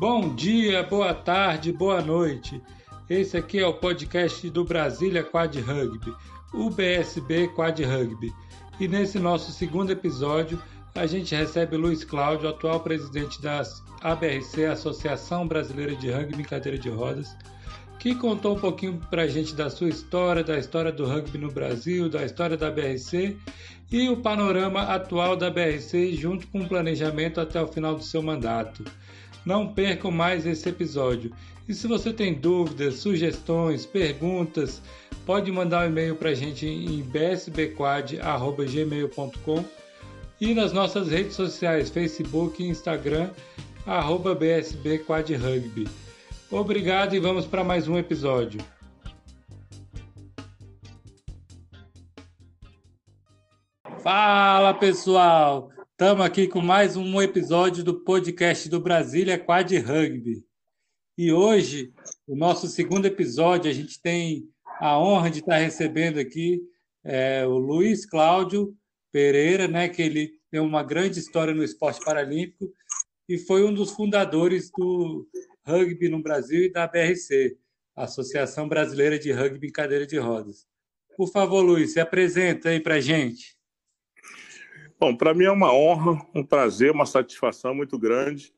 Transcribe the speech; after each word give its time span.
Bom 0.00 0.34
dia, 0.34 0.82
boa 0.82 1.12
tarde, 1.12 1.74
boa 1.74 2.00
noite. 2.00 2.58
Esse 3.06 3.36
aqui 3.36 3.58
é 3.58 3.66
o 3.66 3.74
podcast 3.74 4.48
do 4.48 4.64
Brasília 4.64 5.22
Quad 5.22 5.54
Rugby, 5.60 6.14
o 6.54 6.70
BSB 6.70 7.48
Quad 7.48 7.78
Rugby. 7.84 8.32
E 8.80 8.88
nesse 8.88 9.18
nosso 9.18 9.52
segundo 9.52 9.90
episódio, 9.90 10.58
a 10.94 11.04
gente 11.04 11.34
recebe 11.34 11.76
Luiz 11.76 12.02
Cláudio, 12.02 12.48
atual 12.48 12.80
presidente 12.80 13.42
da 13.42 13.62
ABRC, 14.00 14.64
Associação 14.64 15.46
Brasileira 15.46 15.94
de 15.94 16.10
Rugby 16.10 16.40
em 16.40 16.46
Cadeira 16.46 16.78
de 16.78 16.88
Rodas, 16.88 17.36
que 17.98 18.14
contou 18.14 18.56
um 18.56 18.58
pouquinho 18.58 18.98
para 19.10 19.24
a 19.24 19.28
gente 19.28 19.54
da 19.54 19.68
sua 19.68 19.90
história, 19.90 20.42
da 20.42 20.56
história 20.56 20.90
do 20.90 21.04
rugby 21.04 21.36
no 21.36 21.52
Brasil, 21.52 22.08
da 22.08 22.24
história 22.24 22.56
da 22.56 22.70
BRC 22.70 23.36
e 23.92 24.08
o 24.08 24.16
panorama 24.16 24.80
atual 24.80 25.36
da 25.36 25.50
BRC 25.50 26.14
junto 26.14 26.46
com 26.46 26.60
o 26.60 26.66
planejamento 26.68 27.38
até 27.38 27.60
o 27.60 27.68
final 27.68 27.94
do 27.94 28.02
seu 28.02 28.22
mandato. 28.22 28.82
Não 29.44 29.72
percam 29.72 30.10
mais 30.10 30.44
esse 30.46 30.68
episódio. 30.68 31.32
E 31.68 31.74
se 31.74 31.86
você 31.86 32.12
tem 32.12 32.34
dúvidas, 32.34 32.96
sugestões, 32.96 33.86
perguntas, 33.86 34.82
pode 35.24 35.52
mandar 35.52 35.86
um 35.86 35.90
e-mail 35.90 36.16
para 36.16 36.30
a 36.30 36.34
gente 36.34 36.66
em 36.66 37.00
bsbquad.gmail.com 37.02 39.64
e 40.40 40.54
nas 40.54 40.72
nossas 40.72 41.08
redes 41.08 41.34
sociais, 41.34 41.90
Facebook 41.90 42.62
e 42.62 42.68
Instagram, 42.68 43.30
arroba 43.86 44.34
bsbquadrugby. 44.34 45.86
Obrigado 46.50 47.14
e 47.14 47.20
vamos 47.20 47.46
para 47.46 47.62
mais 47.62 47.86
um 47.86 47.96
episódio. 47.96 48.60
Fala 54.02 54.74
pessoal, 54.74 55.70
estamos 56.00 56.24
aqui 56.24 56.48
com 56.48 56.62
mais 56.62 56.96
um 56.96 57.20
episódio 57.20 57.84
do 57.84 58.00
podcast 58.00 58.70
do 58.70 58.80
Brasília 58.80 59.38
Quad 59.38 59.70
Rugby. 59.76 60.42
E 61.18 61.30
hoje, 61.30 61.92
o 62.26 62.34
nosso 62.34 62.68
segundo 62.68 63.04
episódio, 63.04 63.70
a 63.70 63.74
gente 63.74 64.00
tem 64.00 64.48
a 64.80 64.98
honra 64.98 65.30
de 65.30 65.40
estar 65.40 65.58
recebendo 65.58 66.18
aqui 66.18 66.62
é, 67.04 67.46
o 67.46 67.58
Luiz 67.58 68.06
Cláudio 68.06 68.74
Pereira, 69.12 69.68
né, 69.68 69.90
que 69.90 70.00
ele 70.00 70.32
tem 70.50 70.58
uma 70.58 70.82
grande 70.82 71.18
história 71.18 71.52
no 71.52 71.62
esporte 71.62 72.02
paralímpico 72.02 72.72
e 73.28 73.36
foi 73.36 73.62
um 73.62 73.74
dos 73.74 73.90
fundadores 73.90 74.70
do 74.70 75.28
rugby 75.66 76.08
no 76.08 76.22
Brasil 76.22 76.64
e 76.64 76.72
da 76.72 76.88
BRC, 76.88 77.58
Associação 77.94 78.66
Brasileira 78.66 79.18
de 79.18 79.32
Rugby 79.32 79.66
em 79.66 79.70
Cadeira 79.72 80.06
de 80.06 80.16
Rodas. 80.16 80.66
Por 81.14 81.30
favor, 81.30 81.60
Luiz, 81.60 81.92
se 81.92 82.00
apresenta 82.00 82.70
aí 82.70 82.80
para 82.80 82.94
a 82.94 83.00
gente. 83.00 83.59
Bom, 85.00 85.16
para 85.16 85.32
mim 85.32 85.44
é 85.44 85.50
uma 85.50 85.72
honra, 85.72 86.20
um 86.34 86.44
prazer, 86.44 86.90
uma 86.90 87.06
satisfação 87.06 87.74
muito 87.74 87.98
grande. 87.98 88.52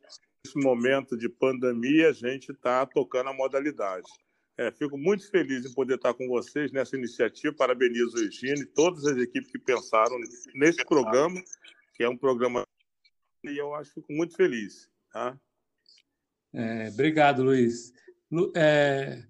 Nesse 0.45 0.59
momento 0.59 1.17
de 1.17 1.29
pandemia, 1.29 2.09
a 2.09 2.13
gente 2.13 2.51
está 2.51 2.85
tocando 2.85 3.31
a 3.31 3.33
modalidade. 3.33 4.09
É, 4.59 4.73
fico 4.73 4.99
muito 4.99 5.31
feliz 5.31 5.65
em 5.65 5.73
poder 5.73 5.95
estar 5.95 6.13
com 6.15 6.27
vocês 6.27 6.73
nessa 6.73 6.97
iniciativa. 6.97 7.55
Parabenizo 7.55 8.17
o 8.17 8.25
Egino 8.25 8.61
e 8.61 8.67
todas 8.67 9.07
as 9.07 9.19
equipes 9.19 9.53
que 9.53 9.59
pensaram 9.61 10.19
nesse 10.53 10.85
programa, 10.85 11.41
que 11.95 12.03
é 12.03 12.09
um 12.09 12.17
programa 12.17 12.67
e 13.45 13.57
eu 13.57 13.73
acho 13.77 13.95
fico 13.95 14.13
muito 14.13 14.35
feliz. 14.35 14.91
Tá? 15.13 15.39
É, 16.53 16.89
obrigado, 16.89 17.45
Luiz. 17.45 17.93
Lu, 18.29 18.53
é, 18.57 19.23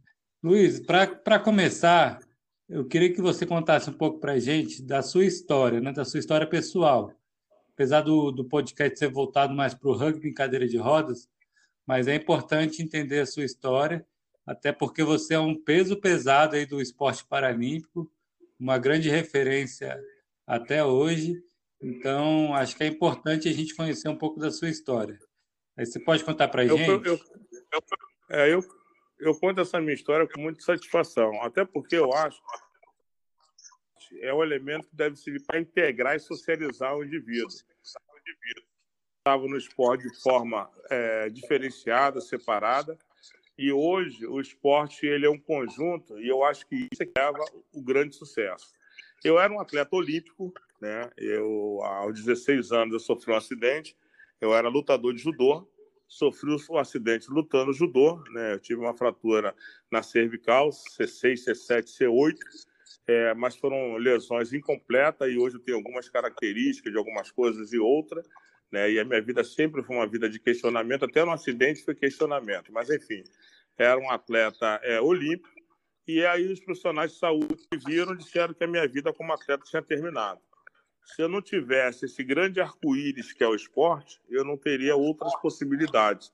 Luiz, 0.43 0.81
para 0.81 1.39
começar, 1.39 2.21
eu 2.73 2.87
queria 2.87 3.13
que 3.13 3.21
você 3.21 3.45
contasse 3.45 3.91
um 3.91 3.93
pouco 3.93 4.19
para 4.19 4.33
a 4.33 4.39
gente 4.39 4.83
da 4.83 5.03
sua 5.03 5.27
história, 5.27 5.79
né, 5.79 5.93
da 5.93 6.07
sua 6.07 6.19
história 6.19 6.47
pessoal. 6.47 7.13
Apesar 7.75 8.01
do, 8.01 8.31
do 8.33 8.47
podcast 8.47 8.99
ser 8.99 9.09
voltado 9.09 9.55
mais 9.55 9.75
para 9.75 9.91
o 9.91 9.93
rugby 9.93 10.31
em 10.31 10.35
cadeira 10.35 10.67
de 10.67 10.79
rodas, 10.79 11.29
mas 11.87 12.09
é 12.09 12.15
importante 12.15 12.83
entender 12.83 13.21
a 13.21 13.27
sua 13.27 13.45
história, 13.45 14.07
até 14.47 14.73
porque 14.73 15.05
você 15.05 15.35
é 15.35 15.39
um 15.39 15.55
peso 15.55 16.01
pesado 16.01 16.57
aí 16.57 16.65
do 16.65 16.81
esporte 16.81 17.27
paralímpico, 17.27 18.11
uma 18.59 18.79
grande 18.79 19.11
referência 19.11 20.01
até 20.47 20.83
hoje. 20.83 21.43
Então, 21.79 22.55
acho 22.55 22.75
que 22.75 22.85
é 22.85 22.87
importante 22.87 23.51
a 23.51 23.53
gente 23.53 23.75
conhecer 23.75 24.09
um 24.09 24.17
pouco 24.17 24.41
da 24.41 24.51
sua 24.51 24.71
história. 24.71 25.19
Aí 25.77 25.85
você 25.85 26.01
pode 26.01 26.25
contar 26.25 26.49
para 26.49 26.63
a 26.63 26.67
gente? 26.67 26.89
Eu, 26.89 27.03
eu, 27.05 27.21
eu, 27.73 27.81
é, 28.31 28.55
eu, 28.55 28.63
eu 29.23 29.39
conto 29.39 29.61
essa 29.61 29.81
minha 29.81 29.95
história 29.95 30.27
com 30.27 30.41
muita 30.41 30.61
satisfação, 30.61 31.41
até 31.43 31.65
porque 31.65 31.97
eu 31.97 32.13
acho 32.13 32.43
que 34.09 34.21
é 34.21 34.35
um 34.35 34.43
elemento 34.43 34.89
que 34.89 34.97
deve 34.97 35.17
servir 35.17 35.41
para 35.47 35.61
integrar 35.61 36.17
e 36.17 36.21
socializar 36.21 36.97
o 36.97 37.05
indivíduo. 37.05 37.49
Estava 39.19 39.47
no 39.47 39.57
esporte 39.57 40.09
de 40.09 40.21
forma 40.21 40.69
é, 40.91 41.29
diferenciada, 41.31 42.21
separada, 42.21 42.99
e 43.57 43.71
hoje 43.71 44.27
o 44.27 44.41
esporte 44.41 45.07
ele 45.07 45.25
é 45.25 45.31
um 45.31 45.39
conjunto, 45.39 46.19
e 46.19 46.29
eu 46.29 46.43
acho 46.43 46.67
que 46.67 46.89
isso 46.93 47.05
é 47.05 47.07
que 47.07 47.13
leva 47.17 47.45
o 47.73 47.81
grande 47.81 48.17
sucesso. 48.17 48.73
Eu 49.23 49.39
era 49.39 49.53
um 49.53 49.61
atleta 49.61 49.95
olímpico, 49.95 50.53
né? 50.81 51.09
Eu 51.17 51.81
aos 51.85 52.19
16 52.19 52.73
anos 52.73 52.93
eu 52.93 52.99
sofri 52.99 53.33
um 53.33 53.37
acidente 53.37 53.97
eu 54.43 54.53
era 54.53 54.69
lutador 54.69 55.15
de 55.15 55.23
judô, 55.23 55.65
sofri 56.13 56.55
um 56.71 56.77
acidente 56.77 57.31
lutando 57.31 57.73
judô, 57.73 58.23
né? 58.33 58.53
Eu 58.53 58.61
tive 58.61 58.81
uma 58.81 58.95
fratura 58.95 59.55
na 59.91 60.03
cervical, 60.03 60.69
C6, 60.69 61.47
C7, 61.47 61.85
C8, 61.85 62.37
é, 63.07 63.33
mas 63.33 63.57
foram 63.57 63.97
lesões 63.97 64.53
incompletas 64.53 65.33
e 65.33 65.39
hoje 65.39 65.57
eu 65.57 65.61
tenho 65.61 65.79
algumas 65.79 66.11
características 66.11 66.93
de 66.93 66.99
algumas 66.99 67.31
coisas 67.31 67.73
e 67.73 67.79
outras, 67.79 68.29
né? 68.71 68.91
E 68.93 69.01
a 69.01 69.05
minha 69.07 69.23
vida 69.23 69.43
sempre 69.43 69.83
foi 69.83 69.97
uma 69.97 70.07
vida 70.07 70.29
de 70.29 70.39
questionamento, 70.39 71.07
até 71.07 71.25
no 71.25 71.31
acidente 71.31 71.83
foi 71.83 71.95
questionamento, 71.95 72.71
mas 72.71 72.91
enfim, 72.91 73.25
era 73.79 73.99
um 73.99 74.11
atleta 74.11 74.81
é, 74.83 75.01
olímpico 75.01 75.49
e 76.07 76.27
aí 76.27 76.47
os 76.53 76.61
profissionais 76.61 77.13
de 77.13 77.19
saúde 77.19 77.57
viram 77.87 78.15
disseram 78.15 78.53
que 78.53 78.63
a 78.63 78.67
minha 78.67 78.87
vida 78.87 79.15
como 79.15 79.33
atleta 79.33 79.65
tinha 79.65 79.81
terminado 79.81 80.41
se 81.05 81.23
eu 81.23 81.29
não 81.29 81.43
tivesse 81.43 82.07
esse 82.07 82.23
grande 82.23 82.61
arco-íris 82.61 83.33
que 83.33 83.43
é 83.43 83.49
o 83.49 83.55
esporte, 83.55 84.21
eu 84.29 84.45
não 84.45 84.57
teria 84.57 84.97
outras 84.97 85.35
possibilidades. 85.41 86.33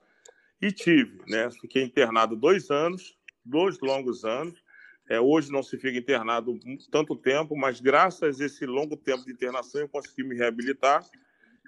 E 0.61 0.73
tive, 0.73 1.23
né? 1.29 1.51
Fiquei 1.51 1.83
internado 1.83 2.37
dois 2.37 2.71
anos, 2.71 3.17
dois 3.45 3.79
longos 3.81 4.25
anos. 4.25 4.63
É, 5.09 5.19
hoje 5.19 5.51
não 5.51 5.63
se 5.63 5.79
fica 5.79 5.97
internado 5.97 6.59
tanto 6.91 7.17
tempo, 7.17 7.57
mas 7.57 7.81
graças 7.81 8.41
a 8.41 8.45
esse 8.45 8.67
longo 8.67 8.97
tempo 8.97 9.25
de 9.25 9.33
internação 9.33 9.81
eu 9.81 9.89
consegui 9.89 10.23
me 10.23 10.37
reabilitar. 10.37 11.05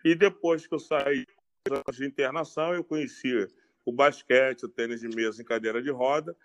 E 0.05 0.15
depois 0.15 0.67
que 0.67 0.75
eu 0.75 0.79
saí 0.79 1.27
de 1.93 2.05
internação, 2.05 2.75
eu 2.75 2.83
conheci 2.83 3.49
o 3.85 3.93
basquete, 3.93 4.65
o 4.65 4.69
tênis 4.69 5.01
de 5.01 5.09
mesa 5.09 5.41
em 5.41 5.45
cadeira 5.45 5.83
de 5.83 5.91
roda, 5.91 6.37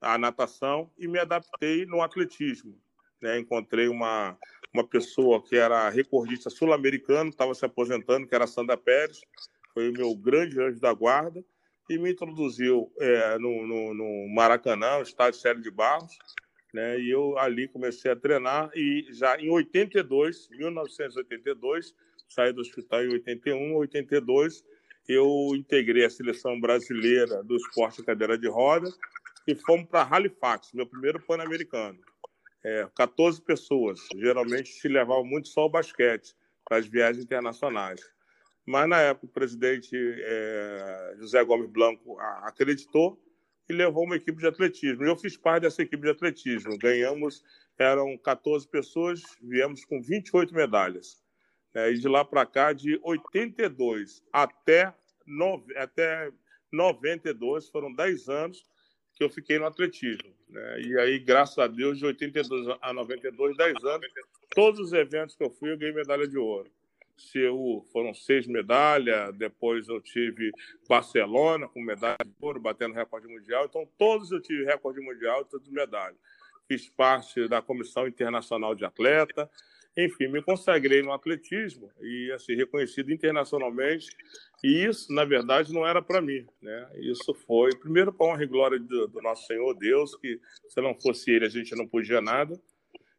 a 0.00 0.16
natação 0.16 0.90
e 0.96 1.06
me 1.06 1.18
adaptei 1.18 1.84
no 1.84 2.00
atletismo. 2.00 2.78
Né? 3.20 3.38
Encontrei 3.38 3.88
uma, 3.88 4.36
uma 4.72 4.86
pessoa 4.86 5.42
que 5.42 5.56
era 5.56 5.88
recordista 5.88 6.50
sul-americano, 6.50 7.30
estava 7.30 7.54
se 7.54 7.64
aposentando, 7.64 8.26
que 8.26 8.34
era 8.34 8.46
Sandra 8.46 8.76
Pérez, 8.76 9.20
foi 9.72 9.90
o 9.90 9.92
meu 9.92 10.14
grande 10.14 10.60
anjo 10.60 10.80
da 10.80 10.92
guarda, 10.92 11.44
e 11.88 11.98
me 11.98 12.12
introduziu 12.12 12.92
é, 12.98 13.38
no, 13.38 13.66
no, 13.66 13.94
no, 13.94 14.34
Maracanã, 14.34 14.96
no 14.96 15.02
estádio 15.02 15.40
Sério 15.40 15.62
de 15.62 15.70
Barros, 15.70 16.16
né, 16.72 17.00
e 17.00 17.10
eu 17.10 17.38
ali 17.38 17.66
comecei 17.66 18.10
a 18.10 18.16
treinar, 18.16 18.70
e 18.74 19.06
já 19.10 19.40
em 19.40 19.50
82, 19.50 20.48
1982, 20.50 21.94
saí 22.28 22.52
do 22.52 22.60
hospital 22.60 23.04
em 23.04 23.12
81, 23.12 23.74
82, 23.76 24.62
eu 25.08 25.52
integrei 25.54 26.04
a 26.04 26.10
seleção 26.10 26.60
brasileira 26.60 27.42
do 27.42 27.56
esporte 27.56 28.02
cadeira 28.02 28.36
de 28.36 28.48
roda, 28.48 28.92
e 29.46 29.54
fomos 29.54 29.88
para 29.88 30.02
Halifax, 30.02 30.72
meu 30.74 30.86
primeiro 30.86 31.18
pan-americano 31.24 31.98
é, 32.64 32.88
14 32.94 33.40
pessoas. 33.42 34.00
Geralmente 34.16 34.68
se 34.68 34.88
levava 34.88 35.22
muito 35.24 35.48
só 35.48 35.66
o 35.66 35.70
basquete 35.70 36.34
para 36.64 36.78
as 36.78 36.86
viagens 36.86 37.24
internacionais. 37.24 38.00
Mas 38.66 38.88
na 38.88 39.00
época 39.00 39.26
o 39.26 39.30
presidente 39.30 39.96
é, 39.96 41.14
José 41.18 41.42
Gomes 41.42 41.70
Blanco 41.70 42.18
acreditou 42.42 43.18
e 43.68 43.72
levou 43.72 44.04
uma 44.04 44.16
equipe 44.16 44.38
de 44.38 44.46
atletismo. 44.46 45.04
Eu 45.04 45.16
fiz 45.16 45.36
parte 45.36 45.62
dessa 45.62 45.82
equipe 45.82 46.02
de 46.02 46.10
atletismo. 46.10 46.76
Ganhamos, 46.78 47.42
eram 47.78 48.16
14 48.18 48.66
pessoas, 48.68 49.22
viemos 49.42 49.84
com 49.84 50.00
28 50.00 50.54
medalhas. 50.54 51.22
É, 51.74 51.90
e 51.90 51.98
de 51.98 52.08
lá 52.08 52.24
para 52.24 52.46
cá, 52.46 52.72
de 52.72 52.98
82 53.02 54.22
até, 54.32 54.92
no, 55.26 55.64
até 55.76 56.30
92, 56.72 57.68
foram 57.68 57.92
10 57.92 58.28
anos 58.28 58.64
que 59.18 59.24
eu 59.24 59.28
fiquei 59.28 59.58
no 59.58 59.66
atletismo. 59.66 60.32
Né? 60.48 60.80
E 60.80 60.98
aí, 60.98 61.18
graças 61.18 61.58
a 61.58 61.66
Deus, 61.66 61.98
de 61.98 62.06
82 62.06 62.78
a 62.80 62.92
92, 62.92 63.56
10 63.56 63.84
anos, 63.84 64.06
todos 64.54 64.78
os 64.78 64.92
eventos 64.92 65.34
que 65.34 65.42
eu 65.42 65.50
fui, 65.50 65.72
eu 65.72 65.76
ganhei 65.76 65.92
medalha 65.92 66.26
de 66.26 66.38
ouro. 66.38 66.70
CEU 67.16 67.84
foram 67.92 68.14
seis 68.14 68.46
medalhas, 68.46 69.34
depois 69.34 69.88
eu 69.88 70.00
tive 70.00 70.52
Barcelona 70.88 71.66
com 71.66 71.82
medalha 71.82 72.16
de 72.24 72.32
ouro, 72.40 72.60
batendo 72.60 72.94
recorde 72.94 73.26
mundial. 73.26 73.64
Então, 73.64 73.88
todos 73.98 74.30
eu 74.30 74.40
tive 74.40 74.64
recorde 74.64 75.00
mundial 75.00 75.42
e 75.42 75.44
todas 75.46 75.68
medalhas. 75.68 76.16
Fiz 76.68 76.88
parte 76.88 77.48
da 77.48 77.60
Comissão 77.60 78.06
Internacional 78.06 78.72
de 78.76 78.84
Atleta. 78.84 79.50
Enfim, 80.00 80.28
me 80.28 80.40
consagrei 80.40 81.02
no 81.02 81.12
atletismo 81.12 81.90
e 82.00 82.30
assim 82.30 82.54
reconhecido 82.54 83.12
internacionalmente. 83.12 84.06
E 84.62 84.84
isso, 84.84 85.12
na 85.12 85.24
verdade, 85.24 85.74
não 85.74 85.84
era 85.84 86.00
para 86.00 86.22
mim, 86.22 86.46
né? 86.62 86.88
Isso 87.00 87.34
foi 87.34 87.76
primeiro 87.76 88.12
para 88.12 88.26
honra 88.28 88.44
e 88.44 88.46
glória 88.46 88.78
do, 88.78 89.08
do 89.08 89.20
nosso 89.20 89.44
Senhor 89.48 89.74
Deus, 89.74 90.14
que 90.14 90.40
se 90.68 90.80
não 90.80 90.94
fosse 90.94 91.32
Ele 91.32 91.46
a 91.46 91.48
gente 91.48 91.74
não 91.74 91.84
podia 91.84 92.20
nada. 92.20 92.56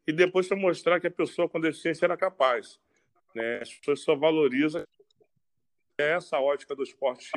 E 0.07 0.13
depois 0.13 0.47
para 0.47 0.55
mostrar 0.55 1.01
que 1.01 1.07
a 1.07 1.11
pessoa 1.11 1.49
com 1.49 1.59
deficiência 1.59 2.05
era 2.05 2.15
capaz. 2.15 2.79
Né? 3.35 3.59
As 3.61 3.73
pessoas 3.73 3.99
só 3.99 4.15
valorizam 4.15 4.81
essa 5.97 6.39
ótica 6.39 6.73
do 6.73 6.83
esporte 6.83 7.29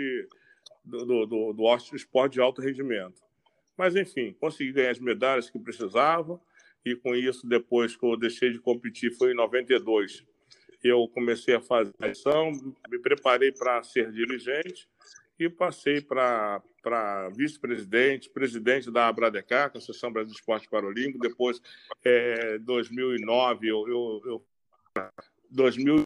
do, 0.84 1.04
do, 1.04 1.26
do, 1.26 1.52
do 1.52 1.96
esporte 1.96 2.34
de 2.34 2.40
alto 2.40 2.62
rendimento. 2.62 3.20
Mas 3.76 3.96
enfim, 3.96 4.36
consegui 4.38 4.70
ganhar 4.70 4.92
as 4.92 5.00
medalhas 5.00 5.50
que 5.50 5.58
precisava 5.58 6.40
e 6.84 6.96
com 6.96 7.14
isso, 7.14 7.46
depois 7.46 7.96
que 7.96 8.04
eu 8.04 8.16
deixei 8.16 8.50
de 8.50 8.58
competir, 8.58 9.12
foi 9.16 9.32
em 9.32 9.36
92, 9.36 10.24
eu 10.82 11.06
comecei 11.08 11.54
a 11.54 11.60
fazer 11.60 11.92
a 12.00 12.06
ação, 12.06 12.50
me 12.90 12.98
preparei 12.98 13.52
para 13.52 13.82
ser 13.82 14.10
dirigente 14.10 14.88
e 15.38 15.48
passei 15.48 16.00
para 16.00 16.60
vice-presidente, 17.36 18.30
presidente 18.30 18.90
da 18.90 19.08
Abradecar, 19.08 19.70
é 19.74 19.78
Associação 19.78 20.12
Brasileira 20.12 20.34
de 20.34 20.40
Esporte 20.40 20.68
Paralímpico. 20.68 21.18
Depois, 21.18 21.60
é, 22.04 22.58
2009, 22.58 23.68
eu, 23.68 23.88
eu, 23.88 24.22
eu 24.24 24.46
2000 25.50 26.02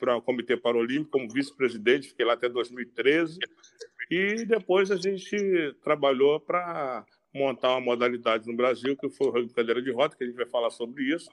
para 0.00 0.16
o 0.16 0.22
Comitê 0.22 0.56
Paralímpico 0.56 1.10
como 1.10 1.32
vice-presidente, 1.32 2.08
fiquei 2.08 2.24
lá 2.26 2.32
até 2.32 2.48
2013. 2.48 3.38
E 4.10 4.44
depois 4.44 4.90
a 4.90 4.96
gente 4.96 5.76
trabalhou 5.82 6.40
para 6.40 7.06
montar 7.34 7.70
uma 7.70 7.80
modalidade 7.80 8.46
no 8.46 8.56
Brasil, 8.56 8.96
que 8.96 9.08
foi 9.08 9.28
o 9.28 9.30
rugby 9.30 9.54
cadeira 9.54 9.80
de 9.80 9.90
rota, 9.90 10.16
que 10.16 10.24
a 10.24 10.26
gente 10.26 10.36
vai 10.36 10.46
falar 10.46 10.70
sobre 10.70 11.04
isso. 11.04 11.30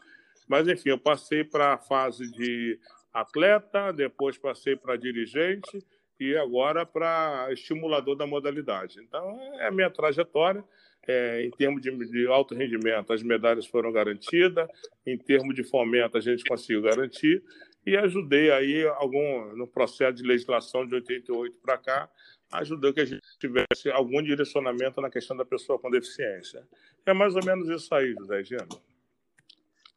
Mas, 0.48 0.68
enfim, 0.68 0.90
eu 0.90 0.98
passei 0.98 1.44
para 1.44 1.74
a 1.74 1.78
fase 1.78 2.30
de 2.31 2.80
atleta, 3.13 3.92
depois 3.92 4.38
passei 4.38 4.75
para 4.75 4.96
dirigente 4.96 5.84
e 6.19 6.36
agora 6.36 6.86
para 6.86 7.48
estimulador 7.51 8.16
da 8.16 8.25
modalidade. 8.25 9.00
Então, 9.01 9.40
é 9.60 9.68
a 9.68 9.72
minha 9.72 9.90
trajetória. 9.90 10.63
É, 11.07 11.44
em 11.44 11.50
termos 11.50 11.81
de, 11.81 11.90
de, 12.12 12.28
alto 12.28 12.54
rendimento, 12.54 13.12
as 13.13 13.24
medalhas 13.24 13.66
foram 13.66 13.92
garantidas, 13.92 14.68
em 15.07 15.18
termos 15.18 15.56
de 15.56 15.63
fomento, 15.63 16.18
a 16.18 16.22
gente 16.22 16.44
conseguiu 16.44 16.84
garantir, 16.84 17.42
e 17.86 17.98
ajudei 17.98 18.51
aí 18.51 18.86
algum 18.86 19.56
no 19.56 19.66
processo 19.66 20.18
de 20.18 20.24
legislação 20.24 20.86
de 20.86 20.94
88 20.94 21.57
para 21.63 21.78
cá 21.78 22.10
ajudou 22.51 22.94
que 22.94 23.01
a 23.01 23.06
gente 23.06 23.22
tivesse 23.40 23.90
algum 23.92 24.22
direcionamento 24.22 25.01
na 25.01 25.10
questão 25.10 25.36
da 25.36 25.46
pessoa 25.46 25.80
com 25.80 25.90
deficiência. 25.90 26.68
É 27.06 27.13
mais 27.13 27.36
ou 27.36 27.44
menos 27.46 27.69
isso 27.69 27.94
aí, 27.94 28.13
José 28.13 28.44
Gino. 28.44 28.68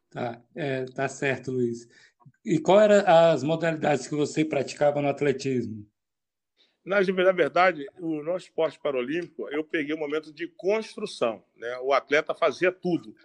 Tá, 0.09 0.41
é, 0.55 0.85
tá 0.85 1.07
certo, 1.07 1.51
Luiz. 1.51 1.87
E 2.45 2.59
qual 2.59 2.79
eram 2.79 3.03
as 3.07 3.43
modalidades 3.43 4.07
que 4.07 4.15
você 4.15 4.45
praticava 4.45 5.01
no 5.01 5.07
atletismo? 5.07 5.85
Na, 6.85 6.99
na 7.01 7.31
verdade, 7.31 7.85
o 7.99 8.21
nosso 8.21 8.45
esporte 8.45 8.79
paralímpico, 8.79 9.49
eu 9.49 9.63
peguei 9.63 9.95
um 9.95 9.99
momento 9.99 10.33
de 10.33 10.47
construção. 10.47 11.43
Né? 11.55 11.77
O 11.79 11.93
atleta 11.93 12.35
fazia 12.35 12.71
tudo. 12.71 13.15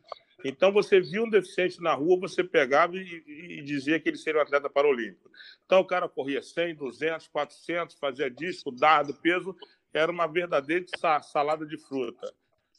Então, 0.45 0.73
você 0.73 1.01
via 1.01 1.23
um 1.23 1.29
deficiente 1.29 1.81
na 1.81 1.95
rua, 1.95 2.21
você 2.21 2.45
pegava 2.45 2.97
e, 2.97 3.25
e, 3.27 3.63
dizia 3.63 3.99
que 3.99 4.09
ele 4.09 4.17
seria 4.17 4.41
um 4.41 4.43
atleta 4.43 4.71
paralímpico. 4.71 5.31
Então, 5.67 5.81
o 5.81 5.85
cara 5.85 6.09
corria 6.09 6.41
100, 6.41 6.77
200, 6.77 7.29
400, 7.29 7.99
fazia 7.99 8.31
disco, 8.31 8.71
dado, 8.71 9.15
peso, 9.15 9.57
era 9.93 10.13
uma 10.13 10.27
verdadeira 10.27 10.87
salada 11.23 11.67
de 11.67 11.77
fruta. 11.77 12.33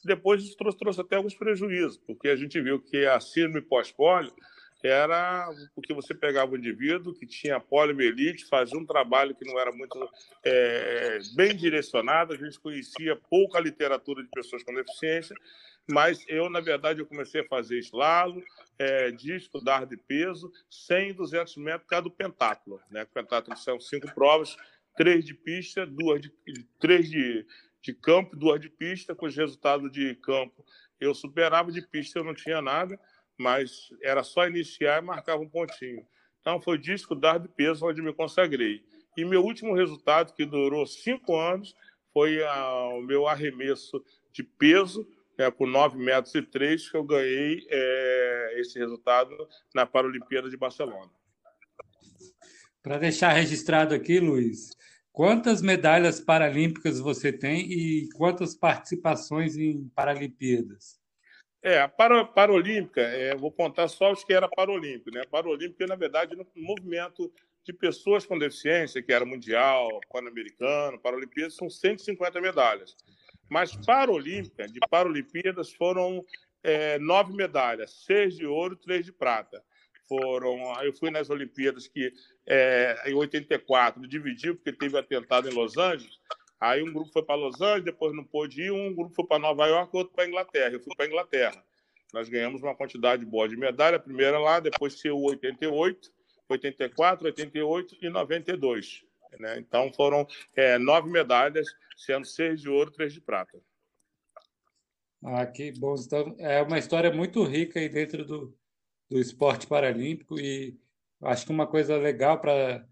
Depois, 0.05 0.41
isso 0.43 0.55
trouxe, 0.55 0.77
trouxe 0.77 1.01
até 1.01 1.17
alguns 1.17 1.35
prejuízos, 1.35 1.97
porque 1.97 2.29
a 2.29 2.35
gente 2.35 2.59
viu 2.61 2.79
que 2.79 3.05
a 3.05 3.19
síndrome 3.19 3.61
pós-pólio 3.61 4.33
era 4.81 5.49
porque 5.75 5.93
você 5.93 6.13
pegava 6.13 6.53
um 6.53 6.57
indivíduo 6.57 7.13
que 7.13 7.25
tinha 7.25 7.59
poliomielite, 7.59 8.45
fazia 8.45 8.79
um 8.79 8.85
trabalho 8.85 9.35
que 9.35 9.45
não 9.45 9.59
era 9.59 9.71
muito 9.71 10.09
é, 10.43 11.19
bem 11.35 11.55
direcionado, 11.55 12.33
a 12.33 12.37
gente 12.37 12.57
conhecia 12.59 13.15
pouca 13.29 13.59
literatura 13.59 14.23
de 14.23 14.29
pessoas 14.29 14.63
com 14.63 14.73
deficiência, 14.73 15.35
mas 15.89 16.23
eu, 16.27 16.49
na 16.49 16.59
verdade, 16.59 16.99
eu 16.99 17.05
comecei 17.05 17.41
a 17.41 17.47
fazer 17.47 17.79
slalom, 17.79 18.41
é, 18.77 19.11
disco, 19.11 19.61
dar 19.61 19.85
de 19.85 19.97
peso, 19.97 20.51
100 20.69 21.09
e 21.09 21.13
200 21.13 21.57
metros 21.57 21.89
cada 21.89 22.03
do 22.03 22.11
pentáculo. 22.11 22.79
Né? 22.89 23.03
O 23.03 23.07
pentáculo 23.07 23.57
são 23.57 23.79
cinco 23.79 24.13
provas, 24.13 24.55
três 24.95 25.25
de 25.25 25.33
pista, 25.33 25.85
duas 25.85 26.21
de, 26.21 26.31
três 26.79 27.09
de, 27.09 27.45
de 27.81 27.93
campo, 27.93 28.35
duas 28.35 28.59
de 28.59 28.69
pista, 28.69 29.15
com 29.15 29.25
os 29.25 29.35
resultados 29.35 29.91
de 29.91 30.15
campo 30.15 30.63
eu 30.99 31.15
superava, 31.15 31.71
de 31.71 31.81
pista 31.81 32.19
eu 32.19 32.23
não 32.23 32.33
tinha 32.33 32.61
nada, 32.61 32.99
mas 33.37 33.89
era 34.03 34.23
só 34.23 34.45
iniciar 34.47 35.01
e 35.01 35.05
marcava 35.05 35.41
um 35.41 35.49
pontinho. 35.49 36.05
Então, 36.41 36.61
foi 36.61 36.77
disco, 36.77 37.15
dar 37.15 37.39
de 37.39 37.47
peso, 37.47 37.85
onde 37.85 38.01
me 38.01 38.13
consagrei. 38.13 38.83
E 39.15 39.23
meu 39.23 39.43
último 39.43 39.73
resultado, 39.73 40.33
que 40.33 40.45
durou 40.45 40.85
cinco 40.85 41.37
anos, 41.37 41.75
foi 42.13 42.43
a, 42.43 42.87
o 42.89 43.01
meu 43.01 43.27
arremesso 43.27 44.03
de 44.31 44.43
peso, 44.43 45.07
é, 45.39 45.49
por 45.49 45.67
9 45.67 45.97
metros 45.97 46.35
e 46.35 46.41
3 46.41 46.91
que 46.91 46.97
eu 46.97 47.03
ganhei 47.03 47.65
é, 47.69 48.55
esse 48.57 48.77
resultado 48.77 49.35
na 49.73 49.85
Paralimpíada 49.85 50.49
de 50.49 50.57
Barcelona. 50.57 51.09
Para 52.83 52.97
deixar 52.97 53.29
registrado 53.29 53.95
aqui, 53.95 54.19
Luiz, 54.19 54.75
quantas 55.11 55.61
medalhas 55.61 56.19
paralímpicas 56.19 56.99
você 56.99 57.31
tem 57.31 57.71
e 57.71 58.09
quantas 58.15 58.53
participações 58.53 59.55
em 59.55 59.87
Paralimpíadas? 59.95 60.99
É, 61.61 61.81
a 61.81 61.87
para, 61.87 62.23
Paralímpica, 62.25 63.01
é, 63.01 63.35
vou 63.35 63.51
contar 63.51 63.87
só 63.87 64.11
os 64.11 64.23
que 64.23 64.33
era 64.33 64.47
Paralímpico. 64.47 65.11
Né? 65.11 65.23
Paralímpica, 65.29 65.87
na 65.87 65.95
verdade, 65.95 66.35
no 66.35 66.45
movimento 66.55 67.31
de 67.63 67.73
pessoas 67.73 68.25
com 68.25 68.37
deficiência, 68.37 69.01
que 69.01 69.11
era 69.11 69.25
mundial, 69.25 69.99
pan-americano, 70.11 70.99
Paralimpíada, 70.99 71.51
são 71.51 71.69
150 71.69 72.41
medalhas. 72.41 72.95
Mas 73.49 73.75
Paralímpica, 73.75 74.67
de 74.67 74.79
Paralimpíadas, 74.89 75.73
foram 75.73 76.23
é, 76.63 76.99
nove 76.99 77.33
medalhas, 77.33 78.03
seis 78.05 78.35
de 78.35 78.45
ouro, 78.45 78.75
três 78.75 79.05
de 79.05 79.11
prata. 79.11 79.63
Foram, 80.07 80.57
eu 80.83 80.93
fui 80.93 81.11
nas 81.11 81.29
Olimpíadas 81.29 81.87
que 81.87 82.11
é, 82.47 83.03
em 83.05 83.13
84 83.13 84.07
dividiu 84.07 84.55
porque 84.55 84.73
teve 84.73 84.97
atentado 84.97 85.49
em 85.49 85.53
Los 85.53 85.77
Angeles. 85.77 86.19
Aí 86.59 86.83
um 86.83 86.91
grupo 86.91 87.11
foi 87.11 87.23
para 87.23 87.35
Los 87.35 87.61
Angeles, 87.61 87.85
depois 87.85 88.13
não 88.13 88.23
pôde 88.23 88.63
ir, 88.63 88.71
um 88.71 88.93
grupo 88.93 89.15
foi 89.15 89.25
para 89.25 89.39
Nova 89.39 89.65
York, 89.67 89.95
outro 89.95 90.13
para 90.13 90.27
Inglaterra. 90.27 90.73
Eu 90.73 90.79
fui 90.81 90.93
para 90.95 91.05
Inglaterra. 91.05 91.63
Nós 92.11 92.27
ganhamos 92.27 92.61
uma 92.61 92.75
quantidade 92.75 93.23
boa 93.23 93.47
de 93.47 93.55
medalha, 93.55 93.97
a 93.97 93.99
primeira 93.99 94.39
lá, 94.39 94.59
depois 94.59 94.99
saiu 94.99 95.21
88, 95.21 96.11
84, 96.49 97.25
88 97.27 97.97
e 98.01 98.09
92. 98.09 99.03
Né? 99.39 99.59
Então 99.59 99.93
foram 99.93 100.27
é, 100.55 100.77
nove 100.79 101.09
medalhas, 101.09 101.67
sendo 101.99 102.25
seis 102.25 102.61
de 102.61 102.69
ouro, 102.69 102.91
três 102.91 103.13
de 103.13 103.21
prata. 103.21 103.61
Ah, 105.23 105.45
que 105.45 105.71
bom. 105.77 105.95
Então, 105.95 106.35
é 106.39 106.61
uma 106.61 106.79
história 106.79 107.11
muito 107.11 107.43
rica 107.43 107.79
aí 107.79 107.89
dentro 107.89 108.25
do, 108.25 108.57
do 109.09 109.19
esporte 109.19 109.67
paralímpico 109.67 110.39
e 110.39 110.79
acho 111.21 111.45
que 111.45 111.51
uma 111.51 111.67
coisa 111.67 111.97
legal 111.97 112.39
para 112.39 112.87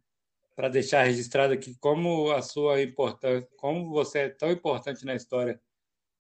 para 0.56 0.70
deixar 0.70 1.04
registrado 1.04 1.54
aqui 1.54 1.76
como 1.80 2.32
a 2.32 2.42
sua 2.42 2.82
importância, 2.82 3.48
como 3.58 3.92
você 3.92 4.22
é 4.22 4.30
tão 4.30 4.50
importante 4.50 5.06
na 5.06 5.14
história 5.14 5.62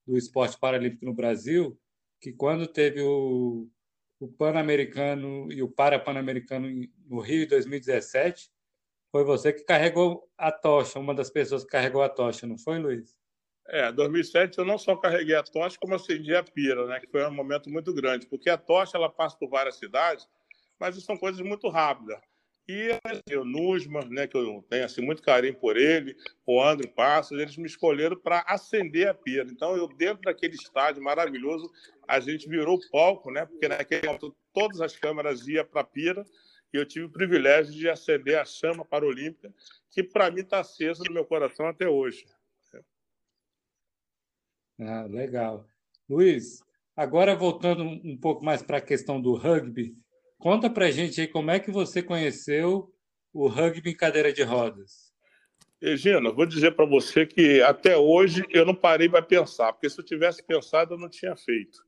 do 0.05 0.15
esporte 0.15 0.59
paralímpico 0.59 1.05
no 1.05 1.13
Brasil, 1.13 1.75
que 2.21 2.31
quando 2.31 2.67
teve 2.67 3.01
o, 3.01 3.67
o 4.19 4.27
Pan-Americano 4.27 5.51
e 5.51 5.63
o 5.63 5.67
Para-Pan-Americano 5.67 6.67
no 7.07 7.19
Rio 7.19 7.45
em 7.45 7.47
2017, 7.47 8.51
foi 9.11 9.23
você 9.23 9.53
que 9.53 9.63
carregou 9.63 10.29
a 10.37 10.51
tocha, 10.51 10.99
uma 10.99 11.13
das 11.13 11.29
pessoas 11.29 11.63
que 11.63 11.71
carregou 11.71 12.01
a 12.01 12.09
tocha, 12.09 12.45
não 12.45 12.57
foi, 12.57 12.79
Luiz? 12.79 13.15
É, 13.69 13.91
2007 13.91 14.57
eu 14.57 14.65
não 14.65 14.77
só 14.77 14.95
carreguei 14.95 15.35
a 15.35 15.43
tocha, 15.43 15.77
como 15.79 15.95
acendi 15.95 16.33
a 16.35 16.43
pira, 16.43 16.85
né? 16.87 16.99
Que 16.99 17.07
foi 17.07 17.25
um 17.25 17.33
momento 17.33 17.69
muito 17.69 17.93
grande, 17.93 18.25
porque 18.27 18.49
a 18.49 18.57
tocha 18.57 18.97
ela 18.97 19.09
passa 19.09 19.37
por 19.37 19.49
várias 19.49 19.75
cidades, 19.75 20.27
mas 20.79 21.01
são 21.03 21.17
coisas 21.17 21.41
muito 21.41 21.67
rápidas. 21.67 22.19
E 22.67 22.89
assim, 23.05 23.39
o 23.39 23.45
Nusman, 23.45 24.09
né, 24.09 24.27
que 24.27 24.35
eu 24.35 24.61
tenho 24.69 24.83
assim, 24.83 25.01
muito 25.01 25.21
carinho 25.21 25.55
por 25.55 25.77
ele, 25.77 26.13
o 26.45 26.61
André 26.61 26.87
Passos, 26.87 27.39
eles 27.39 27.55
me 27.55 27.65
escolheram 27.65 28.17
para 28.17 28.43
acender 28.45 29.07
a 29.07 29.13
pira. 29.13 29.47
Então, 29.49 29.77
eu, 29.77 29.87
dentro 29.87 30.21
daquele 30.23 30.55
estádio 30.55 31.01
maravilhoso, 31.01 31.71
a 32.05 32.19
gente 32.19 32.47
virou 32.49 32.77
palco, 32.91 33.31
né, 33.31 33.45
porque 33.45 33.69
naquele 33.69 34.07
momento 34.07 34.35
todas 34.53 34.81
as 34.81 34.97
câmeras 34.97 35.47
iam 35.47 35.65
para 35.65 35.79
a 35.79 35.85
pira, 35.85 36.25
e 36.73 36.77
eu 36.77 36.85
tive 36.85 37.05
o 37.05 37.11
privilégio 37.11 37.73
de 37.73 37.89
acender 37.89 38.37
a 38.37 38.45
chama 38.45 38.83
paralímpica, 38.83 39.53
que 39.89 40.03
para 40.03 40.29
mim 40.29 40.41
está 40.41 40.59
acesa 40.59 41.03
no 41.07 41.13
meu 41.13 41.25
coração 41.25 41.67
até 41.67 41.87
hoje. 41.87 42.25
Ah, 44.79 45.07
legal. 45.09 45.65
Luiz, 46.07 46.63
agora 46.95 47.35
voltando 47.35 47.83
um 47.83 48.17
pouco 48.17 48.45
mais 48.45 48.61
para 48.61 48.77
a 48.77 48.81
questão 48.81 49.19
do 49.19 49.33
rugby, 49.33 49.97
conta 50.37 50.69
para 50.69 50.85
a 50.85 50.91
gente 50.91 51.19
aí 51.19 51.27
como 51.27 51.49
é 51.49 51.59
que 51.59 51.71
você 51.71 52.03
conheceu 52.03 52.93
o 53.33 53.47
rugby 53.47 53.91
em 53.91 53.95
cadeira 53.95 54.31
de 54.31 54.43
rodas. 54.43 55.11
Regina, 55.81 56.31
vou 56.31 56.45
dizer 56.45 56.75
para 56.75 56.85
você 56.85 57.25
que 57.25 57.61
até 57.61 57.97
hoje 57.97 58.43
eu 58.49 58.65
não 58.65 58.73
parei 58.73 59.07
para 59.09 59.21
pensar, 59.21 59.73
porque 59.73 59.89
se 59.89 59.99
eu 59.99 60.05
tivesse 60.05 60.43
pensado 60.43 60.93
eu 60.93 60.97
não 60.97 61.09
tinha 61.09 61.35
feito. 61.35 61.86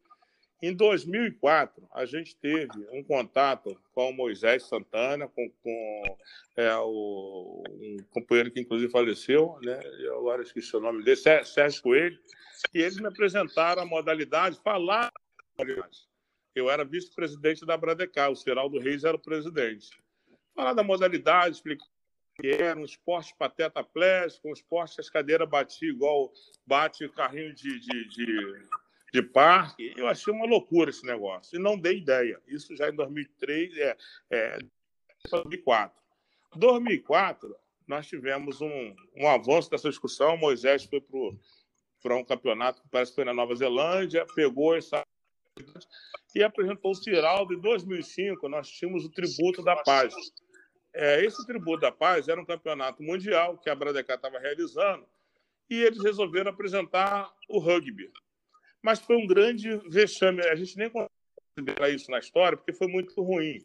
Em 0.62 0.74
2004, 0.76 1.88
a 1.94 2.06
gente 2.06 2.36
teve 2.36 2.86
um 2.92 3.02
contato 3.02 3.80
com 3.94 4.10
o 4.10 4.14
Moisés 4.14 4.64
Santana, 4.64 5.26
com, 5.28 5.50
com 5.64 6.18
é, 6.58 6.76
o, 6.76 7.64
um 7.70 7.98
companheiro 8.12 8.52
que 8.52 8.60
inclusive 8.60 8.92
faleceu, 8.92 9.58
né? 9.64 9.80
eu 10.00 10.18
agora 10.18 10.44
esqueci 10.44 10.76
o 10.76 10.82
nome 10.82 11.02
dele, 11.04 11.16
Sérgio 11.46 11.82
Coelho, 11.82 12.20
e 12.74 12.82
eles 12.82 13.00
me 13.00 13.08
apresentaram 13.08 13.84
a 13.84 13.86
modalidade, 13.86 14.60
falaram 14.62 15.10
eu 16.54 16.70
era 16.70 16.84
vice-presidente 16.84 17.66
da 17.66 17.78
Bradecar, 17.78 18.30
o 18.30 18.36
Seraldo 18.36 18.80
Reis 18.80 19.06
era 19.06 19.16
o 19.16 19.22
presidente. 19.22 19.90
Falar 20.54 20.74
da 20.74 20.84
modalidade, 20.84 21.56
explicar 21.56 21.86
que 22.40 22.48
era 22.48 22.80
um 22.80 22.86
esporte 22.86 23.36
pateta 23.38 23.84
pléstico, 23.84 24.50
um 24.50 24.54
esporte 24.54 24.96
que 24.96 25.02
as 25.02 25.10
cadeiras 25.10 25.50
batiam 25.50 25.92
igual 25.92 26.32
bate 26.66 27.08
carrinho 27.10 27.54
de, 27.54 27.80
de, 27.80 28.08
de, 28.08 28.66
de, 29.14 29.22
parque. 29.22 29.94
Eu 29.96 30.08
achei 30.08 30.34
uma 30.34 30.46
loucura 30.46 30.90
esse 30.90 31.06
negócio. 31.06 31.58
E 31.58 31.62
não 31.62 31.78
dei 31.78 31.98
ideia. 31.98 32.42
Isso 32.48 32.76
já 32.76 32.90
em 32.90 32.96
2003, 32.96 33.78
é, 33.78 33.98
é 34.32 34.60
2004. 35.32 35.98
2004, 36.56 37.56
nós 37.88 38.08
tivemos 38.08 38.62
um, 38.62 38.96
um 39.16 39.28
avanço 39.28 39.70
dessa 39.70 39.90
discussão. 39.90 40.38
Moisés 40.38 40.84
foi 40.86 41.04
para 42.02 42.16
um 42.16 42.24
campeonato 42.24 42.82
que 42.82 42.90
parece 42.90 43.12
que 43.12 43.16
foi 43.16 43.26
na 43.26 43.34
Nova 43.34 43.56
Zelândia, 43.56 44.26
pegou 44.36 44.76
essa 44.76 45.04
e 46.36 46.44
apresentou 46.44 46.92
o 46.92 46.96
Ciraldo. 46.96 47.54
Em 47.54 47.60
2005, 47.60 48.48
nós 48.48 48.70
tínhamos 48.70 49.06
o 49.06 49.10
Tributo 49.10 49.64
da 49.64 49.76
Paz. 49.78 50.14
É, 50.94 51.24
esse 51.24 51.46
Tributo 51.46 51.82
da 51.82 51.92
Paz 51.92 52.28
era 52.28 52.42
um 52.42 52.46
campeonato 52.46 53.04
mundial 53.04 53.58
que 53.58 53.70
a 53.70 53.76
Bradecar 53.76 54.16
estava 54.16 54.40
realizando 54.40 55.06
e 55.70 55.76
eles 55.76 56.02
resolveram 56.04 56.50
apresentar 56.50 57.32
o 57.48 57.60
rugby. 57.60 58.12
Mas 58.82 59.00
foi 59.00 59.18
um 59.18 59.28
grande 59.28 59.78
vexame. 59.90 60.42
A 60.42 60.56
gente 60.56 60.78
nem 60.78 60.90
considera 60.90 61.90
isso 61.90 62.10
na 62.10 62.20
história 62.20 62.58
porque 62.58 62.74
foi 62.74 62.88
muito 62.88 63.22
ruim. 63.22 63.60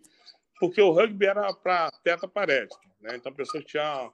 Porque 0.59 0.81
o 0.81 0.93
rugby 0.93 1.27
era 1.27 1.53
para 1.53 1.91
teta 2.03 2.29
parede. 2.29 2.75
Né? 3.01 3.17
Então, 3.17 3.33
a 3.33 3.35
pessoa 3.35 3.63
tinha 3.63 4.11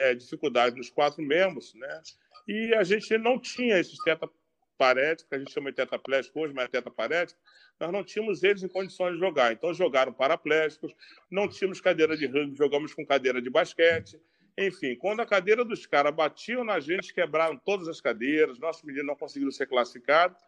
é, 0.00 0.14
dificuldade 0.14 0.76
nos 0.76 0.90
quatro 0.90 1.22
membros, 1.22 1.74
né? 1.74 2.02
e 2.46 2.74
a 2.74 2.84
gente 2.84 3.16
não 3.18 3.38
tinha 3.38 3.78
esses 3.78 3.98
teta 4.04 4.28
parético, 4.76 5.28
que 5.28 5.34
a 5.34 5.38
gente 5.38 5.52
chama 5.52 5.70
de 5.70 5.76
tetraplégico 5.76 6.40
hoje, 6.40 6.54
mas 6.54 6.66
é 6.66 6.68
tetraparético, 6.68 7.40
nós 7.80 7.92
não 7.92 8.04
tínhamos 8.04 8.42
eles 8.42 8.62
em 8.62 8.68
condições 8.68 9.14
de 9.14 9.18
jogar. 9.18 9.52
Então 9.52 9.72
jogaram 9.74 10.12
paraplégicos, 10.12 10.92
não 11.30 11.48
tínhamos 11.48 11.80
cadeira 11.80 12.16
de 12.16 12.26
rugby, 12.26 12.56
jogamos 12.56 12.94
com 12.94 13.04
cadeira 13.04 13.40
de 13.40 13.50
basquete. 13.50 14.20
Enfim, 14.58 14.96
quando 14.96 15.20
a 15.20 15.26
cadeira 15.26 15.64
dos 15.64 15.84
caras 15.86 16.14
batiam 16.14 16.64
na 16.64 16.80
gente, 16.80 17.12
quebraram 17.12 17.56
todas 17.58 17.88
as 17.88 18.00
cadeiras, 18.00 18.58
nossos 18.58 18.82
meninos 18.82 19.08
não 19.08 19.16
conseguiram 19.16 19.52
ser 19.52 19.66
classificados. 19.66 20.38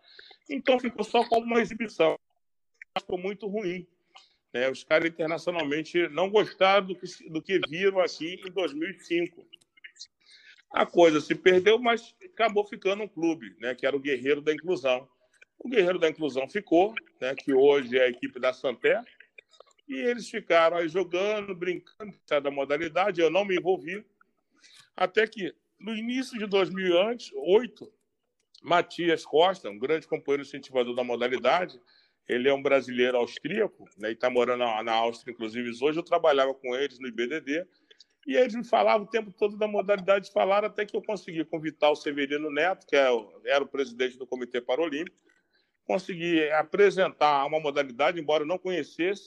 Então 0.48 0.80
ficou 0.80 1.04
só 1.04 1.26
como 1.28 1.44
uma 1.44 1.60
exibição. 1.60 2.18
Ficou 2.98 3.18
muito 3.18 3.46
ruim. 3.46 3.86
É, 4.52 4.70
os 4.70 4.82
caras 4.82 5.10
internacionalmente 5.10 6.08
não 6.08 6.30
gostaram 6.30 6.86
do 6.86 6.96
que, 6.96 7.28
do 7.28 7.42
que 7.42 7.60
viram 7.68 8.00
aqui 8.00 8.40
em 8.46 8.50
2005 8.50 9.46
a 10.70 10.84
coisa 10.84 11.20
se 11.20 11.34
perdeu, 11.34 11.78
mas 11.78 12.14
acabou 12.24 12.64
ficando 12.64 13.02
um 13.02 13.08
clube, 13.08 13.54
né, 13.58 13.74
que 13.74 13.86
era 13.86 13.96
o 13.96 14.00
Guerreiro 14.00 14.40
da 14.40 14.52
Inclusão. 14.52 15.08
O 15.58 15.68
Guerreiro 15.68 15.98
da 15.98 16.08
Inclusão 16.08 16.48
ficou, 16.48 16.94
né, 17.20 17.34
que 17.34 17.52
hoje 17.52 17.98
é 17.98 18.04
a 18.04 18.08
equipe 18.08 18.38
da 18.38 18.52
Santé, 18.52 19.02
e 19.88 19.94
eles 19.94 20.28
ficaram 20.28 20.76
aí 20.76 20.88
jogando, 20.88 21.54
brincando 21.54 22.14
da 22.42 22.50
modalidade. 22.50 23.20
Eu 23.20 23.30
não 23.30 23.44
me 23.44 23.56
envolvi, 23.56 24.04
até 24.94 25.26
que 25.26 25.54
no 25.80 25.96
início 25.96 26.38
de 26.38 26.46
2008, 26.46 27.90
Matias 28.62 29.24
Costa, 29.24 29.70
um 29.70 29.78
grande 29.78 30.06
companheiro 30.06 30.42
incentivador 30.42 30.94
da 30.94 31.04
modalidade, 31.04 31.80
ele 32.28 32.48
é 32.48 32.52
um 32.52 32.62
brasileiro 32.62 33.16
austríaco, 33.16 33.88
né, 33.96 34.10
e 34.10 34.12
está 34.12 34.28
morando 34.28 34.58
na 34.58 34.92
Áustria, 34.92 35.32
inclusive 35.32 35.70
hoje 35.80 35.98
eu 35.98 36.02
trabalhava 36.02 36.52
com 36.52 36.76
eles 36.76 36.98
no 36.98 37.08
IBDD, 37.08 37.66
e 38.26 38.36
eles 38.36 38.54
me 38.54 38.64
falavam 38.64 39.06
o 39.06 39.10
tempo 39.10 39.32
todo 39.32 39.56
da 39.56 39.66
modalidade 39.66 40.26
de 40.26 40.32
falar, 40.32 40.62
até 40.62 40.84
que 40.84 40.94
eu 40.94 41.00
consegui 41.00 41.42
convidar 41.44 41.90
o 41.90 41.96
Severino 41.96 42.50
Neto, 42.50 42.86
que 42.86 42.94
é 42.94 43.08
era 43.46 43.64
o 43.64 43.68
presidente 43.68 44.18
do 44.18 44.26
Comitê 44.26 44.60
Paralímpico, 44.60 45.16
consegui 45.86 46.50
apresentar 46.50 47.46
uma 47.46 47.58
modalidade, 47.58 48.20
embora 48.20 48.42
eu 48.42 48.46
não 48.46 48.58
conhecesse, 48.58 49.26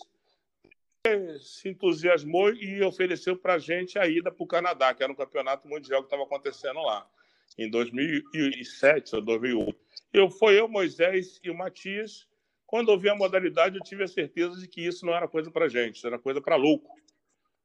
se 1.39 1.69
entusiasmou 1.69 2.53
e 2.53 2.83
ofereceu 2.83 3.35
para 3.35 3.55
a 3.55 3.59
gente 3.59 3.97
a 3.97 4.07
ida 4.07 4.31
para 4.31 4.43
o 4.43 4.47
Canadá, 4.47 4.93
que 4.93 5.01
era 5.01 5.11
um 5.11 5.15
campeonato 5.15 5.67
mundial 5.67 6.01
que 6.01 6.07
estava 6.07 6.23
acontecendo 6.23 6.79
lá, 6.81 7.09
em 7.57 7.69
2007 7.69 9.15
ou 9.15 9.21
2008. 9.21 9.79
Eu, 10.13 10.29
foi 10.29 10.59
eu, 10.59 10.67
Moisés 10.67 11.39
e 11.43 11.49
o 11.49 11.57
Matias. 11.57 12.27
Quando 12.67 12.89
ouvi 12.89 13.09
a 13.09 13.15
modalidade, 13.15 13.77
eu 13.77 13.83
tive 13.83 14.03
a 14.03 14.07
certeza 14.07 14.59
de 14.59 14.67
que 14.67 14.81
isso 14.81 15.05
não 15.05 15.13
era 15.13 15.27
coisa 15.27 15.49
para 15.49 15.67
gente, 15.67 16.05
era 16.05 16.19
coisa 16.19 16.39
para 16.39 16.55
louco 16.55 16.95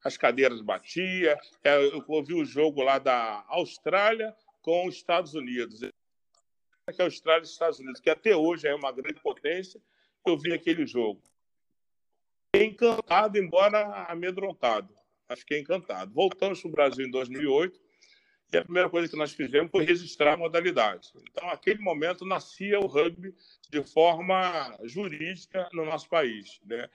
as 0.06 0.16
cadeiras 0.16 0.60
batia. 0.60 1.38
É, 1.62 1.76
eu 1.76 2.04
ouvi 2.08 2.34
o 2.34 2.44
jogo 2.44 2.82
lá 2.82 2.98
da 2.98 3.44
Austrália 3.48 4.34
com 4.62 4.86
os 4.86 4.96
Estados 4.96 5.34
Unidos. 5.34 5.80
Que 5.80 7.02
é 7.02 7.02
a 7.02 7.06
Austrália 7.06 7.42
e 7.42 7.44
os 7.44 7.50
Estados 7.50 7.80
Unidos, 7.80 8.00
que 8.00 8.08
até 8.08 8.34
hoje 8.36 8.68
é 8.68 8.74
uma 8.74 8.92
grande 8.92 9.20
potência. 9.20 9.80
Eu 10.24 10.38
vi 10.38 10.52
aquele 10.52 10.86
jogo. 10.86 11.20
Encantado, 12.64 13.38
embora 13.38 14.06
amedrontado. 14.08 14.94
Mas 15.28 15.40
fiquei 15.40 15.60
encantado. 15.60 16.12
Voltamos 16.12 16.60
para 16.60 16.68
o 16.68 16.72
Brasil 16.72 17.06
em 17.06 17.10
2008 17.10 17.80
e 18.52 18.56
a 18.56 18.62
primeira 18.62 18.88
coisa 18.88 19.08
que 19.08 19.16
nós 19.16 19.32
fizemos 19.32 19.70
foi 19.70 19.84
registrar 19.84 20.34
a 20.34 20.36
modalidade. 20.36 21.10
Então, 21.30 21.48
naquele 21.48 21.80
momento, 21.80 22.25
nascia 22.25 22.78
o 22.78 22.86
rugby 22.86 23.34
de 23.68 23.82
forma 23.82 24.78
jurídica 24.84 25.68
no 25.72 25.84
nosso 25.84 26.08
país. 26.08 26.60
Né? 26.64 26.88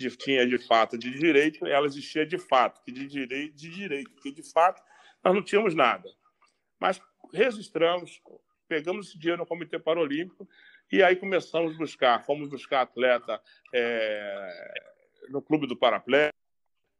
de, 0.00 0.16
tinha 0.16 0.46
de 0.46 0.56
fato 0.58 0.96
de 0.96 1.10
direito, 1.10 1.66
ela 1.66 1.86
existia 1.86 2.24
de 2.24 2.38
fato, 2.38 2.82
que 2.82 2.90
de 2.90 3.06
direito, 3.06 3.54
de 3.54 3.68
direito, 3.68 4.10
porque 4.12 4.32
de 4.32 4.42
fato 4.42 4.82
nós 5.22 5.34
não 5.34 5.42
tínhamos 5.42 5.74
nada. 5.74 6.08
Mas 6.80 7.00
registramos, 7.34 8.22
pegamos 8.66 9.08
esse 9.08 9.18
dinheiro 9.18 9.42
no 9.42 9.46
Comitê 9.46 9.78
Paralímpico 9.78 10.48
e 10.90 11.02
aí 11.02 11.16
começamos 11.16 11.74
a 11.74 11.78
buscar, 11.78 12.24
fomos 12.24 12.48
buscar 12.48 12.80
atleta 12.80 13.40
é, 13.74 14.89
no 15.30 15.40
Clube 15.40 15.66
do 15.66 15.76
Paraplé, 15.76 16.30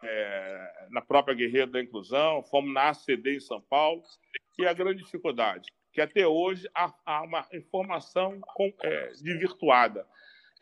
é, 0.02 0.86
na 0.90 1.02
própria 1.02 1.34
Guerreira 1.34 1.66
da 1.66 1.82
Inclusão, 1.82 2.42
fomos 2.44 2.72
na 2.72 2.88
ACD 2.88 3.36
em 3.36 3.40
São 3.40 3.60
Paulo, 3.60 4.02
e 4.58 4.66
a 4.66 4.72
grande 4.72 5.02
dificuldade, 5.02 5.68
que 5.92 6.00
até 6.00 6.26
hoje 6.26 6.68
há, 6.74 6.92
há 7.04 7.22
uma 7.22 7.46
informação 7.52 8.40
com, 8.40 8.72
é, 8.82 9.08
desvirtuada 9.08 10.06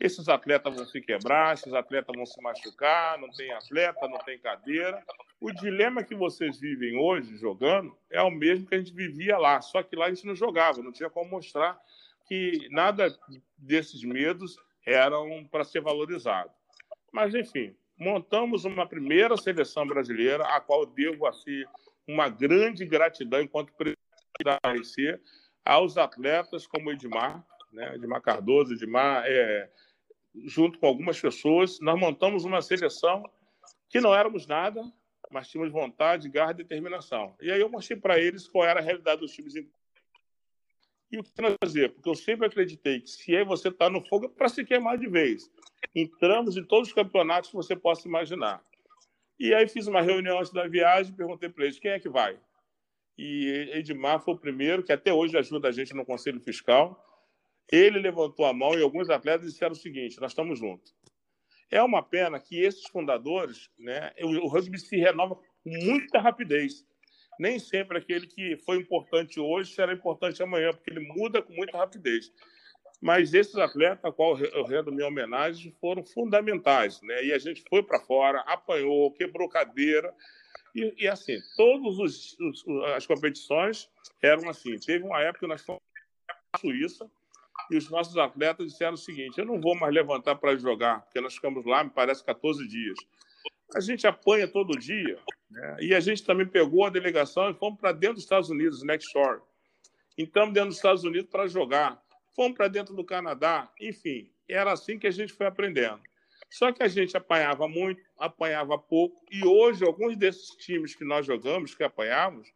esses 0.01 0.29
atletas 0.29 0.75
vão 0.75 0.87
se 0.87 1.01
quebrar, 1.01 1.55
esses 1.55 1.73
atletas 1.75 2.15
vão 2.15 2.25
se 2.25 2.41
machucar, 2.41 3.19
não 3.19 3.31
tem 3.31 3.51
atleta, 3.53 4.07
não 4.07 4.19
tem 4.19 4.39
cadeira. 4.39 5.03
O 5.41 5.51
dilema 5.51 6.05
que 6.05 6.15
vocês 6.15 6.61
vivem 6.61 6.97
hoje 6.97 7.37
jogando 7.37 7.97
é 8.09 8.23
o 8.23 8.31
mesmo 8.31 8.67
que 8.67 8.77
a 8.77 8.79
gente 8.79 8.93
vivia 8.93 9.37
lá, 9.37 9.61
só 9.61 9.83
que 9.83 9.97
lá 9.97 10.07
a 10.07 10.15
gente 10.15 10.27
não 10.27 10.37
jogava, 10.37 10.83
não 10.83 10.93
tinha 10.93 11.11
como 11.11 11.31
mostrar 11.31 11.79
que 12.27 12.69
nada 12.71 13.13
desses 13.57 14.05
medos 14.05 14.57
eram 14.87 15.45
para 15.51 15.65
ser 15.65 15.81
valorizado. 15.81 16.51
Mas, 17.13 17.35
enfim, 17.35 17.75
montamos 17.99 18.65
uma 18.65 18.87
primeira 18.87 19.37
seleção 19.37 19.87
brasileira, 19.87 20.45
a 20.45 20.61
qual 20.61 20.87
devo 20.87 21.27
assim, 21.27 21.65
uma 22.07 22.29
grande 22.29 22.85
gratidão 22.85 23.41
enquanto 23.41 23.73
presidente 23.75 23.99
da 24.45 24.59
RC 24.65 25.21
aos 25.65 25.99
atletas 25.99 26.67
como 26.67 26.91
Edmar, 26.91 27.45
né? 27.73 27.95
Edmar 27.95 28.23
Cardoso, 28.23 28.73
Edmar 28.73 29.25
é, 29.27 29.71
junto 30.45 30.79
com 30.79 30.87
algumas 30.87 31.21
pessoas, 31.21 31.79
nós 31.81 31.99
montamos 31.99 32.45
uma 32.45 32.63
seleção 32.63 33.23
que 33.89 34.01
não 34.01 34.15
éramos 34.15 34.47
nada, 34.47 34.83
mas 35.31 35.49
tínhamos 35.49 35.73
vontade, 35.73 36.29
garra 36.29 36.53
e 36.53 36.57
determinação. 36.57 37.35
E 37.41 37.51
aí 37.51 37.61
eu 37.61 37.69
mostrei 37.69 37.99
para 37.99 38.19
eles 38.19 38.49
qual 38.49 38.65
era 38.65 38.81
a 38.81 38.83
realidade 38.83 39.21
dos 39.21 39.33
times. 39.33 39.55
E 39.57 41.19
o 41.19 41.23
que 41.23 41.31
fazer? 41.63 41.93
Porque 41.93 42.09
eu 42.09 42.15
sempre 42.15 42.47
acreditei 42.47 43.01
que 43.01 43.11
se 43.11 43.45
você 43.45 43.69
está 43.69 43.89
no 43.89 44.05
fogo 44.07 44.27
é 44.27 44.29
para 44.29 44.49
se 44.49 44.65
queimar 44.65 44.99
de 44.99 45.09
vez. 45.09 45.51
Entramos 45.95 46.57
em 46.57 46.65
todos 46.65 46.89
os 46.89 46.95
campeonatos 46.95 47.51
que 47.51 47.57
você 47.57 47.75
possa 47.75 48.07
imaginar. 48.07 48.63
E 49.39 49.55
aí 49.55 49.69
fiz 49.69 49.87
uma 49.87 50.03
reunião 50.03 50.39
antes 50.39 50.53
da 50.53 50.67
viagem, 50.67 51.15
perguntei 51.15 51.49
para 51.49 51.65
eles 51.65 51.79
quem 51.79 51.93
é 51.93 52.01
que 52.01 52.09
vai. 52.09 52.39
E 53.17 53.71
Edmar 53.75 54.21
foi 54.21 54.35
o 54.35 54.39
primeiro, 54.39 54.83
que 54.83 54.93
até 54.93 55.13
hoje 55.13 55.37
ajuda 55.37 55.69
a 55.69 55.73
gente 55.73 55.95
no 55.95 56.05
Conselho 56.05 56.41
Fiscal. 56.41 57.05
Ele 57.71 57.99
levantou 57.99 58.47
a 58.47 58.53
mão 58.53 58.79
e 58.79 58.83
alguns 58.83 59.11
atletas 59.11 59.53
disseram 59.53 59.73
o 59.73 59.77
seguinte: 59.77 60.21
nós 60.21 60.33
estamos 60.33 60.59
juntos. 60.59 60.95
É 61.71 61.83
uma 61.83 62.03
pena 62.03 62.41
que 62.41 62.61
esses 62.61 62.87
fundadores, 62.89 63.71
né, 63.79 64.13
o 64.23 64.49
rugby 64.49 64.79
se 64.79 64.97
renova 64.97 65.35
com 65.35 65.71
muita 65.85 66.19
rapidez. 66.19 66.87
Nem 67.39 67.59
sempre 67.59 67.99
aquele 67.99 68.27
que 68.27 68.57
foi 68.65 68.79
importante 68.79 69.39
hoje 69.39 69.75
será 69.75 69.93
importante 69.93 70.43
amanhã, 70.43 70.71
porque 70.71 70.91
ele 70.91 71.07
muda 71.15 71.43
com 71.43 71.53
muita 71.53 71.77
rapidez. 71.77 72.33
Mas 73.01 73.33
esses 73.33 73.55
atletas, 73.57 74.05
a 74.05 74.13
qual 74.13 74.39
eu 74.39 74.65
rendo 74.65 74.93
minha 74.93 75.07
homenagem, 75.07 75.75
foram 75.81 76.05
fundamentais. 76.05 77.01
Né? 77.03 77.27
E 77.27 77.33
a 77.33 77.39
gente 77.39 77.63
foi 77.69 77.83
para 77.83 78.01
fora, 78.01 78.41
apanhou, 78.41 79.13
quebrou 79.13 79.49
cadeira. 79.49 80.13
E, 80.75 81.05
e 81.05 81.09
assim, 81.09 81.39
todas 81.57 82.37
as 82.97 83.07
competições 83.07 83.89
eram 84.23 84.49
assim. 84.49 84.77
Teve 84.79 85.05
uma 85.05 85.21
época 85.21 85.41
que 85.41 85.47
nós 85.47 85.63
fomos 85.63 85.81
a 86.53 86.59
Suíça, 86.59 87.09
e 87.71 87.77
os 87.77 87.91
nossos 87.91 88.17
atletas 88.17 88.73
disseram 88.73 88.95
o 88.95 88.99
seguinte: 88.99 89.39
eu 89.39 89.45
não 89.45 89.61
vou 89.61 89.75
mais 89.75 89.93
levantar 89.93 90.37
para 90.37 90.57
jogar, 90.57 91.03
porque 91.03 91.21
nós 91.21 91.35
ficamos 91.35 91.65
lá, 91.65 91.85
me 91.85 91.91
parece, 91.91 92.25
14 92.25 92.67
dias. 92.67 92.99
A 93.75 93.81
gente 93.81 94.07
apanha 94.07 94.49
todo 94.49 94.79
dia, 94.79 95.19
né? 95.51 95.77
e 95.81 95.95
a 95.95 96.01
gente 96.01 96.25
também 96.25 96.47
pegou 96.47 96.87
a 96.87 96.91
delegação 96.91 97.51
e 97.51 97.55
fomos 97.55 97.79
para 97.79 97.93
dentro 97.93 98.15
dos 98.15 98.25
Estados 98.25 98.49
Unidos, 98.49 98.83
Next 98.83 99.11
Shore. 99.13 99.41
Entramos 100.17 100.55
dentro 100.55 100.71
dos 100.71 100.77
Estados 100.77 101.05
Unidos 101.05 101.31
para 101.31 101.47
jogar. 101.47 102.03
Fomos 102.39 102.57
para 102.57 102.69
dentro 102.69 102.95
do 102.95 103.03
Canadá, 103.03 103.69
enfim, 103.81 104.31
era 104.49 104.71
assim 104.71 104.97
que 104.97 105.09
a 105.09 105.11
gente 105.11 105.33
foi 105.33 105.45
aprendendo. 105.45 106.01
Só 106.49 106.71
que 106.71 106.85
a 106.85 106.87
gente 106.87 107.17
apanhava 107.17 107.67
muito, 107.67 108.01
apanhava 108.17 108.79
pouco, 108.79 109.27
e 109.29 109.45
hoje, 109.45 109.85
alguns 109.85 110.17
desses 110.17 110.51
times 110.51 110.95
que 110.95 111.05
nós 111.05 111.27
jogamos, 111.27 111.75
que 111.75 111.83
apanhávamos, 111.83 112.49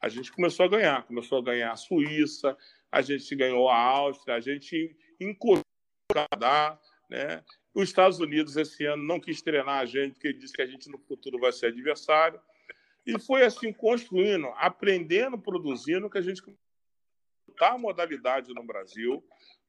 a 0.00 0.08
gente 0.08 0.32
começou 0.32 0.66
a 0.66 0.68
ganhar. 0.68 1.06
Começou 1.06 1.38
a 1.38 1.42
ganhar 1.42 1.70
a 1.70 1.76
Suíça, 1.76 2.58
a 2.90 3.00
gente 3.02 3.32
ganhou 3.36 3.68
a 3.68 3.76
Áustria, 3.76 4.34
a 4.34 4.40
gente 4.40 4.96
encostou 5.20 5.62
o 6.10 6.12
Canadá, 6.12 6.76
né? 7.08 7.44
Os 7.72 7.84
Estados 7.84 8.18
Unidos 8.18 8.56
esse 8.56 8.84
ano 8.84 9.04
não 9.04 9.20
quis 9.20 9.40
treinar 9.40 9.78
a 9.78 9.86
gente, 9.86 10.14
porque 10.14 10.32
disse 10.32 10.54
que 10.54 10.62
a 10.62 10.66
gente 10.66 10.90
no 10.90 10.98
futuro 10.98 11.38
vai 11.38 11.52
ser 11.52 11.66
adversário. 11.66 12.40
E 13.06 13.16
foi 13.16 13.44
assim, 13.44 13.72
construindo, 13.72 14.48
aprendendo, 14.56 15.38
produzindo, 15.38 16.10
que 16.10 16.18
a 16.18 16.20
gente 16.20 16.42
a 17.58 17.78
modalidade 17.78 18.52
no 18.54 18.64
Brasil, 18.64 19.24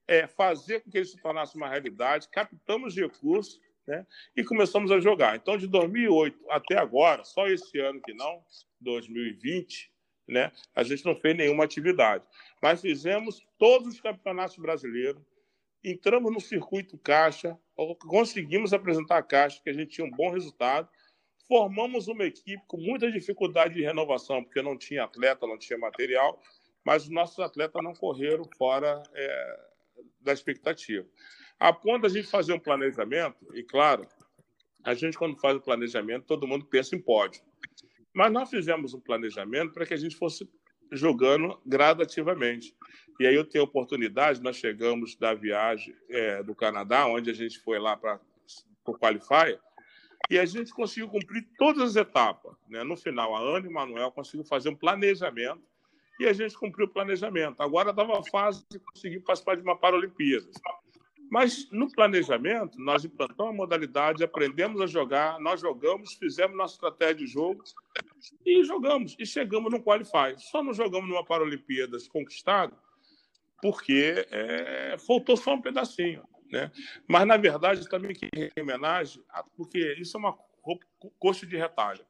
é, 0.08 0.28
fazer 0.28 0.82
com 0.82 0.92
que 0.92 0.98
ele 0.98 1.06
se 1.06 1.18
tornasse 1.22 1.56
uma 1.56 1.70
realidade, 1.70 2.28
captamos 2.30 2.96
recursos 2.96 3.60
né, 3.88 4.06
e 4.36 4.44
começamos 4.44 4.92
a 4.92 5.00
jogar. 5.00 5.36
Então, 5.36 5.58
de 5.58 5.68
2008 5.68 6.38
até 6.50 6.78
agora, 6.78 7.24
só 7.24 7.48
esse 7.48 7.80
ano 7.80 8.02
que 8.02 8.14
não, 8.14 8.44
2020, 8.80 9.92
né, 10.28 10.52
a 10.76 10.84
gente 10.84 11.06
não 11.06 11.16
fez 11.16 11.36
nenhuma 11.36 11.64
atividade. 11.64 12.24
Mas 12.62 12.82
fizemos 12.82 13.46
todos 13.58 13.88
os 13.88 14.02
campeonatos 14.02 14.58
brasileiros, 14.58 15.22
entramos 15.84 16.32
no 16.32 16.40
circuito 16.40 16.98
caixa, 16.98 17.58
conseguimos 18.08 18.74
apresentar 18.74 19.18
a 19.18 19.24
caixa, 19.24 19.62
que 19.64 19.70
a 19.70 19.74
gente 19.74 19.92
tinha 19.92 20.06
um 20.06 20.12
bom 20.12 20.32
resultado, 20.32 20.88
formamos 21.48 22.08
uma 22.08 22.24
equipe 22.24 22.64
com 22.68 22.78
muita 22.78 23.12
dificuldade 23.12 23.74
de 23.74 23.82
renovação, 23.82 24.44
porque 24.44 24.62
não 24.62 24.78
tinha 24.78 25.04
atleta, 25.04 25.48
não 25.48 25.58
tinha 25.58 25.78
material, 25.78 26.42
mas 26.86 27.04
os 27.04 27.10
nossos 27.10 27.40
atletas 27.40 27.84
não 27.84 27.94
correram 27.94 28.44
fora 28.58 29.02
é, 29.14 29.60
da 30.20 30.34
expectativa. 30.34 31.08
A 31.60 31.72
ponto 31.72 32.04
da 32.04 32.10
gente 32.10 32.28
fazer 32.28 32.54
um 32.54 32.60
planejamento, 32.60 33.56
e 33.56 33.64
claro, 33.64 34.08
a 34.84 34.94
gente, 34.94 35.18
quando 35.18 35.40
faz 35.40 35.56
o 35.56 35.62
planejamento, 35.62 36.26
todo 36.26 36.48
mundo 36.48 36.66
pensa 36.66 36.96
em 36.96 37.02
pódio. 37.02 37.42
Mas 38.14 38.32
nós 38.32 38.50
fizemos 38.50 38.94
um 38.94 39.00
planejamento 39.00 39.74
para 39.74 39.86
que 39.86 39.94
a 39.94 39.98
gente 39.98 40.16
fosse 40.16 40.50
jogando 40.92 41.62
gradativamente. 41.66 42.76
E 43.20 43.26
aí 43.26 43.36
eu 43.36 43.46
tenho 43.46 43.64
oportunidade, 43.64 44.42
nós 44.42 44.58
chegamos 44.58 45.16
da 45.16 45.34
viagem 45.34 45.96
é, 46.10 46.44
do 46.44 46.56
Canadá, 46.56 47.06
onde 47.06 47.30
a 47.30 47.34
gente 47.34 47.60
foi 47.60 47.80
lá 47.80 47.96
para 47.96 48.20
o 48.86 48.98
Qualifier, 48.98 49.60
e 50.30 50.38
a 50.38 50.46
gente 50.46 50.74
conseguiu 50.74 51.08
cumprir 51.08 51.48
todas 51.58 51.92
as 51.92 51.96
etapas. 51.96 52.56
Né? 52.68 52.84
No 52.84 52.98
final, 52.98 53.36
a 53.36 53.40
Ana 53.40 53.66
e 53.66 53.70
o 53.70 53.74
Manuel 53.74 54.12
conseguiram 54.12 54.48
fazer 54.48 54.70
um 54.70 54.76
planejamento 54.76 55.62
e 56.22 56.28
a 56.28 56.34
gente 56.34 56.56
cumpriu 56.56 56.86
o 56.86 56.90
planejamento. 56.90 57.62
Agora 57.62 57.90
estava 57.90 58.20
a 58.20 58.24
fase 58.24 58.64
de 58.70 58.78
conseguir 58.78 59.22
participar 59.22 59.56
de 59.56 59.64
uma 59.64 59.76
Paralimpíadas. 59.76 60.54
Mas 61.32 61.68
no 61.72 61.92
planejamento, 61.92 62.78
nós 62.78 63.04
implantamos 63.04 63.54
a 63.54 63.58
modalidade, 63.58 64.24
aprendemos 64.24 64.80
a 64.82 64.86
jogar, 64.86 65.40
nós 65.40 65.60
jogamos, 65.60 66.14
fizemos 66.14 66.56
nossa 66.56 66.76
estratégia 66.76 67.16
de 67.16 67.26
jogo 67.26 67.64
e 68.46 68.64
jogamos. 68.64 69.16
E 69.18 69.26
chegamos 69.26 69.72
no 69.72 69.82
Qualify. 69.82 70.36
Só 70.38 70.62
não 70.62 70.74
jogamos 70.74 71.10
numa 71.10 71.26
Paralimpíadas 71.26 72.08
conquistado 72.08 72.78
porque 73.62 74.28
é, 74.30 74.96
faltou 75.00 75.36
só 75.36 75.56
um 75.56 75.62
pedacinho. 75.62 76.24
Né? 76.52 76.72
Mas, 77.08 77.26
na 77.26 77.38
verdade, 77.38 77.90
também 77.90 78.14
que 78.14 78.30
em 78.36 78.62
homenagem, 78.62 79.24
porque 79.56 79.96
isso 79.98 80.18
é 80.18 80.20
uma 80.20 80.38
coxa 81.18 81.48
de 81.48 81.58
retalho. 81.58 82.06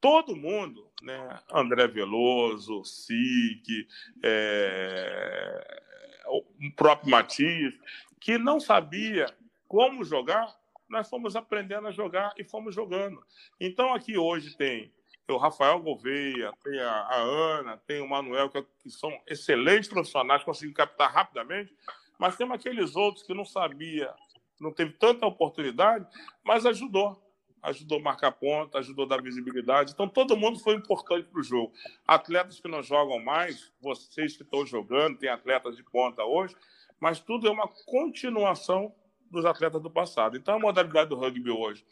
Todo 0.00 0.36
mundo, 0.36 0.90
né? 1.02 1.40
André 1.52 1.88
Veloso, 1.88 2.84
SIC, 2.84 3.88
é, 4.22 5.82
o 6.26 6.44
próprio 6.76 7.10
Matias, 7.10 7.74
que 8.20 8.38
não 8.38 8.60
sabia 8.60 9.26
como 9.66 10.04
jogar, 10.04 10.56
nós 10.88 11.08
fomos 11.08 11.36
aprendendo 11.36 11.86
a 11.88 11.92
jogar 11.92 12.32
e 12.38 12.44
fomos 12.44 12.74
jogando. 12.74 13.22
Então, 13.60 13.92
aqui 13.92 14.16
hoje 14.16 14.56
tem 14.56 14.92
o 15.28 15.36
Rafael 15.36 15.78
Gouveia, 15.80 16.52
tem 16.64 16.80
a, 16.80 16.90
a 16.90 17.16
Ana, 17.16 17.76
tem 17.86 18.00
o 18.00 18.08
Manuel, 18.08 18.48
que, 18.48 18.62
que, 18.82 18.90
são 18.90 19.12
excelentes 19.26 19.88
profissionais, 19.88 20.42
conseguem 20.42 20.72
captar 20.72 21.12
rapidamente, 21.12 21.74
mas 22.18 22.36
temos 22.36 22.54
aqueles 22.54 22.96
outros 22.96 23.24
que 23.24 23.34
não 23.34 23.44
sabia, 23.44 24.12
não 24.58 24.72
teve 24.72 24.92
tanta 24.92 25.26
oportunidade, 25.26 26.06
mas 26.42 26.64
ajudou. 26.64 27.22
Ajudou 27.62 27.98
a 27.98 28.02
marcar 28.02 28.32
ponta, 28.32 28.78
ajudou 28.78 29.04
a 29.04 29.08
dar 29.08 29.22
visibilidade. 29.22 29.92
Então, 29.92 30.08
todo 30.08 30.36
mundo 30.36 30.58
foi 30.58 30.74
importante 30.74 31.28
para 31.28 31.40
o 31.40 31.42
jogo. 31.42 31.72
Atletas 32.06 32.60
que 32.60 32.68
não 32.68 32.82
jogam 32.82 33.18
mais, 33.18 33.72
vocês 33.80 34.36
que 34.36 34.42
estão 34.42 34.64
jogando, 34.64 35.18
tem 35.18 35.28
atletas 35.28 35.76
de 35.76 35.82
ponta 35.82 36.24
hoje, 36.24 36.54
mas 37.00 37.20
tudo 37.20 37.48
é 37.48 37.50
uma 37.50 37.68
continuação 37.86 38.94
dos 39.30 39.44
atletas 39.44 39.82
do 39.82 39.90
passado. 39.90 40.36
Então, 40.36 40.54
a 40.54 40.58
modalidade 40.58 41.10
do 41.10 41.16
rugby 41.16 41.50
hoje, 41.50 41.84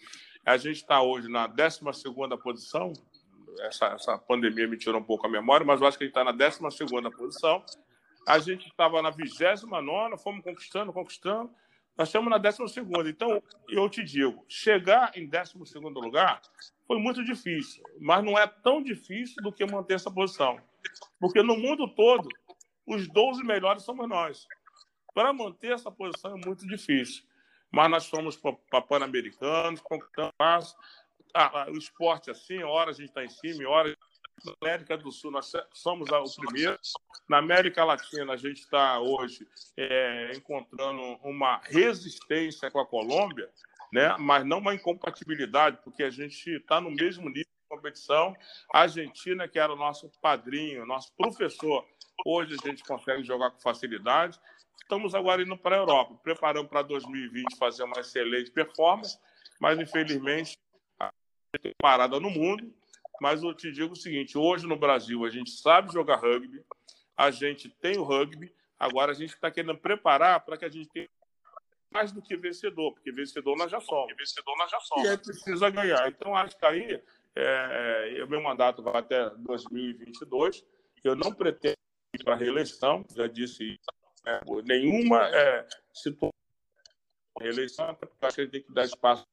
a 0.45 0.57
gente 0.57 0.77
está 0.77 1.03
hoje 1.03 1.29
na 1.29 1.47
12 1.47 1.81
posição, 2.43 2.93
essa, 3.61 3.87
essa 3.87 4.19
pandemia 4.19 4.69
me 4.69 4.77
tirou 4.77 5.01
um 5.01 5.05
pouco 5.05 5.27
a 5.27 5.31
memória, 5.31 5.65
mas 5.65 5.81
eu 5.81 5.87
acho 5.87 5.99
que 5.99 6.05
a 6.05 6.07
gente 6.07 6.17
está 6.17 6.25
na 6.25 6.33
12 6.33 6.61
posição. 7.17 7.65
A 8.27 8.39
gente 8.41 8.67
estava 8.67 9.01
na 9.01 9.11
29, 9.11 10.19
fomos 10.19 10.43
conquistando, 10.43 10.93
conquistando. 10.93 11.51
Nós 11.97 12.09
estamos 12.09 12.29
na 12.31 12.39
12. 12.39 13.11
Então, 13.11 13.43
eu 13.69 13.89
te 13.89 14.05
digo, 14.05 14.45
chegar 14.49 15.17
em 15.17 15.27
12 15.27 15.55
lugar 15.79 16.43
foi 16.87 16.99
muito 16.99 17.25
difícil, 17.25 17.83
mas 17.99 18.23
não 18.23 18.39
é 18.39 18.47
tão 18.47 18.83
difícil 18.83 19.43
do 19.43 19.53
que 19.53 19.65
manter 19.65 19.95
essa 19.95 20.11
posição. 20.11 20.61
Porque 21.19 21.43
no 21.43 21.57
mundo 21.57 21.89
todo, 21.89 22.29
os 22.87 23.09
12 23.09 23.43
melhores 23.43 23.83
somos 23.83 24.09
nós. 24.09 24.47
Para 25.15 25.33
manter 25.33 25.73
essa 25.73 25.91
posição 25.91 26.37
é 26.37 26.47
muito 26.47 26.67
difícil. 26.67 27.25
Mas 27.71 27.91
nós 27.91 28.07
fomos 28.07 28.37
para 28.37 28.83
Pan-Americanos, 28.83 29.81
conquistamos 29.81 30.77
ah, 31.35 31.67
o 31.69 31.77
esporte 31.77 32.31
assim, 32.31 32.63
hora 32.63 32.91
a 32.91 32.95
gente 32.95 33.09
está 33.09 33.25
em 33.25 33.29
cima, 33.29 33.69
hora 33.69 33.97
na 34.45 34.53
América 34.61 34.97
do 34.97 35.11
Sul 35.11 35.31
nós 35.31 35.53
somos 35.73 36.11
o 36.11 36.41
primeiro. 36.41 36.79
Na 37.29 37.39
América 37.39 37.85
Latina 37.85 38.33
a 38.33 38.37
gente 38.37 38.61
está 38.61 39.01
hoje 39.01 39.47
é, 39.77 40.33
encontrando 40.35 41.01
uma 41.23 41.61
resistência 41.65 42.71
com 42.71 42.79
a 42.79 42.87
Colômbia, 42.87 43.51
né? 43.93 44.15
mas 44.19 44.45
não 44.45 44.59
uma 44.59 44.75
incompatibilidade, 44.75 45.79
porque 45.83 46.03
a 46.03 46.11
gente 46.11 46.51
está 46.51 46.81
no 46.81 46.91
mesmo 46.91 47.29
nível 47.29 47.45
de 47.45 47.69
competição. 47.69 48.37
A 48.73 48.81
Argentina, 48.81 49.49
que 49.49 49.59
era 49.59 49.73
o 49.73 49.77
nosso 49.77 50.11
padrinho, 50.21 50.87
nosso 50.87 51.13
professor, 51.17 51.87
hoje 52.25 52.57
a 52.63 52.69
gente 52.69 52.83
consegue 52.85 53.25
jogar 53.25 53.51
com 53.51 53.61
facilidade. 53.61 54.39
Estamos 54.81 55.15
agora 55.15 55.43
indo 55.43 55.57
para 55.57 55.77
a 55.77 55.79
Europa, 55.81 56.15
preparando 56.23 56.69
para 56.69 56.83
2020 56.83 57.57
fazer 57.59 57.83
uma 57.83 57.99
excelente 57.99 58.51
performance, 58.51 59.19
mas 59.59 59.79
infelizmente 59.81 60.57
a 61.01 61.07
gente 61.07 61.63
tem 61.63 61.73
parada 61.81 62.21
no 62.21 62.31
mundo. 62.31 62.73
Mas 63.21 63.43
eu 63.43 63.55
te 63.55 63.71
digo 63.73 63.93
o 63.93 63.97
seguinte: 63.97 64.37
hoje 64.37 64.67
no 64.67 64.77
Brasil 64.77 65.25
a 65.25 65.31
gente 65.31 65.51
sabe 65.51 65.93
jogar 65.93 66.17
rugby, 66.17 66.65
a 67.17 67.31
gente 67.31 67.69
tem 67.69 67.99
o 67.99 68.03
rugby, 68.03 68.53
agora 68.79 69.13
a 69.13 69.15
gente 69.15 69.35
está 69.35 69.51
querendo 69.51 69.77
preparar 69.79 70.41
para 70.41 70.57
que 70.57 70.65
a 70.65 70.69
gente 70.69 70.89
tenha 70.91 71.09
mais 71.91 72.13
do 72.13 72.21
que 72.21 72.37
vencedor, 72.37 72.93
porque 72.93 73.13
vencedor 73.13 73.57
nós 73.57 73.71
já 73.71 73.81
somos. 73.81 74.13
E 74.13 74.15
vencedor 74.15 74.57
nós 74.59 74.71
já 74.71 74.81
somos. 74.81 75.05
E 75.07 75.09
aí 75.09 75.19
precisa 75.19 75.71
ganhar. 75.71 76.09
Então 76.09 76.37
acho 76.37 76.57
que 76.59 76.67
aí 76.67 77.03
é, 77.35 78.23
o 78.25 78.29
meu 78.29 78.43
mandato 78.43 78.83
vai 78.83 78.97
até 78.97 79.31
2022. 79.31 80.65
Eu 81.05 81.15
não 81.15 81.33
pretendo 81.33 81.77
ir 82.15 82.25
para 82.25 82.35
reeleição, 82.35 83.05
já 83.15 83.27
disse 83.27 83.65
isso 83.65 84.07
é, 84.27 84.41
nenhuma 84.65 85.29
é, 85.29 85.67
situação 85.95 86.33
reeleição, 87.41 87.95
porque 87.95 88.15
acho 88.23 88.35
que 88.35 88.41
a 88.41 88.45
gente 88.45 88.53
tem 88.53 88.63
que 88.63 88.73
dar 88.73 88.85
espaço. 88.85 89.25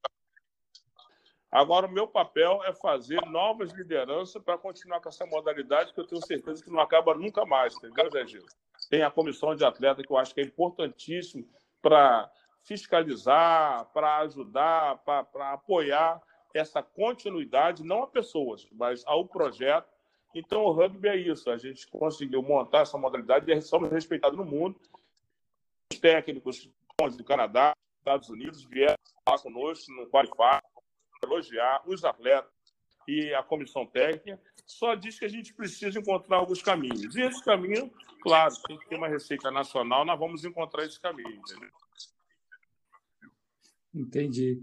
Agora, 1.53 1.85
o 1.85 1.91
meu 1.91 2.07
papel 2.07 2.63
é 2.63 2.73
fazer 2.73 3.21
novas 3.27 3.71
lideranças 3.73 4.41
para 4.41 4.57
continuar 4.57 4.99
com 4.99 5.09
essa 5.09 5.23
modalidade 5.27 5.93
que 5.93 5.99
eu 5.99 6.07
tenho 6.07 6.25
certeza 6.25 6.63
que 6.63 6.71
não 6.71 6.79
acaba 6.79 7.13
nunca 7.13 7.45
mais, 7.45 7.75
entendeu, 7.75 8.09
Zé 8.09 8.25
Gil? 8.25 8.45
Tem 8.89 9.03
a 9.03 9.11
comissão 9.11 9.55
de 9.55 9.63
atleta 9.63 10.01
que 10.01 10.11
eu 10.11 10.17
acho 10.17 10.33
que 10.33 10.41
é 10.41 10.43
importantíssimo 10.43 11.47
para 11.79 12.27
fiscalizar, 12.63 13.85
para 13.93 14.17
ajudar, 14.21 14.97
para 15.03 15.53
apoiar 15.53 16.19
essa 16.55 16.81
continuidade, 16.81 17.83
não 17.83 18.01
a 18.01 18.07
pessoas, 18.07 18.67
mas 18.71 19.03
ao 19.05 19.27
projeto 19.27 19.93
então, 20.33 20.63
o 20.63 20.71
rugby 20.71 21.07
é 21.07 21.15
isso. 21.15 21.49
A 21.51 21.57
gente 21.57 21.87
conseguiu 21.87 22.41
montar 22.41 22.79
essa 22.79 22.97
modalidade 22.97 23.51
e 23.51 23.61
somos 23.61 23.91
respeitados 23.91 24.37
no 24.37 24.43
mundo. 24.43 24.79
Os 25.91 25.99
técnicos 25.99 26.67
do 27.15 27.23
Canadá, 27.23 27.73
Estados 27.99 28.29
Unidos, 28.29 28.63
vieram 28.63 28.95
falar 29.23 29.39
conosco 29.39 29.91
no 29.91 30.09
Qualify, 30.09 30.59
elogiar 31.23 31.83
os 31.85 32.03
atletas. 32.03 32.51
e 33.05 33.33
a 33.33 33.43
comissão 33.43 33.85
técnica 33.85 34.39
só 34.65 34.95
diz 34.95 35.19
que 35.19 35.25
a 35.25 35.29
gente 35.29 35.53
precisa 35.53 35.99
encontrar 35.99 36.37
alguns 36.37 36.61
caminhos. 36.61 37.15
E 37.15 37.21
esse 37.21 37.43
caminho, 37.43 37.91
claro, 38.21 38.53
tem 38.65 38.77
que 38.77 38.87
ter 38.87 38.95
uma 38.95 39.09
receita 39.09 39.51
nacional, 39.51 40.05
nós 40.05 40.17
vamos 40.17 40.45
encontrar 40.45 40.85
esse 40.85 40.99
caminho, 40.99 41.31
entendeu? 41.31 41.69
Entendi. 43.93 44.61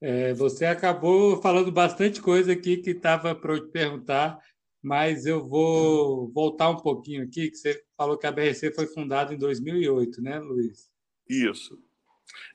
É, 0.00 0.34
você 0.34 0.66
acabou 0.66 1.40
falando 1.40 1.72
bastante 1.72 2.20
coisa 2.20 2.52
aqui 2.52 2.76
que 2.78 2.90
estava 2.90 3.34
para 3.34 3.54
eu 3.54 3.66
te 3.66 3.70
perguntar, 3.70 4.38
mas 4.82 5.24
eu 5.24 5.42
vou 5.42 6.30
voltar 6.32 6.68
um 6.68 6.76
pouquinho 6.76 7.24
aqui, 7.24 7.50
que 7.50 7.56
você 7.56 7.82
falou 7.96 8.18
que 8.18 8.26
a 8.26 8.32
BRC 8.32 8.72
foi 8.72 8.86
fundada 8.86 9.32
em 9.32 9.38
2008, 9.38 10.20
né, 10.20 10.38
Luiz? 10.38 10.90
Isso. 11.28 11.82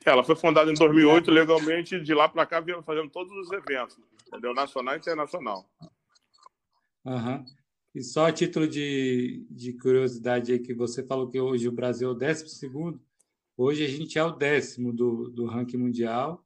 Ela 0.04 0.24
foi 0.24 0.36
fundada 0.36 0.70
em 0.70 0.74
2008, 0.74 1.30
legalmente, 1.30 2.00
de 2.00 2.14
lá 2.14 2.28
para 2.28 2.46
cá, 2.46 2.60
viemos 2.60 2.84
fazendo 2.84 3.10
todos 3.10 3.32
os 3.32 3.50
eventos, 3.52 3.98
entendeu? 4.26 4.54
Nacional 4.54 4.94
e 4.94 4.98
internacional. 4.98 5.68
Uhum. 7.04 7.44
E 7.94 8.02
só 8.02 8.26
a 8.26 8.32
título 8.32 8.66
de, 8.66 9.46
de 9.50 9.74
curiosidade 9.74 10.52
aí, 10.52 10.58
que 10.58 10.74
você 10.74 11.02
falou 11.04 11.28
que 11.28 11.40
hoje 11.40 11.68
o 11.68 11.72
Brasil 11.72 12.08
é 12.08 12.12
o 12.12 12.14
décimo 12.14 12.48
segundo, 12.48 13.00
hoje 13.56 13.84
a 13.84 13.88
gente 13.88 14.18
é 14.18 14.24
o 14.24 14.32
décimo 14.32 14.92
do, 14.92 15.28
do 15.28 15.46
ranking 15.46 15.76
mundial, 15.76 16.44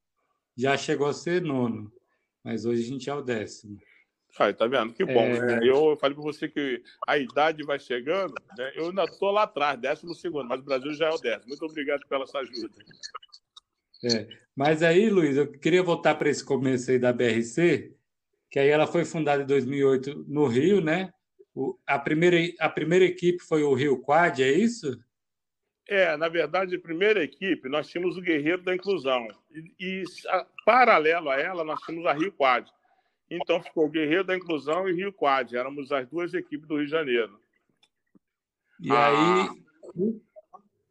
já 0.57 0.77
chegou 0.77 1.07
a 1.07 1.12
ser 1.12 1.43
nono, 1.43 1.93
mas 2.43 2.65
hoje 2.65 2.83
a 2.83 2.87
gente 2.87 3.09
é 3.09 3.15
o 3.15 3.23
décimo. 3.23 3.79
Ai, 4.38 4.53
tá 4.53 4.66
vendo? 4.66 4.92
Que 4.92 5.05
bom. 5.05 5.25
É... 5.25 5.40
Né? 5.40 5.61
Eu 5.62 5.96
falei 5.96 6.14
para 6.14 6.25
você 6.25 6.49
que 6.49 6.83
a 7.07 7.16
idade 7.16 7.62
vai 7.62 7.79
chegando, 7.79 8.35
né? 8.57 8.72
eu 8.75 8.87
ainda 8.88 9.05
estou 9.05 9.31
lá 9.31 9.44
atrás, 9.44 9.79
décimo 9.81 10.14
segundo, 10.14 10.49
mas 10.49 10.61
o 10.61 10.64
Brasil 10.64 10.92
já 10.92 11.07
é 11.07 11.11
o 11.11 11.18
décimo. 11.18 11.49
Muito 11.49 11.64
obrigado 11.64 12.07
pela 12.09 12.27
sua 12.27 12.40
ajuda. 12.40 12.75
É. 14.05 14.29
Mas 14.55 14.83
aí, 14.83 15.09
Luiz, 15.09 15.37
eu 15.37 15.51
queria 15.51 15.83
voltar 15.83 16.14
para 16.14 16.29
esse 16.29 16.44
começo 16.44 16.90
aí 16.90 16.99
da 16.99 17.12
BRC, 17.12 17.94
que 18.51 18.59
aí 18.59 18.68
ela 18.68 18.87
foi 18.87 19.05
fundada 19.05 19.42
em 19.42 19.46
2008 19.46 20.25
no 20.29 20.46
Rio, 20.46 20.81
né? 20.81 21.12
O, 21.55 21.79
a, 21.87 21.99
primeira, 21.99 22.37
a 22.61 22.68
primeira 22.68 23.05
equipe 23.05 23.42
foi 23.42 23.62
o 23.62 23.75
Rio 23.75 24.01
Quad, 24.03 24.40
é 24.40 24.51
isso? 24.51 24.99
É, 25.88 26.16
na 26.16 26.29
verdade, 26.29 26.77
a 26.77 26.81
primeira 26.81 27.22
equipe, 27.22 27.68
nós 27.68 27.88
tínhamos 27.88 28.16
o 28.16 28.20
Guerreiro 28.20 28.62
da 28.62 28.75
Inclusão. 28.75 29.27
E, 29.51 29.72
e 29.79 30.05
a, 30.29 30.46
paralelo 30.64 31.31
a 31.31 31.40
ela, 31.40 31.64
nós 31.64 31.81
tínhamos 31.81 32.07
a 32.07 32.12
Rio 32.12 32.33
Quad. 32.33 32.68
Então 33.31 33.62
ficou 33.62 33.87
o 33.87 33.91
Guerreiro 33.91 34.25
da 34.25 34.37
Inclusão 34.37 34.89
e 34.89 34.93
Rio 34.93 35.12
Quad. 35.12 35.55
Éramos 35.55 35.91
as 35.91 36.09
duas 36.09 36.33
equipes 36.33 36.67
do 36.67 36.77
Rio 36.77 36.87
de 36.87 36.91
Janeiro. 36.91 37.41
E 38.81 38.91
ah, 38.91 39.07
aí. 39.09 39.62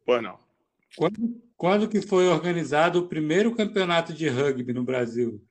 Pois 0.04 0.22
não. 0.22 0.38
Quando, 0.96 1.42
quando 1.56 1.88
que 1.88 2.00
foi 2.00 2.26
organizado 2.28 3.00
o 3.00 3.08
primeiro 3.08 3.54
campeonato 3.54 4.12
de 4.12 4.28
rugby 4.28 4.72
no 4.72 4.84
Brasil? 4.84 5.42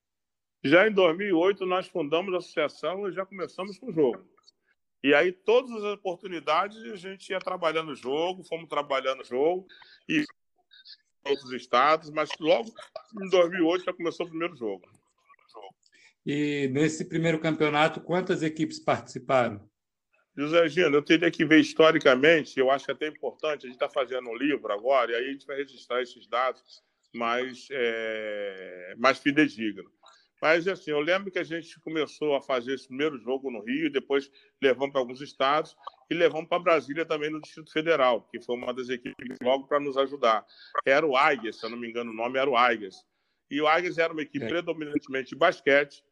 Já 0.63 0.87
em 0.87 0.91
2008, 0.91 1.65
nós 1.65 1.87
fundamos 1.87 2.33
a 2.33 2.37
associação 2.37 3.07
e 3.07 3.13
já 3.13 3.25
começamos 3.25 3.77
com 3.77 3.89
o 3.89 3.93
jogo. 3.93 4.25
E 5.03 5.13
aí, 5.13 5.31
todas 5.31 5.71
as 5.71 5.83
oportunidades, 5.93 6.77
a 6.91 6.95
gente 6.95 7.29
ia 7.29 7.39
trabalhando 7.39 7.91
o 7.91 7.95
jogo, 7.95 8.43
fomos 8.43 8.67
trabalhando 8.67 9.21
o 9.21 9.23
jogo, 9.25 9.67
e 10.09 10.25
outros 11.23 11.51
estados, 11.51 12.09
mas 12.09 12.29
logo 12.39 12.71
em 13.21 13.29
2008 13.29 13.85
já 13.85 13.93
começou 13.93 14.25
o 14.25 14.29
primeiro 14.29 14.55
jogo. 14.55 14.87
E 16.25 16.67
nesse 16.69 17.05
primeiro 17.05 17.39
campeonato, 17.39 18.01
quantas 18.01 18.41
equipes 18.41 18.79
participaram? 18.79 19.69
José 20.35 20.67
Gino, 20.67 20.97
eu 20.97 21.01
teria 21.01 21.31
que 21.31 21.45
ver 21.45 21.59
historicamente, 21.59 22.59
eu 22.59 22.69
acho 22.69 22.85
que 22.85 22.91
é 22.91 22.93
até 22.93 23.07
importante, 23.07 23.65
a 23.65 23.69
gente 23.69 23.75
está 23.75 23.89
fazendo 23.89 24.29
um 24.29 24.35
livro 24.35 24.71
agora, 24.73 25.11
e 25.11 25.15
aí 25.15 25.29
a 25.29 25.31
gente 25.31 25.45
vai 25.45 25.55
registrar 25.55 26.01
esses 26.01 26.27
dados 26.27 26.83
mais, 27.13 27.67
é, 27.71 28.95
mais 28.97 29.17
fidedignos. 29.19 29.89
Mas, 30.41 30.67
assim, 30.67 30.91
eu 30.91 30.99
lembro 30.99 31.31
que 31.31 31.39
a 31.39 31.43
gente 31.43 31.79
começou 31.79 32.35
a 32.35 32.41
fazer 32.41 32.73
esse 32.73 32.87
primeiro 32.87 33.17
jogo 33.17 33.49
no 33.49 33.63
Rio, 33.63 33.89
depois 33.89 34.29
levamos 34.61 34.91
para 34.91 34.99
alguns 34.99 35.21
estados 35.21 35.75
e 36.09 36.13
levamos 36.13 36.49
para 36.49 36.59
Brasília 36.59 37.05
também 37.05 37.29
no 37.29 37.39
Distrito 37.39 37.71
Federal, 37.71 38.27
que 38.29 38.41
foi 38.41 38.55
uma 38.55 38.73
das 38.73 38.89
equipes 38.89 39.37
logo 39.41 39.65
para 39.65 39.79
nos 39.79 39.97
ajudar. 39.97 40.45
Era 40.85 41.05
o 41.05 41.15
Águias, 41.15 41.57
se 41.57 41.65
eu 41.65 41.69
não 41.69 41.77
me 41.77 41.89
engano 41.89 42.11
o 42.11 42.13
nome 42.13 42.37
era 42.37 42.49
o 42.49 42.57
Águias. 42.57 42.95
E 43.49 43.61
o 43.61 43.67
Águias 43.67 43.97
era 43.97 44.11
uma 44.11 44.21
equipe 44.21 44.45
é. 44.45 44.47
predominantemente 44.49 45.29
de 45.29 45.35
basquete, 45.35 46.03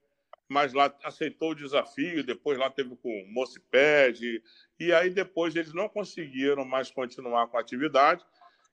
mas 0.53 0.71
lá 0.71 0.95
aceitou 1.03 1.51
o 1.51 1.55
desafio, 1.55 2.23
depois 2.23 2.59
lá 2.59 2.69
teve 2.69 2.95
com 2.97 3.09
o 3.09 3.33
Mociped, 3.33 4.43
e 4.79 4.93
aí 4.93 5.09
depois 5.09 5.55
eles 5.55 5.73
não 5.73 5.89
conseguiram 5.89 6.63
mais 6.63 6.91
continuar 6.91 7.47
com 7.47 7.57
a 7.57 7.61
atividade 7.61 8.23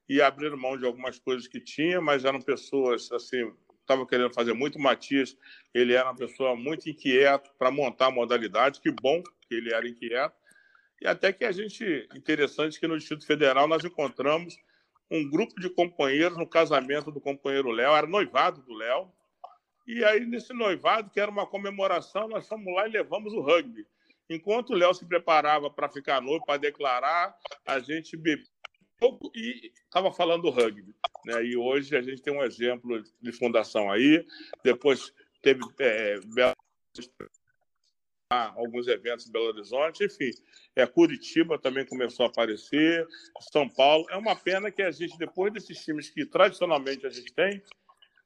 e 0.07 0.21
abriram 0.21 0.55
mão 0.57 0.77
de 0.77 0.85
algumas 0.85 1.17
coisas 1.17 1.47
que 1.47 1.59
tinha, 1.59 1.99
mas 1.99 2.23
eram 2.23 2.39
pessoas 2.39 3.11
assim, 3.11 3.51
estavam 3.79 4.05
querendo 4.05 4.31
fazer 4.31 4.53
muito. 4.53 4.77
Matias, 4.77 5.35
ele 5.73 5.93
era 5.93 6.09
uma 6.09 6.15
pessoa 6.15 6.55
muito 6.55 6.87
inquieto 6.87 7.49
para 7.57 7.71
montar 7.71 8.07
a 8.07 8.11
modalidade, 8.11 8.79
que 8.79 8.91
bom 8.91 9.23
que 9.47 9.55
ele 9.55 9.73
era 9.73 9.87
inquieto. 9.87 10.35
E 11.01 11.07
até 11.07 11.33
que 11.33 11.43
a 11.43 11.51
gente, 11.51 12.07
interessante 12.15 12.79
que 12.79 12.87
no 12.87 12.97
Distrito 12.97 13.25
Federal 13.25 13.67
nós 13.67 13.83
encontramos 13.83 14.55
um 15.09 15.27
grupo 15.27 15.59
de 15.59 15.67
companheiros 15.67 16.37
no 16.37 16.47
casamento 16.47 17.11
do 17.11 17.19
companheiro 17.19 17.71
Léo, 17.71 17.95
era 17.95 18.05
noivado 18.05 18.61
do 18.61 18.73
Léo, 18.73 19.11
e 19.93 20.05
aí, 20.05 20.25
nesse 20.25 20.53
noivado, 20.53 21.09
que 21.09 21.19
era 21.19 21.29
uma 21.29 21.45
comemoração, 21.45 22.27
nós 22.27 22.47
fomos 22.47 22.73
lá 22.73 22.87
e 22.87 22.91
levamos 22.91 23.33
o 23.33 23.41
rugby. 23.41 23.85
Enquanto 24.29 24.69
o 24.69 24.75
Léo 24.75 24.93
se 24.93 25.05
preparava 25.05 25.69
para 25.69 25.89
ficar 25.89 26.21
noivo, 26.21 26.45
para 26.45 26.57
declarar, 26.59 27.35
a 27.65 27.79
gente 27.79 28.15
bebeu 28.15 28.45
e 29.35 29.71
estava 29.83 30.11
falando 30.11 30.43
do 30.43 30.49
rugby. 30.49 30.95
Né? 31.25 31.43
E 31.45 31.57
hoje 31.57 31.95
a 31.97 32.01
gente 32.01 32.21
tem 32.21 32.33
um 32.33 32.43
exemplo 32.43 33.03
de 33.21 33.31
fundação 33.31 33.91
aí. 33.91 34.25
Depois 34.63 35.13
teve 35.41 35.61
é, 35.79 36.15
alguns 38.29 38.87
eventos 38.87 39.27
em 39.27 39.31
Belo 39.31 39.47
Horizonte, 39.47 40.05
enfim. 40.05 40.31
É, 40.75 40.85
Curitiba 40.85 41.59
também 41.59 41.85
começou 41.85 42.25
a 42.25 42.29
aparecer, 42.29 43.05
São 43.51 43.67
Paulo. 43.67 44.05
É 44.09 44.15
uma 44.15 44.35
pena 44.35 44.71
que 44.71 44.81
a 44.81 44.91
gente, 44.91 45.17
depois 45.17 45.51
desses 45.51 45.83
times 45.83 46.09
que 46.09 46.25
tradicionalmente 46.25 47.05
a 47.05 47.09
gente 47.09 47.33
tem, 47.33 47.61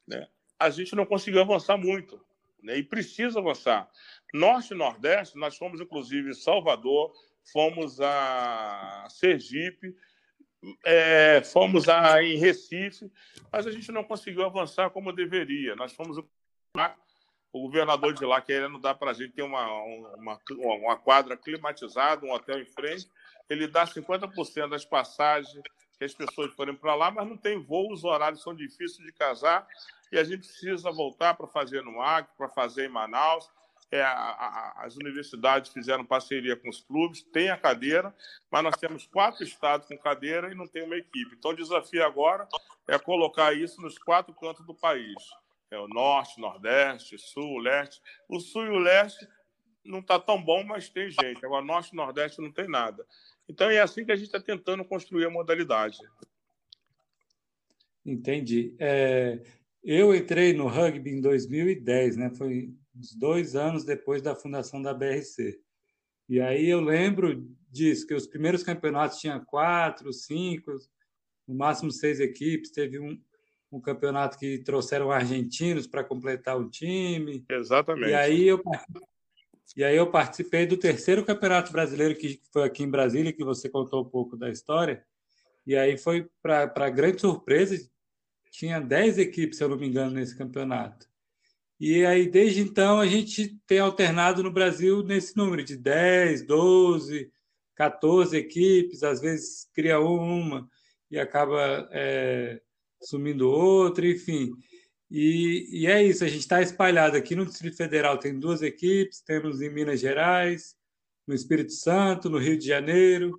né, 0.08 0.28
a 0.60 0.70
gente 0.70 0.96
não 0.96 1.06
conseguiu 1.06 1.42
avançar 1.42 1.78
muito, 1.78 2.20
né? 2.62 2.78
e 2.78 2.84
precisa 2.84 3.40
avançar. 3.40 3.90
Norte 4.34 4.74
e 4.74 4.78
Nordeste, 4.78 5.38
nós 5.38 5.58
fomos 5.58 5.80
inclusive 5.80 6.34
Salvador, 6.34 7.14
fomos 7.52 8.00
a 8.02 9.08
Sergipe, 9.10 9.96
é, 10.84 11.42
fomos 11.44 11.88
a, 11.88 12.24
em 12.24 12.38
Recife, 12.38 13.12
mas 13.52 13.68
a 13.68 13.72
gente 13.72 13.92
não 13.92 14.04
conseguiu 14.04 14.44
avançar 14.44 14.90
como 14.90 15.14
deveria. 15.14 15.76
Nós 15.76 15.94
fomos 15.94 16.18
o 17.54 17.62
governador 17.62 18.14
de 18.14 18.26
lá 18.26 18.42
querendo 18.42 18.80
dar 18.80 18.96
para 18.96 19.12
a 19.12 19.14
gente 19.14 19.34
ter 19.34 19.44
uma, 19.44 19.66
uma, 20.16 20.40
uma 20.58 20.98
quadra 20.98 21.38
climatizada, 21.38 22.26
um 22.26 22.32
hotel 22.32 22.60
em 22.60 22.66
frente, 22.66 23.10
ele 23.50 23.68
dá 23.68 23.86
50% 23.86 24.70
das 24.70 24.84
passagens 24.84 25.62
que 25.98 26.04
as 26.04 26.14
pessoas 26.14 26.54
forem 26.54 26.76
para 26.76 26.96
lá, 26.96 27.10
mas 27.10 27.28
não 27.28 27.38
tem 27.38 27.58
voo, 27.58 27.94
os 27.94 28.04
horários 28.04 28.42
são 28.42 28.54
difíceis 28.54 29.06
de 29.06 29.14
casar 29.14 29.66
e 30.12 30.18
a 30.18 30.24
gente 30.24 30.48
precisa 30.48 30.92
voltar 30.92 31.34
para 31.34 31.48
fazer 31.48 31.84
no 31.84 32.02
Acre, 32.02 32.34
para 32.38 32.50
fazer 32.50 32.86
em 32.86 32.92
Manaus. 32.92 33.50
É, 33.92 34.02
a, 34.02 34.12
a, 34.12 34.86
as 34.86 34.96
universidades 34.96 35.72
fizeram 35.72 36.04
parceria 36.04 36.56
com 36.56 36.70
os 36.70 36.82
clubes, 36.82 37.22
tem 37.22 37.50
a 37.50 37.58
cadeira, 37.58 38.14
mas 38.50 38.64
nós 38.64 38.76
temos 38.78 39.06
quatro 39.06 39.44
estados 39.44 39.88
com 39.88 39.98
cadeira 39.98 40.52
e 40.52 40.56
não 40.56 40.68
tem 40.68 40.84
uma 40.84 40.98
equipe. 40.98 41.36
Então, 41.38 41.52
o 41.52 41.56
desafio 41.56 42.04
agora 42.04 42.48
é 42.88 42.98
colocar 42.98 43.54
isso 43.54 43.82
nos 43.82 43.98
quatro 43.98 44.34
cantos 44.34 44.66
do 44.66 44.74
país. 44.74 45.16
É 45.70 45.78
o 45.78 45.88
norte, 45.88 46.40
nordeste, 46.40 47.18
sul, 47.18 47.60
leste. 47.60 48.02
O 48.28 48.40
sul 48.40 48.66
e 48.66 48.70
o 48.70 48.80
leste 48.80 49.28
não 49.84 50.00
está 50.00 50.20
tão 50.20 50.42
bom, 50.42 50.64
mas 50.64 50.90
tem 50.90 51.10
gente. 51.10 51.46
Agora, 51.46 51.64
norte 51.64 51.92
e 51.94 51.96
nordeste 51.96 52.42
não 52.42 52.52
tem 52.52 52.68
nada. 52.68 53.06
Então, 53.48 53.70
é 53.70 53.80
assim 53.80 54.04
que 54.04 54.12
a 54.12 54.16
gente 54.16 54.28
está 54.28 54.40
tentando 54.40 54.84
construir 54.84 55.26
a 55.26 55.30
modalidade. 55.30 56.00
Entendi. 58.06 58.76
É, 58.80 59.42
eu 59.86 60.16
entrei 60.16 60.52
no 60.52 60.68
rugby 60.68 61.12
em 61.12 61.22
2010, 61.22 62.18
né? 62.18 62.32
Foi 62.32 62.74
uns 62.96 63.16
dois 63.16 63.56
anos 63.56 63.86
depois 63.86 64.22
da 64.22 64.34
fundação 64.34 64.82
da 64.82 64.94
BRC. 64.94 65.60
E 66.28 66.42
aí 66.42 66.68
eu 66.68 66.82
lembro 66.82 67.48
disso, 67.70 68.08
que 68.08 68.16
os 68.16 68.26
primeiros 68.26 68.64
campeonatos 68.64 69.20
tinham 69.20 69.46
quatro, 69.46 70.12
cinco, 70.12 70.72
no 71.48 71.54
máximo 71.54 71.92
seis 71.92 72.20
equipes. 72.20 72.72
Teve 72.72 73.00
um, 73.00 73.22
um 73.72 73.80
campeonato 73.80 74.40
que 74.40 74.58
trouxeram 74.58 75.12
argentinos 75.12 75.86
para 75.86 76.04
completar 76.04 76.60
o 76.60 76.68
time. 76.68 77.46
Exatamente. 77.48 78.10
E 78.10 78.16
aí 78.16 78.48
eu 78.48 78.62
e 79.76 79.84
aí 79.84 79.98
eu 79.98 80.10
participei 80.10 80.66
do 80.66 80.78
terceiro 80.78 81.26
campeonato 81.26 81.72
brasileiro 81.72 82.16
que 82.16 82.40
foi 82.52 82.64
aqui 82.64 82.82
em 82.82 82.90
Brasília, 82.90 83.34
que 83.34 83.44
você 83.44 83.70
contou 83.70 84.02
um 84.02 84.10
pouco 84.10 84.38
da 84.38 84.50
história. 84.50 85.06
E 85.68 85.76
aí 85.76 85.98
foi 85.98 86.28
para 86.42 86.90
grande 86.90 87.22
surpresa 87.22 87.76
tinha 88.58 88.80
10 88.80 89.18
equipes, 89.18 89.58
se 89.58 89.64
eu 89.64 89.70
não 89.70 89.78
me 89.78 89.88
engano, 89.88 90.12
nesse 90.12 90.38
campeonato. 90.38 91.08
E 91.80 92.06
aí, 92.06 92.30
desde 92.30 92.62
então, 92.62 93.00
a 93.00 93.06
gente 93.06 93.60
tem 93.68 93.80
alternado 93.80 94.42
no 94.42 94.52
Brasil 94.52 95.04
nesse 95.04 95.36
número 95.36 95.62
de 95.62 95.76
10, 95.76 96.46
12, 96.48 97.30
14 97.76 98.38
equipes, 98.38 99.04
às 99.04 99.20
vezes 99.20 99.70
cria 99.74 100.00
uma 100.00 100.70
e 101.12 101.20
acaba 101.20 101.90
é, 101.92 102.62
sumindo 103.02 103.50
outra, 103.50 104.08
enfim. 104.08 104.54
E, 105.12 105.82
e 105.82 105.88
é 105.88 106.02
isso, 106.02 106.24
a 106.24 106.28
gente 106.28 106.42
está 106.42 106.62
espalhado 106.62 107.18
aqui 107.18 107.36
no 107.36 107.46
Distrito 107.46 107.76
Federal, 107.76 108.18
tem 108.18 108.40
duas 108.40 108.62
equipes, 108.62 109.22
temos 109.22 109.62
em 109.62 109.70
Minas 109.70 110.00
Gerais, 110.00 110.76
no 111.28 111.36
Espírito 111.36 111.74
Santo, 111.74 112.30
no 112.30 112.38
Rio 112.38 112.58
de 112.58 112.66
Janeiro, 112.66 113.38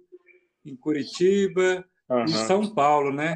em 0.65 0.77
Curitiba 0.77 1.85
uhum. 2.09 2.25
e 2.25 2.29
São 2.29 2.75
Paulo, 2.75 3.13
né? 3.13 3.35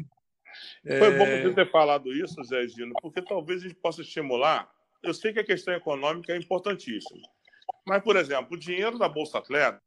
Foi 0.83 1.07
é... 1.07 1.17
bom 1.17 1.25
você 1.25 1.53
ter 1.53 1.71
falado 1.71 2.13
isso, 2.13 2.43
Zé 2.43 2.67
Gino, 2.67 2.93
porque 3.01 3.21
talvez 3.21 3.61
a 3.61 3.67
gente 3.67 3.79
possa 3.79 4.01
estimular. 4.01 4.69
Eu 5.03 5.13
sei 5.13 5.33
que 5.33 5.39
a 5.39 5.43
questão 5.43 5.73
econômica 5.73 6.33
é 6.33 6.37
importantíssima, 6.37 7.21
mas, 7.85 8.03
por 8.03 8.15
exemplo, 8.15 8.55
o 8.55 8.59
dinheiro 8.59 8.97
da 8.97 9.09
Bolsa 9.09 9.39
Atleta, 9.39 9.81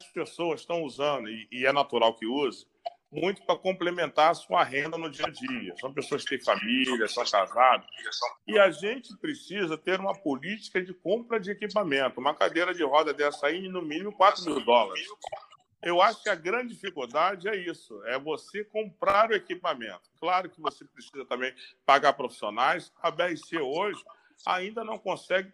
as 0.00 0.08
pessoas 0.08 0.60
estão 0.60 0.82
usando, 0.82 1.28
e, 1.28 1.66
é 1.66 1.72
natural 1.72 2.14
que 2.14 2.26
use, 2.26 2.66
muito 3.10 3.42
para 3.44 3.56
complementar 3.56 4.30
a 4.30 4.34
sua 4.34 4.62
renda 4.62 4.98
no 4.98 5.10
dia 5.10 5.26
a 5.26 5.30
dia. 5.30 5.74
São 5.80 5.92
pessoas 5.92 6.24
que 6.24 6.36
têm 6.36 6.44
família, 6.44 7.08
são 7.08 7.24
casados. 7.24 7.86
E 8.46 8.58
a 8.58 8.70
gente 8.70 9.16
precisa 9.16 9.78
ter 9.78 9.98
uma 9.98 10.14
política 10.14 10.82
de 10.82 10.92
compra 10.92 11.40
de 11.40 11.50
equipamento. 11.50 12.20
Uma 12.20 12.34
cadeira 12.34 12.74
de 12.74 12.84
roda 12.84 13.14
dessa 13.14 13.46
aí, 13.46 13.66
no 13.68 13.80
mínimo 13.80 14.12
4 14.12 14.44
mil 14.44 14.62
dólares. 14.62 15.06
Eu 15.82 16.02
acho 16.02 16.22
que 16.22 16.28
a 16.28 16.34
grande 16.34 16.74
dificuldade 16.74 17.48
é 17.48 17.56
isso, 17.56 18.02
é 18.04 18.18
você 18.18 18.64
comprar 18.64 19.30
o 19.30 19.34
equipamento. 19.34 20.10
Claro 20.20 20.50
que 20.50 20.60
você 20.60 20.84
precisa 20.84 21.24
também 21.24 21.54
pagar 21.86 22.14
profissionais. 22.14 22.92
A 23.00 23.10
BRC 23.10 23.58
hoje 23.58 24.02
ainda 24.44 24.82
não 24.82 24.98
consegue 24.98 25.52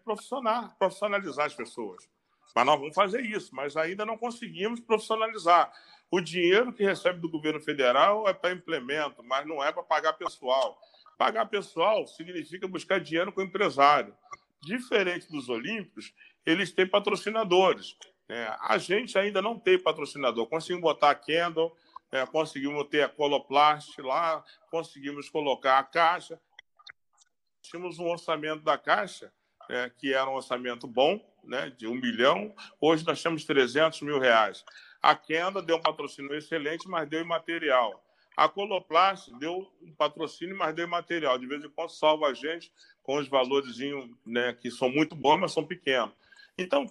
profissionalizar 0.79 1.47
as 1.47 1.55
pessoas. 1.55 2.09
Mas 2.55 2.67
nós 2.67 2.79
vamos 2.79 2.95
fazer 2.95 3.21
isso, 3.21 3.55
mas 3.55 3.77
ainda 3.77 4.07
não 4.07 4.17
conseguimos 4.17 4.81
profissionalizar. 4.81 5.73
O 6.11 6.21
dinheiro 6.21 6.73
que 6.73 6.85
recebe 6.85 7.19
do 7.19 7.29
governo 7.29 7.61
federal 7.61 8.29
é 8.29 8.33
para 8.33 8.53
implemento, 8.53 9.23
mas 9.23 9.47
não 9.47 9.63
é 9.63 9.73
para 9.73 9.83
pagar 9.83 10.13
pessoal. 10.15 10.79
Pagar 11.19 11.47
pessoal 11.47 12.07
significa 12.07 12.69
buscar 12.69 13.01
dinheiro 13.01 13.33
com 13.33 13.41
o 13.41 13.45
empresário. 13.45 14.15
Diferente 14.63 15.31
dos 15.31 15.49
Olímpicos, 15.49 16.15
eles 16.47 16.73
têm 16.73 16.87
patrocinadores. 16.87 17.97
É, 18.29 18.57
a 18.61 18.79
gente 18.79 19.19
ainda 19.19 19.43
não 19.43 19.59
tem 19.59 19.79
patrocinador. 19.79 20.47
Conseguimos 20.47 20.83
botar 20.83 21.11
a 21.11 21.15
Kendall, 21.15 21.77
é, 22.11 22.25
conseguimos 22.27 22.87
ter 22.89 23.03
a 23.03 23.09
Coloplast 23.09 24.01
lá, 24.01 24.45
conseguimos 24.71 25.29
colocar 25.29 25.79
a 25.79 25.83
Caixa. 25.83 26.41
Tínhamos 27.61 27.99
um 27.99 28.09
orçamento 28.09 28.63
da 28.63 28.79
Caixa, 28.79 29.33
é, 29.69 29.91
que 29.91 30.13
era 30.13 30.29
um 30.29 30.35
orçamento 30.35 30.87
bom, 30.87 31.21
né, 31.43 31.71
de 31.71 31.87
um 31.87 31.95
milhão. 31.95 32.55
Hoje 32.81 33.05
nós 33.07 33.23
temos 33.23 33.45
300 33.45 34.01
mil 34.03 34.19
reais. 34.19 34.65
A 35.03 35.15
Kenda 35.15 35.61
deu 35.61 35.77
um 35.77 35.83
patrocínio 35.83 36.35
excelente, 36.35 36.89
mas 36.89 37.09
deu 37.09 37.21
imaterial. 37.21 38.03
A 38.37 38.49
Coloplast 38.49 39.31
deu 39.39 39.71
um 39.81 39.95
patrocínio, 39.95 40.57
mas 40.57 40.75
deu 40.75 40.87
imaterial. 40.87 41.39
De 41.39 41.47
vez 41.47 41.63
em 41.63 41.69
quando 41.69 41.91
salva 41.91 42.29
a 42.29 42.35
gente 42.35 42.73
com 43.03 43.19
os 43.19 43.29
valores 43.29 43.77
né, 44.27 44.55
que 44.55 44.71
são 44.71 44.89
muito 44.89 45.15
bons, 45.15 45.39
mas 45.39 45.53
são 45.53 45.65
pequenos. 45.65 46.15
Então, 46.57 46.87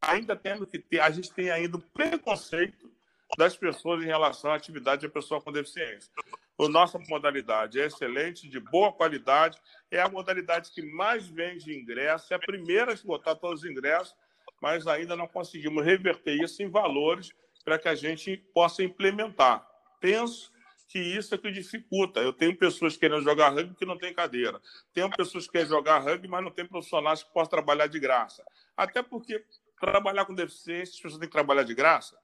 ainda 0.00 0.36
temos 0.36 0.68
que 0.68 0.78
ter, 0.78 1.00
a 1.00 1.10
gente 1.10 1.32
tem 1.32 1.50
ainda 1.50 1.76
o 1.76 1.80
preconceito 1.80 2.90
das 3.38 3.56
pessoas 3.56 4.02
em 4.02 4.06
relação 4.06 4.50
à 4.50 4.56
atividade 4.56 5.02
de 5.02 5.08
pessoa 5.08 5.40
com 5.40 5.52
deficiência. 5.52 6.10
A 6.58 6.68
nossa 6.68 6.98
modalidade 7.08 7.80
é 7.80 7.86
excelente, 7.86 8.48
de 8.48 8.60
boa 8.60 8.92
qualidade, 8.92 9.58
é 9.90 10.00
a 10.00 10.08
modalidade 10.08 10.70
que 10.70 10.82
mais 10.82 11.26
vende 11.26 11.72
ingresso, 11.72 12.32
é 12.32 12.36
a 12.36 12.40
primeira 12.40 12.90
a 12.90 12.94
esgotar 12.94 13.36
todos 13.36 13.62
os 13.62 13.70
ingressos, 13.70 14.14
mas 14.60 14.86
ainda 14.86 15.16
não 15.16 15.26
conseguimos 15.26 15.84
reverter 15.84 16.34
isso 16.34 16.62
em 16.62 16.68
valores 16.68 17.30
para 17.64 17.78
que 17.78 17.88
a 17.88 17.94
gente 17.94 18.36
possa 18.52 18.82
implementar. 18.82 19.66
Penso 20.00 20.52
que 20.90 20.98
isso 20.98 21.34
é 21.34 21.38
que 21.38 21.50
dificulta. 21.52 22.20
Eu 22.20 22.32
tenho 22.32 22.54
pessoas 22.56 22.96
querendo 22.96 23.22
jogar 23.22 23.50
rugby 23.50 23.76
que 23.76 23.86
não 23.86 23.96
tem 23.96 24.12
cadeira. 24.12 24.60
Tenho 24.92 25.08
pessoas 25.08 25.46
que 25.46 25.52
querem 25.52 25.68
jogar 25.68 26.00
rugby, 26.00 26.26
mas 26.26 26.42
não 26.42 26.50
tem 26.50 26.66
profissionais 26.66 27.22
que 27.22 27.32
possam 27.32 27.50
trabalhar 27.50 27.86
de 27.86 28.00
graça. 28.00 28.44
Até 28.76 29.00
porque 29.02 29.44
trabalhar 29.80 30.26
com 30.26 30.34
deficiência, 30.34 30.92
as 30.92 31.00
pessoas 31.00 31.18
têm 31.18 31.28
que 31.28 31.32
trabalhar 31.32 31.64
de 31.64 31.74
graça. 31.74 32.16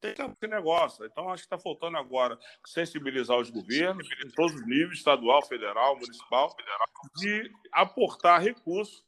Tem 0.00 0.14
que 0.14 0.46
negócio. 0.46 1.04
Então, 1.04 1.28
acho 1.28 1.42
que 1.42 1.46
está 1.46 1.58
faltando 1.58 1.98
agora 1.98 2.38
sensibilizar 2.64 3.36
os 3.36 3.50
governos, 3.50 4.08
em 4.24 4.30
todos 4.30 4.54
os 4.54 4.66
níveis, 4.66 4.98
estadual, 4.98 5.44
federal, 5.46 5.94
municipal, 5.96 6.56
de 7.16 7.52
aportar 7.70 8.40
recursos 8.40 9.04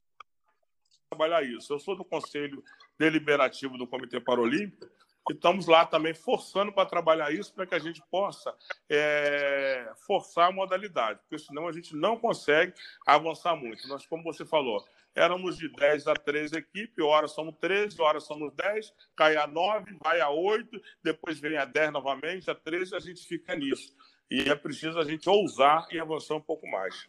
para 1.09 1.17
trabalhar 1.17 1.43
isso. 1.43 1.73
Eu 1.73 1.79
sou 1.79 1.97
do 1.97 2.05
Conselho 2.05 2.63
Deliberativo 2.99 3.79
do 3.79 3.87
Comitê 3.87 4.21
Paralímpico 4.21 4.87
e 5.31 5.33
estamos 5.33 5.67
lá 5.67 5.87
também 5.87 6.13
forçando 6.13 6.73
para 6.73 6.89
trabalhar 6.89 7.33
isso 7.33 7.55
para 7.55 7.67
que 7.67 7.75
a 7.75 7.79
gente 7.79 8.03
possa 8.11 8.55
é, 8.91 9.91
forçar 10.07 10.49
a 10.49 10.53
modalidade, 10.53 11.21
porque 11.21 11.39
senão 11.39 11.69
a 11.69 11.73
gente 11.73 11.97
não 11.97 12.19
consegue 12.19 12.75
avançar 13.07 13.57
muito. 13.57 13.87
Nós, 13.89 14.05
como 14.05 14.23
você 14.23 14.45
falou, 14.45 14.85
éramos 15.15 15.57
de 15.59 15.69
10 15.71 16.07
a 16.07 16.15
13 16.15 16.57
equipes, 16.57 17.05
hora 17.05 17.29
somos 17.29 17.55
13, 17.61 18.01
hora 18.01 18.21
somos 18.21 18.53
10, 18.55 18.93
cai 19.17 19.37
a 19.37 19.47
9, 19.47 19.97
vai 20.03 20.21
a 20.21 20.31
8, 20.31 20.81
depois 21.03 21.39
vem 21.39 21.57
a 21.57 21.65
10 21.65 21.93
novamente, 21.93 22.51
a 22.51 22.55
13, 22.55 22.95
a 22.95 22.99
gente 22.99 23.27
fica 23.27 23.55
nisso. 23.55 23.95
E 24.31 24.49
é 24.49 24.55
preciso 24.55 24.99
a 24.99 25.05
gente 25.05 25.29
ousar 25.29 25.87
e 25.93 25.99
avançar 25.99 26.37
um 26.37 26.41
pouco 26.41 26.67
mais. 26.67 27.07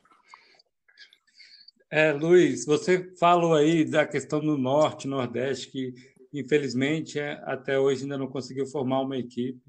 É, 1.89 2.11
Luiz, 2.11 2.65
você 2.65 3.15
falou 3.17 3.55
aí 3.55 3.85
da 3.85 4.05
questão 4.05 4.39
do 4.39 4.57
Norte, 4.57 5.07
Nordeste, 5.07 5.69
que 5.69 5.93
infelizmente 6.33 7.19
é, 7.19 7.39
até 7.45 7.79
hoje 7.79 8.03
ainda 8.03 8.17
não 8.17 8.27
conseguiu 8.27 8.65
formar 8.65 9.01
uma 9.01 9.15
equipe. 9.15 9.61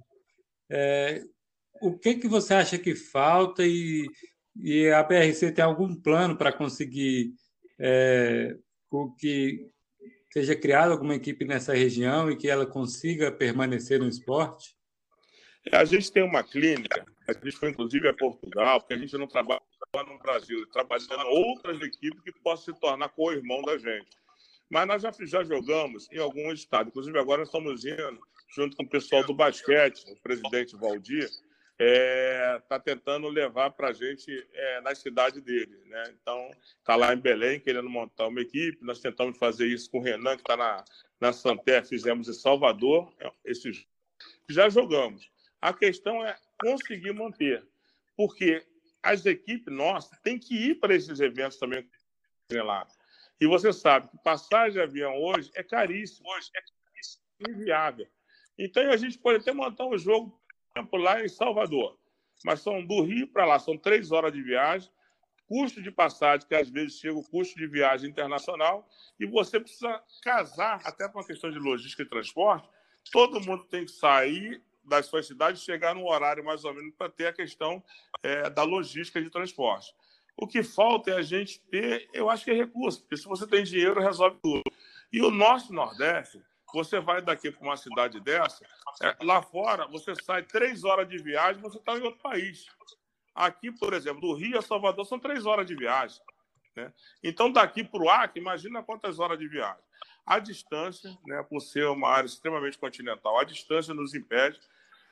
É, 0.71 1.23
o 1.83 1.97
que, 1.97 2.15
que 2.15 2.27
você 2.27 2.55
acha 2.55 2.79
que 2.79 2.95
falta 2.95 3.63
e, 3.65 4.09
e 4.57 4.89
a 4.89 5.03
BRC 5.03 5.53
tem 5.53 5.65
algum 5.65 5.95
plano 5.95 6.37
para 6.37 6.53
conseguir 6.53 7.35
é, 7.79 8.57
que 9.19 9.71
seja 10.33 10.57
criada 10.57 10.93
alguma 10.93 11.15
equipe 11.15 11.45
nessa 11.45 11.75
região 11.75 12.31
e 12.31 12.37
que 12.37 12.49
ela 12.49 12.67
consiga 12.67 13.31
permanecer 13.31 13.99
no 13.99 14.09
esporte? 14.09 14.77
É, 15.71 15.77
a 15.77 15.85
gente 15.85 16.13
tem 16.13 16.23
uma 16.23 16.43
clínica, 16.43 17.05
a 17.29 17.33
gente 17.33 17.57
foi 17.57 17.71
inclusive 17.71 18.09
a 18.09 18.15
Portugal, 18.15 18.81
porque 18.81 18.95
a 18.95 18.99
gente 18.99 19.17
não 19.17 19.27
trabalha 19.27 19.61
no 20.07 20.19
Brasil, 20.19 20.67
trabalhando 20.73 21.27
outras 21.29 21.81
equipes 21.81 22.21
que 22.21 22.33
possam 22.43 22.75
se 22.75 22.81
tornar 22.81 23.09
co-irmão 23.11 23.63
da 23.63 23.79
gente. 23.79 24.11
Mas 24.69 24.87
nós 24.87 25.03
já, 25.03 25.13
já 25.21 25.45
jogamos 25.45 26.09
em 26.11 26.19
alguns 26.19 26.61
estados, 26.61 26.91
inclusive 26.91 27.19
agora 27.19 27.45
estamos 27.45 27.85
indo 27.85 28.21
junto 28.55 28.77
com 28.77 28.85
o 28.85 28.89
pessoal 28.89 29.25
do 29.25 29.35
basquete, 29.35 30.05
o 30.11 30.21
presidente 30.21 30.77
Valdir, 30.77 31.29
está 31.77 31.85
é, 31.85 32.59
tá 32.69 32.79
tentando 32.79 33.29
levar 33.29 33.71
para 33.71 33.89
a 33.89 33.93
gente 33.93 34.31
é, 34.53 34.81
na 34.81 34.95
cidade 34.95 35.41
dele. 35.41 35.77
Né? 35.87 36.15
Então, 36.21 36.51
está 36.79 36.95
lá 36.95 37.13
em 37.13 37.19
Belém 37.19 37.59
querendo 37.59 37.89
montar 37.91 38.29
uma 38.29 38.41
equipe. 38.41 38.79
Nós 38.83 39.01
tentamos 39.01 39.37
fazer 39.39 39.67
isso 39.67 39.91
com 39.91 39.99
o 39.99 40.03
Renan, 40.03 40.37
que 40.37 40.43
está 40.43 40.57
na, 40.57 40.85
na 41.21 41.33
Santé, 41.33 41.83
fizemos 41.83 42.29
em 42.29 42.33
Salvador. 42.33 43.13
É, 43.19 43.31
esses, 43.45 43.87
já 44.49 44.69
jogamos. 44.69 45.29
A 45.61 45.73
questão 45.73 46.25
é 46.25 46.37
conseguir 46.61 47.13
manter, 47.13 47.67
porque 48.17 48.65
as 49.03 49.27
equipes 49.27 49.73
nossas 49.73 50.19
têm 50.21 50.39
que 50.39 50.55
ir 50.55 50.77
para 50.77 50.95
esses 50.95 51.21
eventos 51.21 51.59
também 51.59 51.85
lá. 52.51 52.87
E 53.41 53.47
você 53.47 53.73
sabe 53.73 54.09
que 54.11 54.19
passagem 54.23 54.75
de 54.75 54.81
avião 54.81 55.17
hoje 55.17 55.51
é 55.55 55.63
caríssimo, 55.63 56.29
hoje 56.31 56.51
é 56.55 56.61
caríssimo, 56.61 57.25
inviável. 57.49 58.07
Então 58.57 58.89
a 58.91 58.97
gente 58.97 59.19
pode 59.19 59.41
até 59.41 59.53
montar 59.53 59.87
um 59.87 59.99
jogo 59.99 60.41
tempo 60.75 60.97
lá 60.97 61.23
em 61.23 61.29
Salvador. 61.29 61.97
Mas 62.45 62.61
são 62.61 62.85
do 62.85 63.01
Rio 63.03 63.29
para 63.29 63.47
lá, 63.47 63.59
são 63.59 63.79
três 63.79 64.11
horas 64.11 64.33
de 64.33 64.43
viagem, 64.43 64.91
custo 65.47 65.81
de 65.81 65.91
passagem, 65.91 66.47
que 66.47 66.55
às 66.55 66.69
vezes 66.69 66.99
chega 66.99 67.17
o 67.17 67.23
custo 67.23 67.57
de 67.57 67.67
viagem 67.67 68.11
internacional, 68.11 68.89
e 69.19 69.25
você 69.25 69.61
precisa 69.61 70.03
casar, 70.23 70.81
até 70.85 71.09
com 71.09 71.21
a 71.21 71.27
questão 71.27 71.51
de 71.51 71.59
logística 71.59 72.03
e 72.03 72.09
transporte, 72.09 72.69
todo 73.13 73.41
mundo 73.41 73.65
tem 73.65 73.85
que 73.85 73.93
sair 73.93 74.61
das 74.85 75.07
suas 75.07 75.27
cidades 75.27 75.63
e 75.63 75.65
chegar 75.65 75.95
no 75.95 76.07
horário 76.07 76.45
mais 76.45 76.65
ou 76.65 76.75
menos 76.75 76.95
para 76.95 77.09
ter 77.09 77.29
a 77.29 77.33
questão 77.33 77.83
é, 78.23 78.51
da 78.51 78.65
logística 78.65 79.23
de 79.23 79.31
transporte. 79.31 79.95
O 80.37 80.47
que 80.47 80.63
falta 80.63 81.13
é 81.13 81.15
a 81.15 81.23
gente 81.23 81.61
ter, 81.71 82.09
eu 82.13 82.29
acho 82.29 82.45
que 82.45 82.51
é 82.51 82.55
recurso, 82.55 83.01
porque 83.01 83.17
se 83.17 83.25
você 83.25 83.47
tem 83.47 83.63
dinheiro, 83.63 84.01
resolve 84.01 84.39
tudo. 84.43 84.63
E 85.13 85.23
o 85.23 85.31
nosso 85.31 85.73
Nordeste, 85.73 86.43
você 86.75 87.01
vai 87.01 87.23
daqui 87.23 87.51
para 87.51 87.63
uma 87.63 87.77
cidade 87.77 88.21
dessa, 88.21 88.65
é, 89.03 89.17
lá 89.23 89.41
fora, 89.41 89.87
você 89.87 90.15
sai 90.17 90.43
três 90.43 90.85
horas 90.85 91.09
de 91.09 91.17
viagem, 91.19 91.63
você 91.63 91.79
está 91.79 91.97
em 91.97 92.03
outro 92.03 92.21
país. 92.21 92.67
Aqui, 93.35 93.71
por 93.73 93.93
exemplo, 93.93 94.21
do 94.21 94.35
Rio 94.35 94.59
a 94.59 94.63
Salvador 94.63 95.07
são 95.07 95.19
três 95.19 95.47
horas 95.47 95.67
de 95.67 95.75
viagem. 95.75 96.21
Né? 96.77 96.93
Então, 97.23 97.51
daqui 97.51 97.85
para 97.85 98.03
o 98.03 98.11
Acre, 98.11 98.41
imagina 98.41 98.83
quantas 98.83 99.19
horas 99.19 99.39
de 99.39 99.49
viagem. 99.49 99.83
A 100.27 100.39
distância, 100.39 101.17
né, 101.27 101.43
por 101.43 101.61
ser 101.61 101.87
uma 101.87 102.09
área 102.09 102.27
extremamente 102.27 102.79
continental, 102.79 103.39
a 103.39 103.45
distância 103.45 103.95
nos 103.95 104.15
impede, 104.15 104.59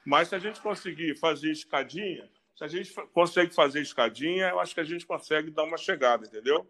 mas 0.04 0.28
se 0.28 0.34
a 0.34 0.38
gente 0.38 0.60
conseguir 0.60 1.16
fazer 1.16 1.52
escadinha, 1.52 2.28
se 2.56 2.64
a 2.64 2.68
gente 2.68 2.92
consegue 3.12 3.54
fazer 3.54 3.80
escadinha, 3.80 4.48
eu 4.48 4.60
acho 4.60 4.74
que 4.74 4.80
a 4.80 4.84
gente 4.84 5.06
consegue 5.06 5.50
dar 5.50 5.64
uma 5.64 5.76
chegada, 5.76 6.26
entendeu? 6.26 6.68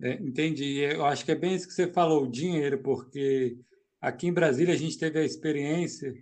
É, 0.00 0.12
entendi. 0.14 0.78
Eu 0.78 1.04
acho 1.04 1.24
que 1.24 1.32
é 1.32 1.34
bem 1.34 1.54
isso 1.54 1.66
que 1.66 1.74
você 1.74 1.88
falou, 1.88 2.24
o 2.24 2.30
dinheiro, 2.30 2.78
porque 2.78 3.58
aqui 4.00 4.28
em 4.28 4.32
Brasília 4.32 4.74
a 4.74 4.76
gente 4.76 4.98
teve 4.98 5.18
a 5.18 5.24
experiência 5.24 6.14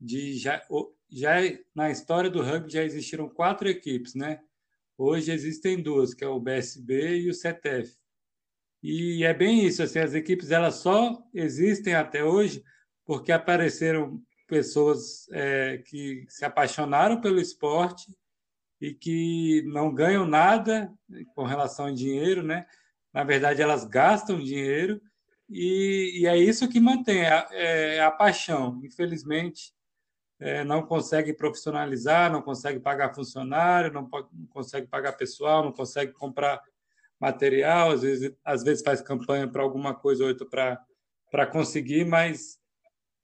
de 0.00 0.38
já, 0.38 0.62
já 1.10 1.36
na 1.74 1.90
história 1.90 2.30
do 2.30 2.42
rugby 2.42 2.72
já 2.72 2.84
existiram 2.84 3.28
quatro 3.28 3.68
equipes, 3.68 4.14
né? 4.14 4.40
Hoje 4.96 5.32
existem 5.32 5.82
duas, 5.82 6.14
que 6.14 6.24
é 6.24 6.28
o 6.28 6.40
BSB 6.40 7.20
e 7.20 7.30
o 7.30 7.34
CETEF. 7.34 7.96
E 8.82 9.24
é 9.24 9.34
bem 9.34 9.64
isso, 9.64 9.82
assim, 9.82 9.98
as 9.98 10.14
equipes 10.14 10.50
elas 10.50 10.76
só 10.76 11.20
existem 11.34 11.94
até 11.94 12.24
hoje 12.24 12.62
porque 13.04 13.32
apareceram 13.32 14.22
pessoas 14.46 15.28
é, 15.32 15.78
que 15.78 16.24
se 16.28 16.44
apaixonaram 16.44 17.20
pelo 17.20 17.40
esporte 17.40 18.06
e 18.80 18.94
que 18.94 19.62
não 19.66 19.92
ganham 19.92 20.24
nada 20.24 20.92
com 21.34 21.44
relação 21.44 21.86
ao 21.86 21.94
dinheiro, 21.94 22.42
né? 22.42 22.66
Na 23.18 23.24
verdade, 23.24 23.60
elas 23.60 23.84
gastam 23.84 24.38
dinheiro 24.38 25.02
e, 25.50 26.20
e 26.20 26.26
é 26.28 26.36
isso 26.36 26.68
que 26.68 26.78
mantém 26.78 27.26
a, 27.26 27.48
é, 27.50 28.00
a 28.00 28.12
paixão. 28.12 28.80
Infelizmente, 28.84 29.72
é, 30.38 30.62
não 30.62 30.86
consegue 30.86 31.32
profissionalizar, 31.32 32.30
não 32.30 32.40
consegue 32.40 32.78
pagar 32.78 33.12
funcionário, 33.12 33.92
não, 33.92 34.02
não, 34.02 34.46
consegue 34.46 34.86
pagar 34.86 35.14
pessoal, 35.14 35.64
não 35.64 35.72
consegue 35.72 36.12
comprar 36.12 36.62
material, 37.18 37.90
às 37.90 38.02
vezes, 38.02 38.32
às 38.44 38.62
vezes 38.62 38.84
faz 38.84 39.00
campanha 39.00 39.48
para 39.50 39.64
alguma 39.64 39.96
coisa 39.96 40.22
ou 40.22 40.28
outra 40.28 40.78
para 41.28 41.44
conseguir, 41.44 42.04
mas 42.04 42.60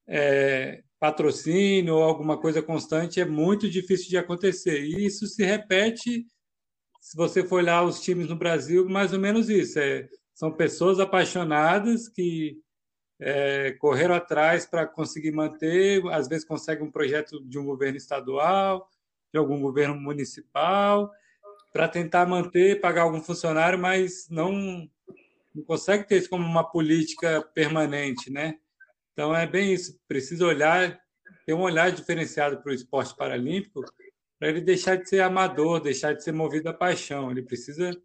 é, 0.08 0.82
patrocínio 0.98 1.94
ou 1.94 2.02
alguma 2.02 2.36
coisa 2.40 2.60
constante 2.60 3.20
é 3.20 3.24
muito 3.24 3.70
difícil 3.70 4.08
de 4.08 4.18
acontecer. 4.18 4.82
E 4.82 5.06
isso 5.06 5.24
se 5.28 5.44
repete, 5.44 6.26
se 7.04 7.18
você 7.18 7.44
for 7.44 7.56
olhar 7.56 7.82
os 7.82 8.00
times 8.00 8.30
no 8.30 8.34
Brasil, 8.34 8.88
mais 8.88 9.12
ou 9.12 9.18
menos 9.18 9.50
isso. 9.50 9.78
É, 9.78 10.08
são 10.34 10.50
pessoas 10.50 10.98
apaixonadas 10.98 12.08
que 12.08 12.56
é, 13.20 13.72
correram 13.72 14.14
atrás 14.14 14.64
para 14.64 14.86
conseguir 14.86 15.30
manter, 15.30 16.02
às 16.10 16.26
vezes 16.28 16.46
conseguem 16.46 16.86
um 16.86 16.90
projeto 16.90 17.44
de 17.44 17.58
um 17.58 17.64
governo 17.66 17.98
estadual, 17.98 18.88
de 19.30 19.38
algum 19.38 19.60
governo 19.60 19.94
municipal, 19.94 21.10
para 21.74 21.88
tentar 21.88 22.24
manter, 22.24 22.80
pagar 22.80 23.02
algum 23.02 23.20
funcionário, 23.20 23.78
mas 23.78 24.26
não, 24.30 24.88
não 25.54 25.62
consegue 25.62 26.08
ter 26.08 26.16
isso 26.16 26.30
como 26.30 26.46
uma 26.46 26.64
política 26.64 27.42
permanente, 27.54 28.30
né? 28.30 28.54
Então 29.12 29.36
é 29.36 29.46
bem 29.46 29.74
isso, 29.74 30.00
precisa 30.08 30.46
olhar, 30.46 30.98
ter 31.44 31.52
um 31.52 31.60
olhar 31.60 31.92
diferenciado 31.92 32.62
para 32.62 32.72
o 32.72 32.74
esporte 32.74 33.14
paralímpico, 33.14 33.84
para 34.44 34.50
ele 34.50 34.60
deixar 34.60 34.96
de 34.96 35.08
ser 35.08 35.20
amador, 35.20 35.80
deixar 35.80 36.12
de 36.12 36.22
ser 36.22 36.32
movido 36.32 36.68
à 36.68 36.74
paixão. 36.74 37.30
Ele 37.30 37.40
precisa 37.40 37.98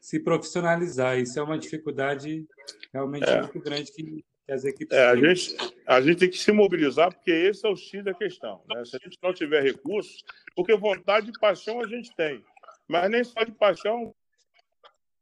se 0.00 0.18
profissionalizar. 0.18 1.18
Isso 1.18 1.38
é 1.38 1.42
uma 1.42 1.58
dificuldade 1.58 2.46
realmente 2.90 3.28
é. 3.28 3.42
muito 3.42 3.60
grande 3.60 3.92
que 3.92 4.24
as 4.48 4.64
equipes. 4.64 4.96
É, 4.96 5.04
a, 5.04 5.14
gente, 5.14 5.54
a 5.86 6.00
gente 6.00 6.18
tem 6.20 6.30
que 6.30 6.38
se 6.38 6.50
mobilizar, 6.52 7.14
porque 7.14 7.30
esse 7.30 7.66
é 7.66 7.68
o 7.68 7.76
X 7.76 8.02
da 8.02 8.14
questão. 8.14 8.64
Né? 8.66 8.82
Se 8.86 8.96
a 8.96 8.98
gente 8.98 9.18
não 9.22 9.34
tiver 9.34 9.62
recursos, 9.62 10.24
porque 10.56 10.74
vontade 10.74 11.28
e 11.28 11.38
paixão 11.38 11.78
a 11.82 11.86
gente 11.86 12.16
tem, 12.16 12.42
mas 12.88 13.10
nem 13.10 13.22
só 13.22 13.44
de 13.44 13.52
paixão. 13.52 14.14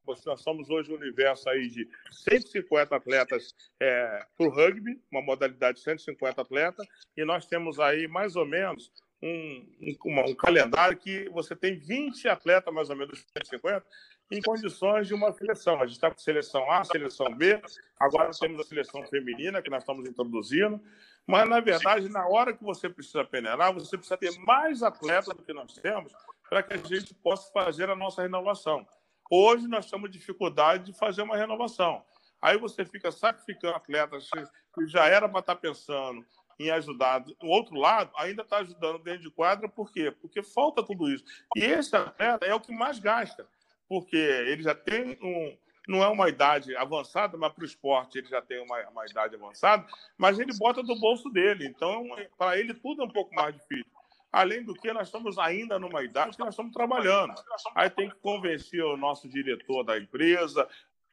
Nós 0.07 0.43
somos 0.43 0.71
hoje 0.71 0.93
um 0.93 0.97
universo 0.97 1.49
aí 1.49 1.69
de 1.69 1.89
150 2.25 2.95
atletas 2.95 3.53
é, 3.81 4.25
para 4.37 4.47
o 4.47 4.49
rugby, 4.49 5.01
uma 5.11 5.23
modalidade 5.23 5.79
de 5.79 5.85
150 5.85 6.41
atletas, 6.41 6.87
e 7.17 7.25
nós 7.25 7.47
temos 7.47 7.81
aí 7.81 8.07
mais 8.07 8.37
ou 8.37 8.47
menos 8.47 8.93
um, 9.23 9.67
um, 9.81 10.31
um, 10.31 10.35
calendário 10.35 10.97
que 10.97 11.29
você 11.31 11.55
tem 11.55 11.79
20 11.79 12.29
atletas, 12.29 12.75
mais 12.75 12.91
ou 12.91 12.97
menos, 12.97 13.25
150, 13.39 13.85
em 14.33 14.43
condições 14.43 15.07
de 15.07 15.15
uma 15.15 15.33
seleção. 15.33 15.77
A 15.77 15.87
gente 15.87 15.97
está 15.97 16.11
com 16.11 16.19
seleção 16.19 16.71
A, 16.71 16.83
seleção 16.83 17.33
B, 17.35 17.61
agora 18.01 18.31
temos 18.39 18.61
a 18.61 18.65
seleção 18.65 19.07
feminina, 19.07 19.63
que 19.63 19.71
nós 19.71 19.83
estamos 19.83 20.09
introduzindo. 20.09 20.81
Mas, 21.25 21.49
na 21.49 21.61
verdade, 21.61 22.09
na 22.09 22.27
hora 22.27 22.53
que 22.53 22.65
você 22.65 22.89
precisa 22.89 23.25
peneirar, 23.25 23.73
você 23.73 23.97
precisa 23.97 24.17
ter 24.17 24.37
mais 24.41 24.83
atletas 24.83 25.35
do 25.37 25.43
que 25.43 25.53
nós 25.53 25.73
temos 25.75 26.13
para 26.49 26.63
que 26.63 26.75
a 26.75 26.79
gente 26.79 27.15
possa 27.15 27.51
fazer 27.53 27.89
a 27.89 27.95
nossa 27.95 28.23
renovação. 28.23 28.85
Hoje, 29.31 29.69
nós 29.69 29.89
temos 29.89 30.11
dificuldade 30.11 30.93
de 30.93 30.99
fazer 30.99 31.23
uma 31.23 31.37
renovação. 31.37 32.05
Aí 32.41 32.59
você 32.59 32.85
fica 32.85 33.13
sacrificando 33.13 33.77
atletas 33.77 34.29
que 34.75 34.87
já 34.89 35.07
era 35.07 35.29
para 35.29 35.39
estar 35.39 35.55
tá 35.55 35.61
pensando 35.61 36.27
em 36.67 36.71
ajudar. 36.71 37.25
O 37.43 37.49
outro 37.49 37.77
lado 37.77 38.11
ainda 38.17 38.43
está 38.43 38.59
ajudando 38.59 38.99
dentro 38.99 39.23
de 39.23 39.31
quadra, 39.31 39.69
por 39.69 39.93
quê? 39.93 40.11
Porque 40.11 40.43
falta 40.43 40.83
tudo 40.83 41.11
isso. 41.11 41.25
E 41.57 41.65
esse 41.65 41.95
atleta 41.95 42.45
é 42.47 42.55
o 42.55 42.61
que 42.61 42.73
mais 42.73 42.99
gasta 42.99 43.47
porque 43.93 44.17
ele 44.17 44.63
já 44.63 44.75
tem 44.75 45.19
um. 45.23 45.55
Não 45.87 46.03
é 46.03 46.09
uma 46.09 46.27
idade 46.27 46.75
avançada, 46.75 47.37
mas 47.37 47.53
para 47.53 47.63
o 47.63 47.67
esporte 47.67 48.17
ele 48.17 48.27
já 48.27 48.41
tem 48.41 48.63
uma, 48.63 48.81
uma 48.89 49.05
idade 49.05 49.35
avançada, 49.35 49.87
mas 50.17 50.39
ele 50.39 50.57
bota 50.57 50.83
do 50.83 50.99
bolso 50.99 51.29
dele. 51.29 51.67
Então, 51.67 52.07
para 52.39 52.59
ele, 52.59 52.73
tudo 52.73 53.03
é 53.03 53.05
um 53.05 53.11
pouco 53.11 53.35
mais 53.35 53.55
difícil. 53.55 53.93
Além 54.33 54.65
do 54.65 54.73
que, 54.73 54.91
nós 54.95 55.09
estamos 55.09 55.39
ainda 55.39 55.79
numa 55.79 56.03
idade 56.03 56.37
que 56.37 56.43
nós 56.43 56.55
estamos 56.55 56.73
trabalhando. 56.73 57.35
Aí 57.75 57.91
tem 57.91 58.09
que 58.09 58.15
convencer 58.15 58.83
o 58.83 58.97
nosso 58.97 59.29
diretor 59.29 59.83
da 59.83 59.99
empresa, 59.99 60.67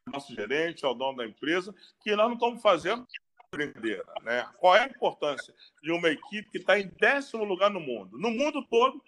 nosso 0.05 0.33
gerente, 0.33 0.85
o 0.85 0.93
dono 0.93 1.17
da 1.17 1.25
empresa, 1.25 1.75
que 2.01 2.15
nós 2.15 2.27
não 2.27 2.35
estamos 2.35 2.61
fazendo 2.61 3.05
brincadeira. 3.51 4.05
Né? 4.21 4.47
Qual 4.57 4.75
é 4.75 4.83
a 4.83 4.87
importância 4.87 5.53
de 5.81 5.91
uma 5.91 6.09
equipe 6.09 6.49
que 6.49 6.57
está 6.59 6.79
em 6.79 6.87
décimo 6.87 7.43
lugar 7.43 7.69
no 7.69 7.79
mundo? 7.79 8.17
No 8.17 8.29
mundo 8.29 8.63
todo, 8.65 9.01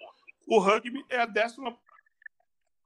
o 0.47 0.59
rugby 0.59 1.05
é 1.09 1.17
a 1.17 1.25
décima 1.25 1.77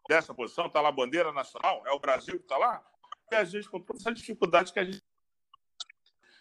dessa 0.08 0.34
posição, 0.34 0.68
está 0.68 0.82
lá 0.82 0.90
a 0.90 0.92
bandeira 0.92 1.32
nacional, 1.32 1.82
é 1.86 1.92
o 1.92 2.00
Brasil 2.00 2.38
que 2.38 2.44
está 2.44 2.58
lá, 2.58 2.84
e 3.32 3.36
a 3.36 3.44
gente, 3.44 3.68
com 3.70 3.80
toda 3.80 4.00
essa 4.00 4.14
dificuldade 4.14 4.72
que 4.72 4.80
a 4.80 4.86
gente. 4.86 5.04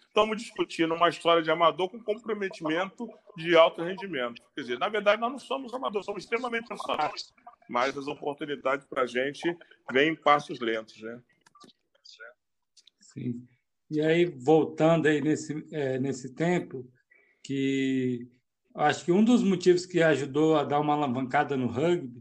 Estamos 0.07 0.37
discutindo 0.37 0.95
uma 0.95 1.09
história 1.09 1.43
de 1.43 1.51
amador 1.51 1.89
com 1.89 2.01
comprometimento 2.01 3.09
de 3.37 3.57
alto 3.57 3.83
rendimento. 3.83 4.41
Quer 4.55 4.61
dizer, 4.61 4.79
na 4.79 4.89
verdade, 4.89 5.21
nós 5.21 5.33
não 5.33 5.39
somos 5.41 5.75
amadores, 5.75 6.07
somos 6.07 6.23
extremamente 6.23 6.69
profissionais, 6.69 7.35
mas 7.69 7.99
as 7.99 8.07
oportunidades 8.07 8.87
para 8.87 9.03
a 9.03 9.07
gente 9.07 9.43
vêm 9.91 10.11
em 10.11 10.15
passos 10.15 10.61
lentos. 10.61 11.01
Né? 11.03 11.21
Sim. 13.01 13.49
E 13.95 14.01
aí, 14.01 14.25
voltando 14.25 15.07
aí 15.07 15.21
nesse, 15.21 15.65
é, 15.71 16.01
nesse 16.01 16.35
tempo, 16.35 16.85
que 17.45 18.29
acho 18.75 19.05
que 19.05 19.13
um 19.13 19.23
dos 19.23 19.41
motivos 19.41 19.87
que 19.87 20.03
ajudou 20.03 20.57
a 20.57 20.65
dar 20.65 20.81
uma 20.81 20.95
alavancada 20.95 21.57
no 21.57 21.69
rugby 21.69 22.21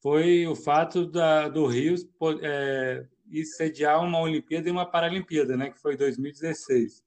foi 0.00 0.46
o 0.46 0.56
fato 0.56 1.04
da, 1.04 1.50
do 1.50 1.66
Rio 1.66 1.96
é, 2.40 3.06
sediar 3.44 4.02
uma 4.02 4.20
Olimpíada 4.20 4.66
e 4.66 4.72
uma 4.72 4.90
Paralimpíada, 4.90 5.54
né, 5.54 5.68
que 5.68 5.78
foi 5.78 5.98
2016. 5.98 7.04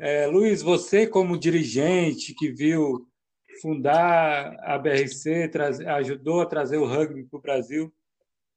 É, 0.00 0.26
Luiz, 0.26 0.60
você 0.60 1.06
como 1.06 1.38
dirigente 1.38 2.34
que 2.34 2.50
viu 2.50 3.06
fundar 3.60 4.56
a 4.64 4.76
BRC, 4.78 5.46
traz, 5.46 5.78
ajudou 5.78 6.40
a 6.40 6.46
trazer 6.46 6.78
o 6.78 6.86
rugby 6.86 7.22
para 7.22 7.38
o 7.38 7.42
Brasil, 7.42 7.94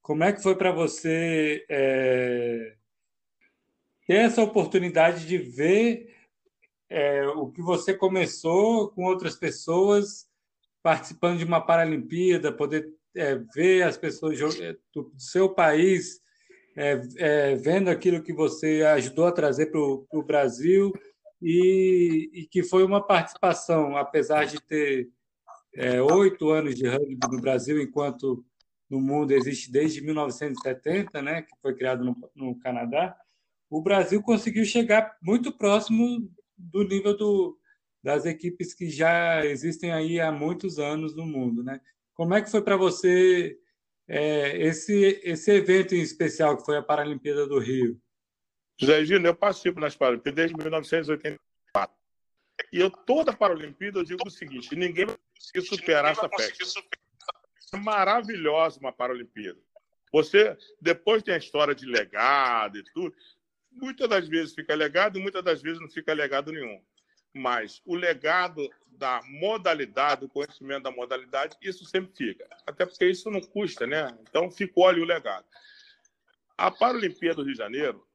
como 0.02 0.24
é 0.24 0.34
que 0.34 0.42
foi 0.42 0.56
para 0.56 0.72
você 0.72 1.64
é, 1.70 2.76
ter 4.06 4.16
essa 4.16 4.42
oportunidade 4.42 5.26
de 5.26 5.38
ver 5.38 6.14
é, 6.90 7.28
o 7.28 7.52
que 7.52 7.62
você 7.62 7.94
começou 7.94 8.90
com 8.90 9.04
outras 9.04 9.36
pessoas 9.36 10.28
participando 10.84 11.40
de 11.40 11.46
uma 11.46 11.60
Paralimpíada, 11.60 12.52
poder 12.52 12.94
é, 13.16 13.36
ver 13.56 13.82
as 13.84 13.98
pessoas 13.98 14.40
é, 14.60 14.76
do 14.94 15.12
seu 15.18 15.50
país 15.50 16.22
é, 16.78 17.02
é, 17.18 17.56
vendo 17.56 17.90
aquilo 17.90 18.22
que 18.22 18.34
você 18.34 18.84
ajudou 18.84 19.26
a 19.26 19.32
trazer 19.32 19.68
para 19.68 19.80
o 19.80 20.24
Brasil 20.24 20.94
e, 21.42 22.30
e, 22.34 22.46
que 22.46 22.62
foi 22.64 22.84
uma 22.84 23.02
participação, 23.02 23.96
apesar 23.96 24.46
de 24.46 24.62
ter 24.62 25.10
é, 25.74 26.02
oito 26.02 26.50
anos 26.50 26.76
de 26.76 26.88
rugby 26.88 27.18
no 27.32 27.42
Brasil, 27.42 27.82
enquanto 27.82 28.46
no 28.90 29.00
mundo 29.00 29.32
existe 29.32 29.72
desde 29.72 30.02
1970, 30.02 31.22
né, 31.22 31.42
que 31.42 31.56
foi 31.62 31.74
criado 31.76 32.04
no, 32.04 32.30
no 32.36 32.60
Canadá, 32.60 33.16
o 33.76 33.82
Brasil 33.82 34.24
conseguiu 34.24 34.64
chegar 34.64 35.18
muito 35.22 35.52
próximo 35.52 36.32
do 36.58 36.84
nível 36.84 37.16
do, 37.18 37.60
das 38.02 38.26
equipes 38.26 38.74
que 38.74 38.90
já 38.90 39.46
existem 39.46 39.92
aí 39.92 40.18
há 40.18 40.32
muitos 40.32 40.80
anos 40.80 41.14
no 41.14 41.26
mundo, 41.26 41.62
né? 41.62 41.82
Como 42.14 42.34
é 42.34 42.42
que 42.42 42.50
foi 42.50 42.62
para 42.62 42.78
você 42.78 43.60
é, 44.08 44.66
esse, 44.66 45.20
esse 45.26 45.52
evento 45.52 45.94
em 45.94 46.00
especial 46.00 46.56
que 46.56 46.64
foi 46.64 46.78
a 46.78 46.82
Paralimpíada 46.82 47.46
do 47.46 47.60
Rio? 47.60 48.00
José 48.80 49.04
Gino, 49.04 49.28
eu 49.28 49.36
participo 49.36 49.82
nas 49.82 49.94
Paralimpíadas 49.94 50.38
desde 50.38 50.56
1984. 50.56 51.98
E 52.72 52.80
eu, 52.80 52.90
toda 52.90 53.36
Paralimpíada, 53.36 54.00
eu 54.00 54.06
digo 54.06 54.26
o 54.26 54.32
seguinte: 54.32 54.74
ninguém 54.74 55.06
vai 55.06 55.18
conseguir 55.38 55.68
superar 55.68 56.14
essa 56.14 56.30
festa. 56.30 56.82
É 57.74 57.78
maravilhosa 57.78 58.80
uma 58.80 58.94
Paralimpíada. 58.94 59.60
Você, 60.14 60.58
depois 60.80 61.22
tem 61.22 61.34
a 61.34 61.38
história 61.38 61.76
de 61.76 61.86
legado 61.86 62.78
e 62.78 62.84
tudo. 62.94 63.14
Muitas 63.76 64.10
das 64.10 64.28
vezes 64.28 64.56
fica 64.56 64.74
legado 64.74 65.20
muitas 65.20 65.44
das 65.44 65.62
vezes 65.62 65.80
não 65.80 65.90
fica 65.90 66.14
legado 66.14 66.52
nenhum. 66.52 66.82
Mas 67.34 67.82
o 67.86 67.96
legado 67.96 68.70
da 68.88 69.22
modalidade, 69.26 70.22
do 70.22 70.30
conhecimento 70.30 70.84
da 70.84 70.92
modalidade, 70.92 71.58
isso 71.62 71.86
sempre 71.86 72.16
fica. 72.16 72.48
Até 72.66 72.86
porque 72.86 73.06
isso 73.06 73.30
não 73.30 73.42
custa, 73.42 73.86
né? 73.86 74.18
Então 74.22 74.50
ficou 74.50 74.88
ali 74.88 75.02
o 75.02 75.06
legado. 75.06 75.46
A 76.58 76.72
Paralimpíada 76.72 77.36
do 77.36 77.44
Rio 77.44 77.52
de 77.52 77.58
Janeiro, 77.58 78.08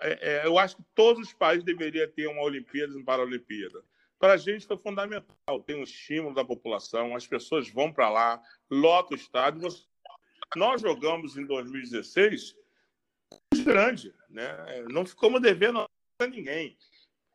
é, 0.00 0.40
é, 0.40 0.46
eu 0.46 0.58
acho 0.58 0.76
que 0.76 0.84
todos 0.94 1.28
os 1.28 1.34
países 1.34 1.64
deveriam 1.64 2.10
ter 2.10 2.26
uma 2.26 2.42
Olimpíada 2.42 2.92
e 2.92 2.96
uma 2.96 3.04
Paralimpíada. 3.04 3.84
Para 4.18 4.32
a 4.32 4.36
gente 4.36 4.66
foi 4.66 4.78
fundamental, 4.78 5.62
tem 5.64 5.76
um 5.76 5.84
estímulo 5.84 6.34
da 6.34 6.44
população, 6.44 7.14
as 7.14 7.26
pessoas 7.26 7.68
vão 7.68 7.92
para 7.92 8.08
lá, 8.08 8.42
lota 8.70 9.14
o 9.14 9.16
estádio. 9.16 9.68
Nós 10.56 10.80
jogamos 10.80 11.36
em 11.36 11.44
2016 11.44 12.56
grande, 13.62 14.14
né? 14.28 14.84
Não 14.90 15.06
ficamos 15.06 15.40
devendo 15.40 15.80
a 15.80 16.26
ninguém, 16.26 16.76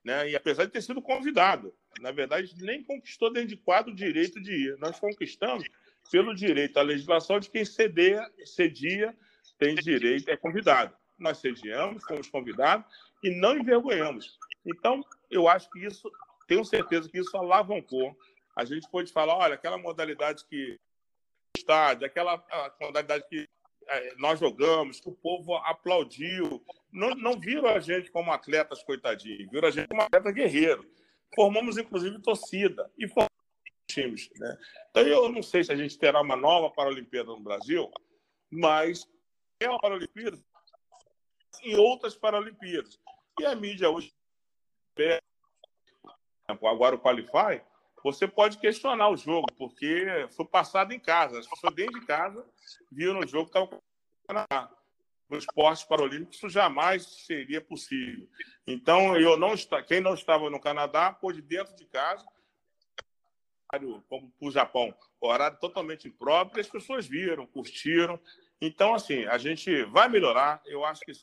né? 0.04 0.30
E 0.30 0.36
apesar 0.36 0.66
de 0.66 0.72
ter 0.72 0.82
sido 0.82 1.02
convidado, 1.02 1.74
na 2.00 2.12
verdade 2.12 2.54
nem 2.64 2.84
conquistou 2.84 3.32
dentro 3.32 3.50
de 3.50 3.58
quadro 3.58 3.91
o 3.91 3.96
direito 3.96 4.41
de 4.41 4.52
ir. 4.52 4.78
Nós 4.78 5.00
conquistamos 5.00 5.64
pelo 6.12 6.36
direito 6.36 6.78
à 6.78 6.82
legislação 6.82 7.39
de 7.39 7.50
quem 7.50 7.66
cedia, 7.66 8.30
cedia 8.46 9.16
tem 9.58 9.76
direito, 9.76 10.30
é 10.30 10.38
convidado. 10.38 10.96
Nós 11.18 11.38
sediamos, 11.38 12.04
fomos 12.04 12.30
convidados 12.30 12.86
e 13.24 13.30
não 13.30 13.58
envergonhamos. 13.58 14.38
Então, 14.66 15.04
eu 15.30 15.48
acho 15.48 15.70
que 15.70 15.86
isso, 15.86 16.12
tenho 16.48 16.66
certeza 16.66 17.10
que 17.10 17.20
isso 17.20 17.36
alavancou. 17.38 18.18
A 18.56 18.66
gente 18.66 18.89
pode 18.89 19.12
falar, 19.12 19.38
olha, 19.38 19.56
aquela 19.56 19.78
modalidade 19.78 20.46
que 20.46 20.78
estádio, 21.56 22.06
aquela 22.06 22.44
modalidade 22.82 23.26
que 23.30 23.48
nós 24.18 24.40
jogamos, 24.40 25.00
que 25.00 25.10
o 25.10 25.16
povo 25.16 25.56
aplaudiu. 25.58 26.64
Não, 26.92 27.12
não 27.12 27.40
viram 27.40 27.68
a 27.68 27.80
gente 27.80 28.12
como 28.12 28.32
atletas 28.32 28.84
coitadinhos, 28.84 29.50
viram 29.52 29.68
a 29.68 29.72
gente 29.72 29.88
como 29.88 30.02
atleta 30.02 30.32
guerreiro. 30.32 30.90
Formamos, 31.36 31.78
inclusive, 31.78 32.22
torcida 32.22 32.92
e 32.98 33.08
formamos 33.08 33.34
times. 33.88 34.30
Né? 34.38 34.58
Então, 34.90 35.04
eu 35.04 35.30
não 35.30 35.42
sei 35.42 35.64
se 35.64 35.72
a 35.72 35.76
gente 35.76 35.98
terá 35.98 36.22
uma 36.22 36.36
nova 36.36 36.74
Paralimpíada 36.74 37.30
no 37.30 37.40
Brasil, 37.40 37.92
mas 38.52 39.08
é 39.60 39.70
uma 39.70 39.80
Paralimpíada 39.80 40.38
em 41.64 41.76
outras 41.76 42.16
Paralimpíadas. 42.16 43.00
E 43.40 43.46
a 43.46 43.56
mídia 43.56 43.90
hoje, 43.90 44.14
agora 46.48 46.96
o 46.96 47.00
Qualify, 47.00 47.62
você 48.04 48.28
pode 48.28 48.58
questionar 48.58 49.10
o 49.10 49.18
jogo, 49.18 49.47
porque 49.58 50.28
foi 50.32 50.45
passado 50.45 50.91
em 50.91 50.99
casa. 50.99 51.39
As 51.39 51.47
pessoas 51.47 51.74
dentro 51.74 51.99
de 51.99 52.06
casa 52.06 52.45
viram 52.91 53.20
o 53.20 53.28
jogo 53.28 53.49
que 53.49 53.58
estava 53.58 53.82
Canadá. 54.28 54.70
No 55.30 55.38
esporte 55.38 55.88
paralímpico, 55.88 56.34
isso 56.34 56.49
jamais 56.49 57.04
seria 57.26 57.62
possível. 57.62 58.28
Então, 58.68 59.18
eu 59.18 59.38
não 59.38 59.54
está, 59.54 59.82
quem 59.82 59.99
não 59.99 60.14
estava 60.14 60.49
no 60.49 60.60
Canadá 60.60 61.12
pôde 61.12 61.41
dentro 61.41 61.76
de 61.76 61.86
casa, 61.86 62.26
como 64.08 64.30
para 64.32 64.47
o 64.47 64.51
Japão, 64.51 64.93
horário 65.20 65.58
totalmente 65.60 66.08
impróprio, 66.08 66.62
as 66.62 66.70
pessoas 66.70 67.08
viram, 67.08 67.47
curtiram. 67.47 68.20
Então, 68.62 68.93
assim, 68.93 69.26
a 69.26 69.38
gente 69.38 69.84
vai 69.86 70.08
melhorar. 70.08 70.62
Eu 70.66 70.86
acho 70.86 71.01
que 71.01 71.14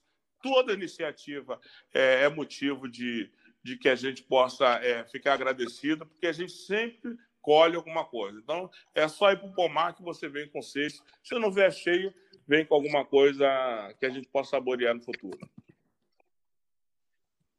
toda 0.43 0.73
iniciativa 0.73 1.61
é, 1.93 2.25
é 2.25 2.29
motivo 2.29 2.89
de, 2.89 3.31
de 3.63 3.77
que 3.77 3.89
a 3.89 3.95
gente 3.95 4.23
possa 4.23 4.67
é, 4.83 5.05
ficar 5.05 5.35
agradecido, 5.35 6.07
porque 6.07 6.27
a 6.27 6.33
gente 6.33 6.53
sempre 6.53 7.17
colhe 7.41 7.77
alguma 7.77 8.05
coisa. 8.05 8.39
Então, 8.39 8.71
é 8.95 9.07
só 9.09 9.33
ir 9.33 9.39
para 9.39 9.49
o 9.49 9.55
pomar 9.55 9.95
que 9.95 10.03
você 10.03 10.29
vem 10.29 10.49
com 10.49 10.63
cesto. 10.63 11.03
Se 11.23 11.39
não 11.39 11.51
vier 11.51 11.73
cheio, 11.73 12.13
vem 12.47 12.65
com 12.65 12.75
alguma 12.75 13.05
coisa 13.05 13.47
que 13.99 14.07
a 14.07 14.11
gente 14.11 14.29
possa 14.29 14.51
saborear 14.51 14.95
no 14.95 15.03
futuro. 15.03 15.39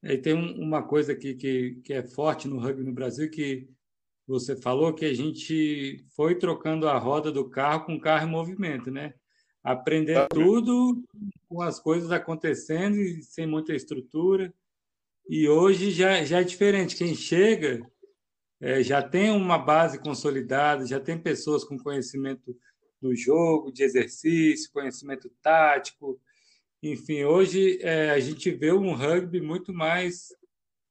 E 0.04 0.18
tem 0.18 0.34
uma 0.34 0.82
coisa 0.82 1.16
que, 1.16 1.36
que, 1.36 1.82
que 1.84 1.93
é 1.93 2.04
forte 2.04 2.47
no 2.47 2.60
rugby 2.60 2.84
no 2.84 2.91
Brasil 2.91 3.30
que 3.30 3.70
você 4.28 4.56
falou 4.56 4.93
que 4.93 5.06
a 5.06 5.14
gente 5.14 6.06
foi 6.16 6.36
trocando 6.36 6.88
a 6.88 6.97
roda 6.97 7.32
do 7.32 7.49
carro 7.49 7.86
com 7.86 7.95
o 7.95 7.99
carro 7.99 8.28
em 8.28 8.32
movimento, 8.32 8.89
né? 8.89 9.14
Aprender 9.64 10.28
tudo 10.30 11.04
com 11.47 11.62
as 11.62 11.80
coisas 11.80 12.12
acontecendo 12.12 12.95
e 12.95 13.22
sem 13.22 13.45
muita 13.45 13.76
estrutura. 13.76 14.52
E 15.34 15.47
hoje 15.47 15.91
já, 15.91 16.25
já 16.25 16.41
é 16.41 16.43
diferente. 16.43 16.97
Quem 16.97 17.15
chega 17.15 17.79
é, 18.59 18.84
já 18.84 19.01
tem 19.01 19.32
uma 19.32 19.57
base 19.57 19.97
consolidada, 19.97 20.86
já 20.86 20.99
tem 20.99 21.17
pessoas 21.17 21.63
com 21.63 21.77
conhecimento 21.77 22.53
do 23.01 23.15
jogo, 23.15 23.71
de 23.71 23.82
exercício, 23.82 24.69
conhecimento 24.73 25.32
tático. 25.41 26.19
Enfim, 26.84 27.23
hoje 27.23 27.79
é, 27.82 28.09
a 28.09 28.19
gente 28.19 28.51
vê 28.51 28.73
um 28.73 28.93
rugby 28.93 29.39
muito 29.39 29.73
mais 29.73 30.36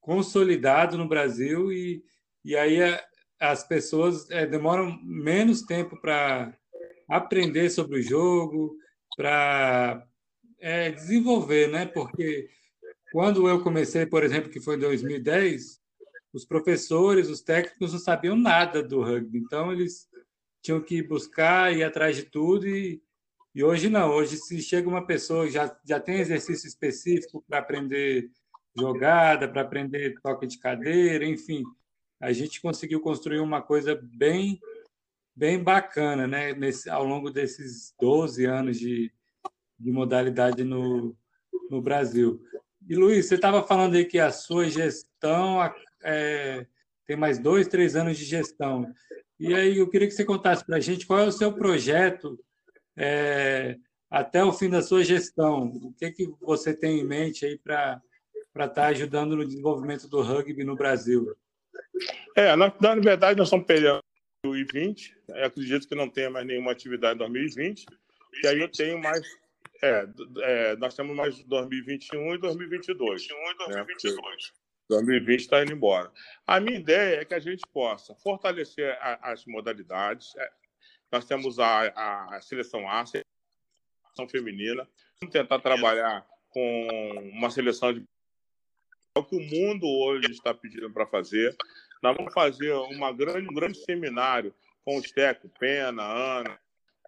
consolidado 0.00 0.96
no 0.96 1.06
Brasil 1.06 1.70
e, 1.70 2.02
e 2.42 2.56
aí 2.56 2.82
a, 2.82 3.04
as 3.38 3.62
pessoas 3.62 4.30
é, 4.30 4.46
demoram 4.46 4.98
menos 5.02 5.60
tempo 5.60 6.00
para 6.00 6.56
aprender 7.10 7.68
sobre 7.68 7.98
o 7.98 8.02
jogo, 8.02 8.74
para 9.18 10.02
é, 10.58 10.90
desenvolver, 10.90 11.68
né? 11.68 11.84
Porque 11.84 12.48
quando 13.12 13.48
eu 13.48 13.62
comecei, 13.62 14.06
por 14.06 14.22
exemplo, 14.22 14.50
que 14.50 14.60
foi 14.60 14.76
em 14.76 14.80
2010, 14.80 15.80
os 16.32 16.44
professores, 16.44 17.28
os 17.28 17.40
técnicos 17.40 17.92
não 17.92 17.98
sabiam 17.98 18.36
nada 18.36 18.82
do 18.82 19.02
rugby, 19.02 19.38
então 19.38 19.72
eles 19.72 20.08
tinham 20.62 20.80
que 20.80 21.02
buscar 21.02 21.74
ir 21.74 21.82
atrás 21.82 22.16
de 22.16 22.24
tudo 22.24 22.68
e, 22.68 23.02
e 23.54 23.64
hoje 23.64 23.88
não. 23.88 24.10
Hoje, 24.10 24.36
se 24.36 24.60
chega 24.62 24.88
uma 24.88 25.06
pessoa 25.06 25.48
já 25.50 25.76
já 25.84 25.98
tem 25.98 26.20
exercício 26.20 26.68
específico 26.68 27.44
para 27.48 27.58
aprender 27.58 28.30
jogada, 28.76 29.48
para 29.48 29.62
aprender 29.62 30.20
toque 30.22 30.46
de 30.46 30.58
cadeira, 30.58 31.24
enfim, 31.24 31.64
a 32.20 32.32
gente 32.32 32.60
conseguiu 32.60 33.00
construir 33.00 33.40
uma 33.40 33.60
coisa 33.60 33.98
bem 34.00 34.60
bem 35.34 35.62
bacana, 35.62 36.26
né? 36.26 36.52
Nesse, 36.52 36.90
ao 36.90 37.04
longo 37.04 37.30
desses 37.30 37.94
12 37.98 38.44
anos 38.44 38.78
de, 38.78 39.12
de 39.78 39.90
modalidade 39.90 40.62
no, 40.62 41.16
no 41.70 41.80
Brasil. 41.80 42.42
E 42.90 42.96
Luiz, 42.96 43.26
você 43.26 43.36
estava 43.36 43.62
falando 43.62 43.94
aí 43.94 44.04
que 44.04 44.18
a 44.18 44.32
sua 44.32 44.68
gestão 44.68 45.62
é, 46.02 46.66
tem 47.06 47.16
mais 47.16 47.38
dois, 47.38 47.68
três 47.68 47.94
anos 47.94 48.18
de 48.18 48.24
gestão. 48.24 48.92
E 49.38 49.54
aí 49.54 49.78
eu 49.78 49.88
queria 49.88 50.08
que 50.08 50.12
você 50.12 50.24
contasse 50.24 50.66
para 50.66 50.78
a 50.78 50.80
gente 50.80 51.06
qual 51.06 51.20
é 51.20 51.24
o 51.24 51.30
seu 51.30 51.52
projeto 51.52 52.36
é, 52.96 53.76
até 54.10 54.42
o 54.42 54.52
fim 54.52 54.68
da 54.68 54.82
sua 54.82 55.04
gestão. 55.04 55.66
O 55.66 55.92
que, 55.92 56.10
que 56.10 56.34
você 56.40 56.74
tem 56.74 56.98
em 56.98 57.06
mente 57.06 57.46
aí 57.46 57.56
para 57.56 58.02
estar 58.56 58.68
tá 58.70 58.86
ajudando 58.86 59.36
no 59.36 59.46
desenvolvimento 59.46 60.08
do 60.08 60.20
rugby 60.20 60.64
no 60.64 60.74
Brasil? 60.74 61.32
É, 62.34 62.56
na, 62.56 62.74
na 62.80 62.94
verdade, 62.96 63.38
nós 63.38 63.46
estamos 63.46 63.66
perdendo 63.66 64.00
2020. 64.44 65.16
Eu 65.28 65.44
acredito 65.44 65.86
que 65.86 65.94
não 65.94 66.10
tenha 66.10 66.28
mais 66.28 66.44
nenhuma 66.44 66.72
atividade 66.72 67.14
em 67.14 67.18
2020. 67.18 67.86
E 68.42 68.46
aí 68.48 68.60
eu 68.60 68.68
tenho 68.68 69.00
mais 69.00 69.22
é, 69.82 70.08
é, 70.42 70.76
nós 70.76 70.94
temos 70.94 71.16
mais 71.16 71.42
2021 71.44 72.34
e 72.34 72.38
2022. 72.38 73.28
2021 73.28 73.50
e 73.50 73.54
2022. 73.56 74.24
Né? 74.24 74.60
2020 74.88 75.40
está 75.40 75.62
indo 75.62 75.72
embora. 75.72 76.10
A 76.46 76.60
minha 76.60 76.78
ideia 76.78 77.20
é 77.20 77.24
que 77.24 77.34
a 77.34 77.38
gente 77.38 77.62
possa 77.72 78.14
fortalecer 78.16 78.98
a, 79.00 79.30
as 79.32 79.44
modalidades. 79.46 80.34
É, 80.36 80.50
nós 81.12 81.24
temos 81.24 81.58
a, 81.58 82.36
a 82.36 82.40
seleção 82.40 82.88
A, 82.88 83.00
a 83.00 83.06
seleção 83.06 84.28
feminina. 84.28 84.86
Vamos 85.20 85.32
tentar 85.32 85.60
trabalhar 85.60 86.26
com 86.50 87.30
uma 87.32 87.50
seleção 87.50 87.92
de 87.92 88.04
é 89.14 89.18
o 89.18 89.24
que 89.24 89.34
o 89.34 89.40
mundo 89.40 89.86
hoje 89.88 90.30
está 90.30 90.54
pedindo 90.54 90.88
para 90.92 91.06
fazer. 91.06 91.56
Nós 92.00 92.16
vamos 92.16 92.32
fazer 92.32 92.72
uma 92.72 93.12
grande, 93.12 93.48
um 93.48 93.54
grande 93.54 93.78
seminário 93.84 94.54
com 94.84 94.96
os 94.96 95.10
técnicos, 95.10 95.58
Pena, 95.58 96.02
Ana, 96.02 96.58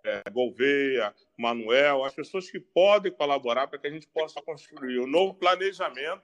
é, 0.05 0.23
Gouveia, 0.31 1.15
Manuel, 1.43 2.05
as 2.05 2.15
pessoas 2.15 2.49
que 2.49 2.61
podem 2.61 3.11
colaborar 3.11 3.67
para 3.67 3.77
que 3.77 3.89
a 3.89 3.91
gente 3.91 4.07
possa 4.07 4.41
construir 4.41 5.01
um 5.01 5.09
novo 5.09 5.35
planejamento, 5.35 6.23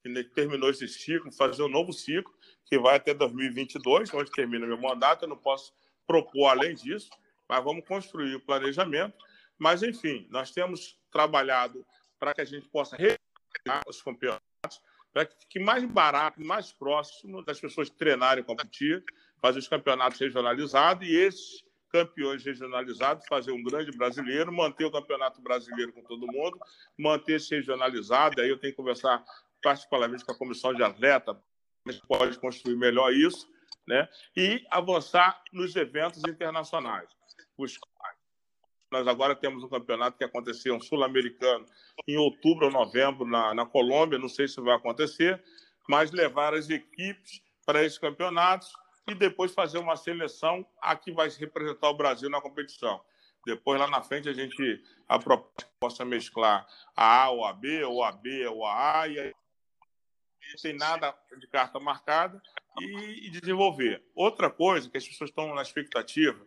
que 0.00 0.24
terminou 0.24 0.70
esse 0.70 0.86
ciclo, 0.86 1.32
fazer 1.32 1.62
um 1.64 1.68
novo 1.68 1.92
ciclo, 1.92 2.32
que 2.64 2.78
vai 2.78 2.96
até 2.96 3.12
2022, 3.12 4.14
onde 4.14 4.30
termina 4.30 4.64
meu 4.66 4.80
mandato. 4.80 5.24
Eu 5.24 5.28
não 5.28 5.36
posso 5.36 5.74
propor 6.06 6.46
além 6.46 6.74
disso, 6.74 7.10
mas 7.48 7.62
vamos 7.64 7.84
construir 7.84 8.36
o 8.36 8.40
planejamento. 8.40 9.18
Mas, 9.58 9.82
enfim, 9.82 10.26
nós 10.30 10.52
temos 10.52 10.96
trabalhado 11.10 11.84
para 12.18 12.32
que 12.32 12.40
a 12.40 12.44
gente 12.44 12.68
possa 12.68 12.96
realizar 12.96 13.82
os 13.88 14.00
campeonatos, 14.00 14.80
para 15.12 15.26
que 15.26 15.36
fique 15.40 15.58
mais 15.58 15.84
barato, 15.84 16.40
mais 16.40 16.72
próximo 16.72 17.44
das 17.44 17.60
pessoas 17.60 17.90
treinarem 17.90 18.42
e 18.42 18.46
competir, 18.46 19.04
fazer 19.42 19.58
os 19.58 19.66
campeonatos 19.66 20.20
regionalizados 20.20 21.06
e 21.06 21.12
esses 21.12 21.64
campeões 21.90 22.44
regionalizados, 22.44 23.26
fazer 23.28 23.52
um 23.52 23.62
grande 23.62 23.90
brasileiro, 23.90 24.52
manter 24.52 24.84
o 24.84 24.90
campeonato 24.90 25.40
brasileiro 25.40 25.92
com 25.92 26.02
todo 26.02 26.26
mundo, 26.26 26.58
manter 26.98 27.34
esse 27.34 27.54
regionalizado. 27.54 28.40
Aí 28.40 28.48
eu 28.48 28.58
tenho 28.58 28.72
que 28.72 28.76
conversar 28.76 29.24
particularmente 29.62 30.24
com 30.24 30.32
a 30.32 30.38
comissão 30.38 30.72
de 30.72 30.82
atleta, 30.82 31.38
gente 31.88 32.06
pode 32.06 32.38
construir 32.38 32.76
melhor 32.76 33.12
isso, 33.12 33.48
né? 33.86 34.08
E 34.36 34.64
avançar 34.70 35.42
nos 35.52 35.74
eventos 35.76 36.22
internacionais. 36.26 37.08
Nós 38.90 39.06
agora 39.06 39.36
temos 39.36 39.62
um 39.62 39.68
campeonato 39.68 40.18
que 40.18 40.24
aconteceu, 40.24 40.74
um 40.74 40.80
sul-americano, 40.80 41.64
em 42.08 42.16
outubro 42.16 42.66
ou 42.66 42.72
novembro, 42.72 43.24
na, 43.24 43.54
na 43.54 43.66
Colômbia, 43.66 44.18
não 44.18 44.28
sei 44.28 44.48
se 44.48 44.60
vai 44.60 44.74
acontecer, 44.74 45.42
mas 45.88 46.10
levar 46.10 46.54
as 46.54 46.68
equipes 46.68 47.42
para 47.64 47.84
esses 47.84 47.98
campeonatos 47.98 48.72
e 49.10 49.14
depois 49.14 49.52
fazer 49.52 49.78
uma 49.78 49.96
seleção 49.96 50.66
a 50.80 50.94
que 50.96 51.12
vai 51.12 51.28
representar 51.28 51.88
o 51.90 51.96
Brasil 51.96 52.30
na 52.30 52.40
competição. 52.40 53.00
Depois, 53.44 53.80
lá 53.80 53.86
na 53.88 54.02
frente, 54.02 54.28
a 54.28 54.32
gente 54.32 54.82
a 55.08 55.18
proposta 55.18 55.68
possa 55.80 56.04
mesclar 56.04 56.66
a 56.94 57.24
A 57.24 57.30
ou 57.30 57.44
a 57.44 57.52
B, 57.52 57.82
ou 57.84 58.04
a 58.04 58.12
B 58.12 58.46
ou 58.46 58.64
a 58.66 59.00
A, 59.00 59.08
e 59.08 59.18
aí 59.18 59.34
sem 60.56 60.74
nada 60.74 61.14
de 61.38 61.46
carta 61.46 61.78
marcada 61.78 62.42
e, 62.80 63.26
e 63.26 63.30
desenvolver. 63.30 64.02
Outra 64.14 64.50
coisa 64.50 64.90
que 64.90 64.98
as 64.98 65.06
pessoas 65.06 65.30
estão 65.30 65.54
na 65.54 65.62
expectativa, 65.62 66.44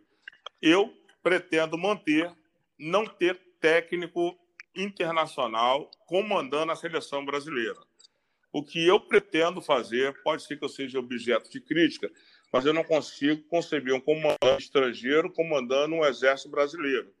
eu 0.60 0.94
pretendo 1.22 1.78
manter 1.78 2.30
não 2.78 3.06
ter 3.06 3.40
técnico 3.60 4.38
internacional 4.76 5.90
comandando 6.06 6.72
a 6.72 6.76
seleção 6.76 7.24
brasileira. 7.24 7.80
O 8.52 8.62
que 8.62 8.86
eu 8.86 9.00
pretendo 9.00 9.60
fazer, 9.60 10.22
pode 10.22 10.42
ser 10.44 10.56
que 10.56 10.64
eu 10.64 10.68
seja 10.68 10.98
objeto 10.98 11.50
de 11.50 11.60
crítica, 11.60 12.10
mas 12.54 12.64
eu 12.64 12.72
não 12.72 12.84
consigo 12.84 13.42
conceber 13.48 13.92
um 13.92 14.00
comandante 14.00 14.62
estrangeiro 14.62 15.28
comandando 15.28 15.96
um 15.96 16.04
exército 16.04 16.48
brasileiro. 16.48 17.12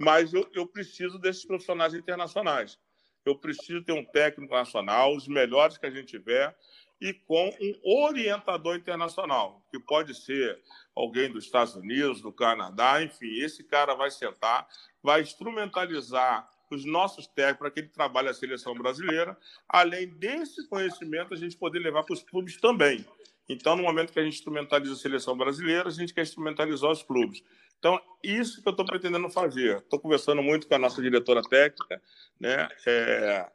Mas 0.00 0.34
eu, 0.34 0.50
eu 0.52 0.66
preciso 0.66 1.16
desses 1.16 1.44
profissionais 1.46 1.94
internacionais. 1.94 2.76
Eu 3.24 3.38
preciso 3.38 3.84
ter 3.84 3.92
um 3.92 4.04
técnico 4.04 4.52
nacional, 4.52 5.14
os 5.14 5.28
melhores 5.28 5.78
que 5.78 5.86
a 5.86 5.90
gente 5.90 6.08
tiver, 6.08 6.52
e 7.00 7.14
com 7.14 7.50
um 7.60 8.02
orientador 8.02 8.74
internacional, 8.74 9.64
que 9.70 9.78
pode 9.78 10.12
ser 10.12 10.60
alguém 10.92 11.30
dos 11.30 11.44
Estados 11.44 11.76
Unidos, 11.76 12.20
do 12.20 12.32
Canadá, 12.32 13.00
enfim, 13.00 13.32
esse 13.38 13.62
cara 13.62 13.94
vai 13.94 14.10
sentar, 14.10 14.66
vai 15.00 15.22
instrumentalizar 15.22 16.50
os 16.68 16.84
nossos 16.84 17.28
técnicos 17.28 17.58
para 17.60 17.70
que 17.70 17.78
ele 17.78 17.90
trabalhe 17.90 18.28
a 18.28 18.34
seleção 18.34 18.74
brasileira. 18.74 19.38
Além 19.68 20.08
desse 20.08 20.66
conhecimento, 20.66 21.32
a 21.32 21.36
gente 21.36 21.56
poder 21.56 21.78
levar 21.78 22.02
para 22.02 22.14
os 22.14 22.24
clubes 22.24 22.60
também. 22.60 23.06
Então, 23.48 23.76
no 23.76 23.82
momento 23.82 24.12
que 24.12 24.18
a 24.18 24.24
gente 24.24 24.34
instrumentaliza 24.34 24.94
a 24.94 24.96
seleção 24.96 25.36
brasileira, 25.36 25.88
a 25.88 25.92
gente 25.92 26.14
quer 26.14 26.22
instrumentalizar 26.22 26.90
os 26.90 27.02
clubes. 27.02 27.42
Então, 27.78 28.00
isso 28.22 28.62
que 28.62 28.68
eu 28.68 28.70
estou 28.70 28.86
pretendendo 28.86 29.28
fazer. 29.28 29.78
Estou 29.78 30.00
conversando 30.00 30.42
muito 30.42 30.66
com 30.66 30.74
a 30.74 30.78
nossa 30.78 31.02
diretora 31.02 31.42
técnica, 31.42 32.00
né, 32.40 32.68
é, 32.86 33.50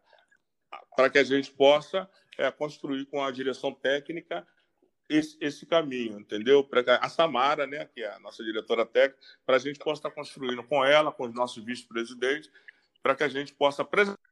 para 0.96 1.10
que 1.10 1.18
a 1.18 1.24
gente 1.24 1.52
possa 1.52 2.08
é, 2.38 2.52
construir 2.52 3.06
com 3.08 3.24
a 3.24 3.32
direção 3.32 3.74
técnica 3.74 4.46
esse, 5.10 5.36
esse 5.42 5.66
caminho, 5.66 6.20
entendeu? 6.20 6.64
Para 6.64 6.98
a 6.98 7.10
Samara, 7.10 7.66
né, 7.66 7.86
que 7.86 8.04
é 8.04 8.14
a 8.14 8.20
nossa 8.20 8.44
diretora 8.44 8.86
técnica, 8.86 9.20
para 9.44 9.56
a 9.56 9.60
gente 9.60 9.80
possa 9.80 10.00
estar 10.00 10.12
construindo 10.12 10.64
com 10.64 10.86
ela, 10.86 11.12
com 11.12 11.26
os 11.26 11.34
nossos 11.34 11.64
vice-presidentes, 11.66 12.52
para 13.02 13.16
que 13.16 13.24
a 13.24 13.28
gente 13.28 13.54
possa 13.54 13.82
apresentar 13.82 14.29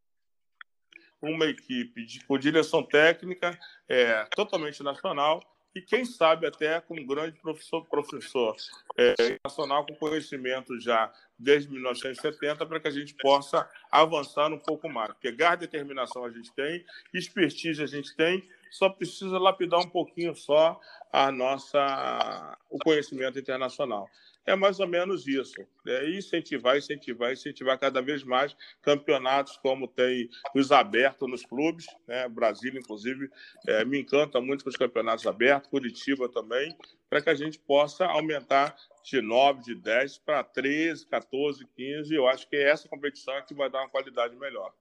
uma 1.21 1.45
equipe 1.45 2.05
de, 2.05 2.23
com 2.25 2.37
direção 2.37 2.83
técnica 2.83 3.57
é, 3.87 4.23
totalmente 4.35 4.83
nacional 4.83 5.41
e 5.77 5.81
quem 5.81 6.05
sabe 6.05 6.47
até 6.47 6.81
com 6.81 6.95
um 6.95 7.05
grande 7.05 7.39
professor, 7.39 7.85
professor 7.85 8.55
é, 8.97 9.13
nacional 9.45 9.85
com 9.85 9.95
conhecimento 9.95 10.79
já 10.79 11.11
desde 11.37 11.71
1970 11.71 12.65
para 12.65 12.79
que 12.79 12.87
a 12.87 12.91
gente 12.91 13.13
possa 13.13 13.69
avançar 13.91 14.51
um 14.51 14.57
pouco 14.57 14.89
mais. 14.89 15.13
Pegar 15.21 15.55
determinação 15.55 16.25
a 16.25 16.31
gente 16.31 16.51
tem, 16.53 16.83
expertise 17.13 17.83
a 17.83 17.85
gente 17.85 18.15
tem, 18.15 18.47
só 18.71 18.89
precisa 18.89 19.37
lapidar 19.37 19.79
um 19.79 19.89
pouquinho 19.89 20.35
só 20.35 20.79
a 21.13 21.31
nossa 21.31 22.57
o 22.71 22.79
conhecimento 22.79 23.37
internacional. 23.37 24.09
É 24.47 24.55
mais 24.55 24.79
ou 24.79 24.87
menos 24.87 25.27
isso. 25.27 25.55
É 25.85 26.09
incentivar, 26.09 26.77
incentivar, 26.77 27.33
incentivar 27.33 27.77
cada 27.77 28.01
vez 28.01 28.23
mais 28.23 28.55
campeonatos 28.81 29.57
como 29.57 29.89
tem 29.89 30.29
os 30.55 30.71
abertos 30.71 31.29
nos 31.29 31.45
clubes. 31.45 31.85
Né? 32.07 32.29
Brasil, 32.29 32.73
inclusive, 32.73 33.29
é, 33.67 33.83
me 33.83 33.99
encanta 33.99 34.39
muito 34.39 34.63
com 34.63 34.69
os 34.69 34.77
campeonatos 34.77 35.27
abertos, 35.27 35.69
Curitiba 35.69 36.29
também, 36.29 36.73
para 37.09 37.21
que 37.21 37.29
a 37.29 37.35
gente 37.35 37.59
possa 37.59 38.05
aumentar 38.05 38.73
de 39.03 39.21
9, 39.21 39.63
de 39.63 39.75
10 39.75 40.19
para 40.19 40.41
13, 40.45 41.05
14, 41.07 41.67
15. 41.75 42.15
Eu 42.15 42.25
acho 42.25 42.49
que 42.49 42.55
é 42.55 42.69
essa 42.69 42.87
competição 42.87 43.33
é 43.33 43.41
que 43.41 43.53
vai 43.53 43.69
dar 43.69 43.81
uma 43.81 43.89
qualidade 43.89 44.33
melhor. 44.37 44.73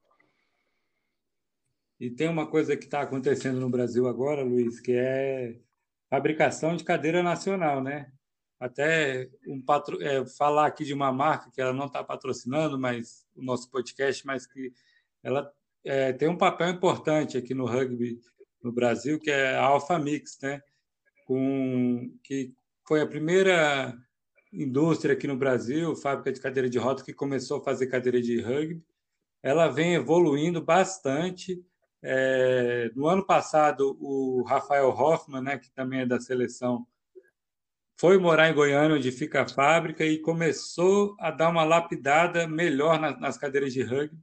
E 1.98 2.08
tem 2.08 2.28
uma 2.28 2.46
coisa 2.46 2.76
que 2.76 2.84
está 2.84 3.00
acontecendo 3.00 3.58
no 3.58 3.68
Brasil 3.68 4.06
agora, 4.06 4.44
Luiz, 4.44 4.78
que 4.78 4.92
é 4.92 5.58
fabricação 6.08 6.76
de 6.76 6.84
cadeira 6.84 7.20
nacional, 7.20 7.82
né? 7.82 8.12
Até 8.58 9.28
um 9.46 9.60
patro, 9.60 10.02
é, 10.02 10.24
falar 10.26 10.66
aqui 10.66 10.84
de 10.84 10.94
uma 10.94 11.12
marca 11.12 11.50
que 11.50 11.60
ela 11.60 11.72
não 11.72 11.86
está 11.86 12.02
patrocinando, 12.02 12.78
mas 12.78 13.26
o 13.34 13.42
nosso 13.42 13.70
podcast, 13.70 14.26
mas 14.26 14.46
que 14.46 14.72
ela 15.22 15.52
é, 15.84 16.12
tem 16.12 16.28
um 16.28 16.38
papel 16.38 16.70
importante 16.70 17.36
aqui 17.36 17.54
no 17.54 17.66
rugby 17.66 18.18
no 18.62 18.72
Brasil, 18.72 19.20
que 19.20 19.30
é 19.30 19.56
a 19.56 19.64
Alpha 19.64 19.98
Mix, 19.98 20.38
né? 20.42 20.60
Com, 21.26 22.12
que 22.22 22.54
foi 22.86 23.00
a 23.00 23.06
primeira 23.06 23.96
indústria 24.52 25.12
aqui 25.12 25.26
no 25.26 25.36
Brasil, 25.36 25.94
fábrica 25.94 26.32
de 26.32 26.40
cadeira 26.40 26.68
de 26.68 26.78
rodas 26.78 27.02
que 27.02 27.12
começou 27.12 27.58
a 27.58 27.64
fazer 27.64 27.88
cadeira 27.88 28.20
de 28.20 28.40
rugby. 28.40 28.82
Ela 29.42 29.68
vem 29.68 29.94
evoluindo 29.94 30.62
bastante. 30.62 31.62
É, 32.02 32.90
no 32.94 33.06
ano 33.06 33.24
passado, 33.24 33.96
o 34.00 34.42
Rafael 34.42 34.88
Hoffman, 34.88 35.42
né, 35.42 35.58
que 35.58 35.70
também 35.70 36.00
é 36.00 36.06
da 36.06 36.20
seleção, 36.20 36.86
foi 37.96 38.18
morar 38.18 38.50
em 38.50 38.54
Goiânia, 38.54 38.96
onde 38.96 39.10
fica 39.10 39.42
a 39.42 39.48
fábrica, 39.48 40.04
e 40.04 40.18
começou 40.18 41.16
a 41.18 41.30
dar 41.30 41.48
uma 41.48 41.64
lapidada 41.64 42.46
melhor 42.46 43.00
nas, 43.00 43.18
nas 43.18 43.38
cadeiras 43.38 43.72
de 43.72 43.82
rugby. 43.82 44.18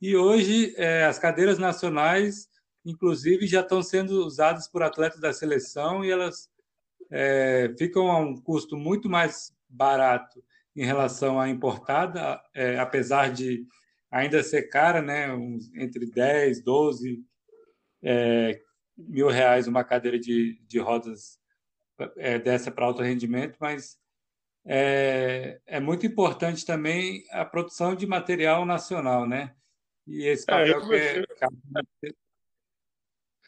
E 0.00 0.16
hoje, 0.16 0.74
é, 0.76 1.04
as 1.04 1.18
cadeiras 1.18 1.58
nacionais, 1.58 2.48
inclusive, 2.84 3.46
já 3.46 3.60
estão 3.60 3.82
sendo 3.82 4.24
usadas 4.24 4.68
por 4.68 4.82
atletas 4.82 5.20
da 5.20 5.32
seleção 5.32 6.04
e 6.04 6.10
elas 6.10 6.50
é, 7.10 7.74
ficam 7.78 8.10
a 8.10 8.18
um 8.18 8.36
custo 8.36 8.76
muito 8.76 9.08
mais 9.08 9.52
barato 9.68 10.42
em 10.76 10.84
relação 10.84 11.40
à 11.40 11.48
importada, 11.48 12.40
é, 12.54 12.78
apesar 12.78 13.32
de 13.32 13.66
ainda 14.10 14.42
ser 14.42 14.64
cara, 14.64 15.00
né, 15.00 15.32
uns, 15.32 15.72
entre 15.74 16.06
10, 16.06 16.62
12 16.62 17.24
é, 18.02 18.60
mil 18.96 19.28
reais 19.28 19.66
uma 19.66 19.84
cadeira 19.84 20.18
de, 20.18 20.60
de 20.66 20.78
rodas 20.78 21.39
é, 22.16 22.38
dessa 22.38 22.70
para 22.70 22.84
alto 22.84 23.02
rendimento, 23.02 23.56
mas 23.60 23.98
é, 24.64 25.60
é, 25.66 25.80
muito 25.80 26.06
importante 26.06 26.64
também 26.64 27.24
a 27.30 27.44
produção 27.44 27.94
de 27.94 28.06
material 28.06 28.64
nacional, 28.64 29.26
né? 29.26 29.54
E 30.06 30.26
esse 30.26 30.44
é, 30.48 30.72
papel 30.72 30.94
é, 30.94 31.22
que 32.00 32.14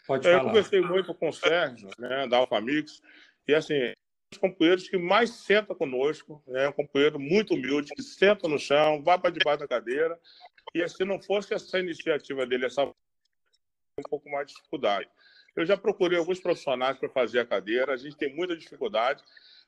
Pode 0.06 0.26
é, 0.26 0.32
falar. 0.32 0.42
Eu 0.42 0.46
conversei 0.48 0.80
muito 0.80 1.14
com 1.14 1.28
o 1.28 1.32
Sérgio, 1.32 1.88
né, 1.98 2.26
da 2.26 2.38
Alfamix, 2.38 3.00
e 3.46 3.54
assim, 3.54 3.92
os 4.32 4.38
companheiros 4.38 4.88
que 4.88 4.96
mais 4.96 5.30
sentam 5.30 5.76
conosco, 5.76 6.42
né, 6.46 6.68
um 6.68 6.72
companheiro 6.72 7.18
muito 7.18 7.54
humilde, 7.54 7.94
que 7.94 8.02
senta 8.02 8.48
no 8.48 8.58
chão, 8.58 9.02
vai 9.02 9.18
para 9.18 9.30
debaixo 9.30 9.60
da 9.60 9.68
cadeira, 9.68 10.18
e 10.74 10.86
se 10.88 11.04
não 11.04 11.20
fosse 11.20 11.54
essa 11.54 11.78
iniciativa 11.78 12.46
dele, 12.46 12.66
essa 12.66 12.84
um 12.84 14.02
pouco 14.08 14.28
mais 14.30 14.46
de 14.46 14.54
dificuldade. 14.54 15.08
Eu 15.54 15.66
já 15.66 15.76
procurei 15.76 16.18
alguns 16.18 16.40
profissionais 16.40 16.98
para 16.98 17.08
fazer 17.08 17.40
a 17.40 17.46
cadeira, 17.46 17.92
a 17.92 17.96
gente 17.96 18.16
tem 18.16 18.34
muita 18.34 18.56
dificuldade. 18.56 19.22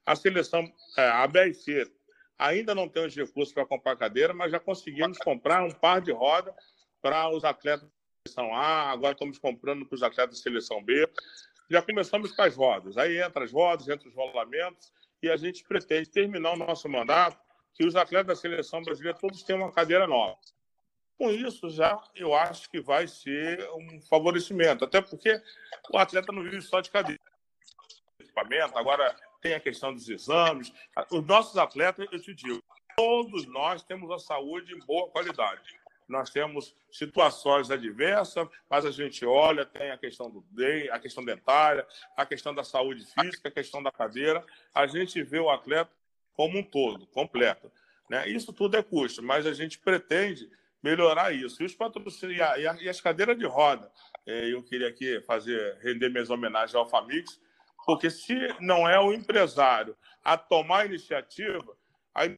A 0.04 0.16
seleção, 0.16 0.70
é, 0.96 1.08
a 1.08 1.26
BRC, 1.26 1.90
ainda 2.38 2.74
não 2.74 2.88
tem 2.88 3.06
os 3.06 3.14
recursos 3.14 3.52
para 3.52 3.66
comprar 3.66 3.96
cadeira, 3.96 4.32
mas 4.32 4.50
já 4.50 4.58
conseguimos 4.58 5.18
comprar 5.18 5.62
um 5.62 5.70
par 5.70 6.00
de 6.00 6.12
rodas 6.12 6.54
para 7.00 7.28
os 7.28 7.44
atletas 7.44 7.88
da 7.88 7.94
seleção 8.26 8.54
A, 8.54 8.90
agora 8.90 9.12
estamos 9.12 9.38
comprando 9.38 9.86
para 9.86 9.94
os 9.94 10.02
atletas 10.02 10.38
da 10.38 10.42
seleção 10.42 10.82
B. 10.82 11.08
Já 11.70 11.82
começamos 11.82 12.32
com 12.32 12.42
as 12.42 12.56
rodas. 12.56 12.96
Aí 12.96 13.20
entra 13.20 13.44
as 13.44 13.52
rodas, 13.52 13.88
entra 13.88 14.08
os 14.08 14.14
rolamentos, 14.14 14.92
e 15.22 15.30
a 15.30 15.36
gente 15.36 15.64
pretende 15.64 16.10
terminar 16.10 16.52
o 16.52 16.56
nosso 16.56 16.88
mandato 16.88 17.38
que 17.74 17.84
os 17.84 17.96
atletas 17.96 18.26
da 18.26 18.36
seleção 18.36 18.82
brasileira 18.82 19.18
todos 19.18 19.42
tenham 19.42 19.62
uma 19.62 19.72
cadeira 19.72 20.06
nova. 20.06 20.38
Com 21.18 21.30
isso, 21.30 21.70
já 21.70 22.02
eu 22.14 22.34
acho 22.34 22.68
que 22.68 22.80
vai 22.80 23.06
ser 23.06 23.68
um 23.70 24.00
favorecimento, 24.02 24.84
até 24.84 25.00
porque 25.00 25.40
o 25.90 25.98
atleta 25.98 26.32
não 26.32 26.42
vive 26.42 26.60
só 26.60 26.80
de 26.80 26.90
cadeira. 26.90 27.20
Equipamento, 28.18 28.76
agora 28.76 29.14
tem 29.40 29.54
a 29.54 29.60
questão 29.60 29.92
dos 29.92 30.08
exames. 30.08 30.72
Os 31.10 31.24
nossos 31.24 31.56
atletas, 31.56 32.08
eu 32.10 32.20
te 32.20 32.34
digo, 32.34 32.62
todos 32.96 33.46
nós 33.46 33.82
temos 33.82 34.10
a 34.10 34.18
saúde 34.18 34.74
em 34.74 34.78
boa 34.80 35.08
qualidade. 35.08 35.78
Nós 36.08 36.30
temos 36.30 36.74
situações 36.90 37.70
adversas, 37.70 38.46
mas 38.68 38.84
a 38.84 38.90
gente 38.90 39.24
olha, 39.24 39.64
tem 39.64 39.90
a 39.90 39.98
questão 39.98 40.30
do 40.30 40.44
a 40.90 40.98
questão 40.98 41.24
dentária, 41.24 41.86
a 42.16 42.26
questão 42.26 42.54
da 42.54 42.62
saúde 42.62 43.06
física, 43.06 43.48
a 43.48 43.52
questão 43.52 43.82
da 43.82 43.90
cadeira. 43.90 44.44
A 44.74 44.86
gente 44.86 45.22
vê 45.22 45.38
o 45.38 45.48
atleta 45.48 45.90
como 46.34 46.58
um 46.58 46.62
todo, 46.62 47.06
completo. 47.06 47.70
Né? 48.08 48.28
Isso 48.28 48.52
tudo 48.52 48.76
é 48.76 48.82
custo, 48.82 49.22
mas 49.22 49.46
a 49.46 49.52
gente 49.54 49.78
pretende 49.78 50.50
melhorar 50.84 51.32
isso. 51.32 51.62
E 51.62 51.66
os 51.66 51.74
patrocínios 51.74 52.38
e, 52.82 52.88
as 52.88 53.00
cadeiras 53.00 53.38
de 53.38 53.46
roda, 53.46 53.90
é, 54.26 54.52
eu 54.52 54.62
queria 54.62 54.88
aqui 54.88 55.18
fazer 55.22 55.78
render 55.80 56.10
minhas 56.10 56.28
homenagens 56.28 56.74
ao 56.74 56.86
Famix, 56.86 57.40
porque 57.86 58.10
se 58.10 58.34
não 58.60 58.86
é 58.86 59.00
o 59.00 59.12
empresário 59.12 59.96
a 60.22 60.36
tomar 60.36 60.80
a 60.80 60.86
iniciativa, 60.86 61.74
a 62.14 62.28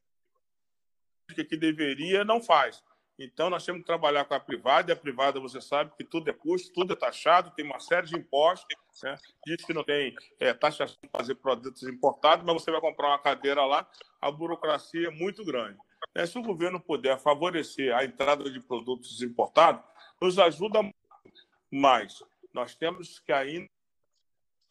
que 1.33 1.57
deveria 1.57 2.23
não 2.23 2.41
faz. 2.41 2.81
Então, 3.19 3.49
nós 3.49 3.65
temos 3.65 3.81
que 3.81 3.87
trabalhar 3.87 4.23
com 4.25 4.33
a 4.33 4.39
privada, 4.39 4.91
e 4.91 4.93
a 4.93 4.95
privada, 4.95 5.39
você 5.39 5.59
sabe 5.59 5.91
que 5.97 6.03
tudo 6.03 6.29
é 6.29 6.33
custo, 6.33 6.71
tudo 6.71 6.93
é 6.93 6.95
taxado, 6.95 7.51
tem 7.51 7.65
uma 7.65 7.79
série 7.79 8.07
de 8.07 8.15
impostos. 8.15 8.67
Né? 9.03 9.17
Diz 9.45 9.65
que 9.65 9.73
não 9.73 9.83
tem 9.83 10.15
é, 10.39 10.53
taxação 10.53 10.95
para 11.01 11.19
fazer 11.19 11.35
produtos 11.35 11.83
importados, 11.83 12.45
mas 12.45 12.61
você 12.61 12.71
vai 12.71 12.79
comprar 12.79 13.09
uma 13.09 13.19
cadeira 13.19 13.65
lá, 13.65 13.89
a 14.21 14.31
burocracia 14.31 15.07
é 15.07 15.11
muito 15.11 15.43
grande. 15.43 15.77
Né? 16.15 16.25
Se 16.25 16.37
o 16.37 16.41
governo 16.41 16.79
puder 16.79 17.19
favorecer 17.19 17.95
a 17.95 18.03
entrada 18.03 18.49
de 18.49 18.59
produtos 18.59 19.21
importados, 19.21 19.83
nos 20.21 20.37
ajuda. 20.39 20.79
Mas 21.71 22.23
nós 22.53 22.75
temos 22.75 23.19
que 23.19 23.31
ainda 23.31 23.69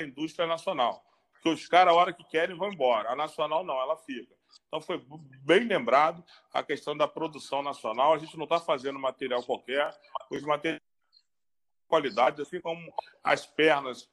a 0.00 0.04
indústria 0.04 0.46
nacional. 0.46 1.04
Porque 1.32 1.48
os 1.48 1.68
caras, 1.68 1.92
a 1.92 1.96
hora 1.96 2.12
que 2.12 2.24
querem, 2.24 2.56
vão 2.56 2.72
embora. 2.72 3.10
A 3.10 3.16
nacional 3.16 3.62
não, 3.64 3.80
ela 3.80 3.96
fica. 3.96 4.34
Então, 4.66 4.80
foi 4.80 5.02
bem 5.44 5.64
lembrado 5.64 6.24
a 6.52 6.62
questão 6.62 6.96
da 6.96 7.06
produção 7.06 7.62
nacional. 7.62 8.14
A 8.14 8.18
gente 8.18 8.36
não 8.36 8.44
está 8.44 8.58
fazendo 8.58 8.98
material 8.98 9.42
qualquer, 9.42 9.96
os 10.30 10.42
materiais 10.42 10.80
de 10.80 11.88
qualidade, 11.88 12.42
assim 12.42 12.60
como 12.60 12.92
as 13.22 13.46
pernas 13.46 14.08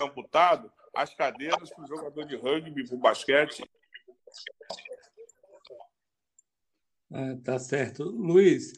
amputado, 0.00 0.70
as 0.94 1.14
cadeiras 1.14 1.70
para 1.70 1.84
o 1.84 1.86
jogador 1.86 2.24
de 2.24 2.36
rugby, 2.36 2.86
para 2.86 2.96
o 2.96 3.00
basquete. 3.00 3.68
Ah, 7.12 7.36
tá 7.44 7.58
certo. 7.58 8.04
Luiz, 8.04 8.72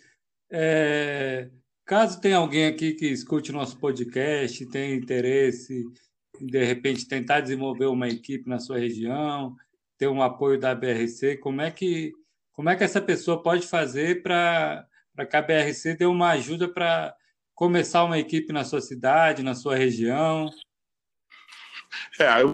é, 0.50 1.50
caso 1.84 2.20
tenha 2.20 2.36
alguém 2.36 2.66
aqui 2.66 2.92
que 2.92 3.06
escute 3.06 3.52
nosso 3.52 3.78
podcast, 3.78 4.66
tenha 4.66 4.94
interesse 4.94 5.84
em, 6.40 6.46
de 6.46 6.64
repente, 6.64 7.08
tentar 7.08 7.40
desenvolver 7.40 7.86
uma 7.86 8.08
equipe 8.08 8.48
na 8.48 8.58
sua 8.58 8.78
região, 8.78 9.56
ter 9.96 10.08
um 10.08 10.22
apoio 10.22 10.58
da 10.58 10.74
BRC, 10.74 11.38
como 11.38 11.60
é 11.60 11.70
que, 11.70 12.12
como 12.52 12.70
é 12.70 12.76
que 12.76 12.84
essa 12.84 13.00
pessoa 13.00 13.42
pode 13.42 13.66
fazer 13.66 14.22
para 14.22 14.86
que 15.28 15.36
a 15.36 15.42
BRC 15.42 15.96
dê 15.96 16.06
uma 16.06 16.30
ajuda 16.30 16.68
para 16.68 17.14
começar 17.54 18.04
uma 18.04 18.18
equipe 18.18 18.52
na 18.52 18.64
sua 18.64 18.80
cidade, 18.80 19.42
na 19.42 19.54
sua 19.54 19.74
região? 19.74 20.48
É, 22.20 22.42
eu, 22.42 22.52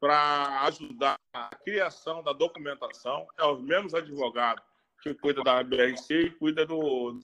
para 0.00 0.62
ajudar 0.62 1.18
a 1.32 1.48
criação 1.56 2.22
da 2.22 2.32
documentação. 2.32 3.26
É 3.38 3.44
os 3.44 3.60
mesmos 3.62 3.94
advogados 3.94 4.62
que 5.02 5.14
cuida 5.14 5.42
da 5.42 5.62
BRC 5.62 6.14
e 6.14 6.30
cuida 6.30 6.66
do 6.66 7.20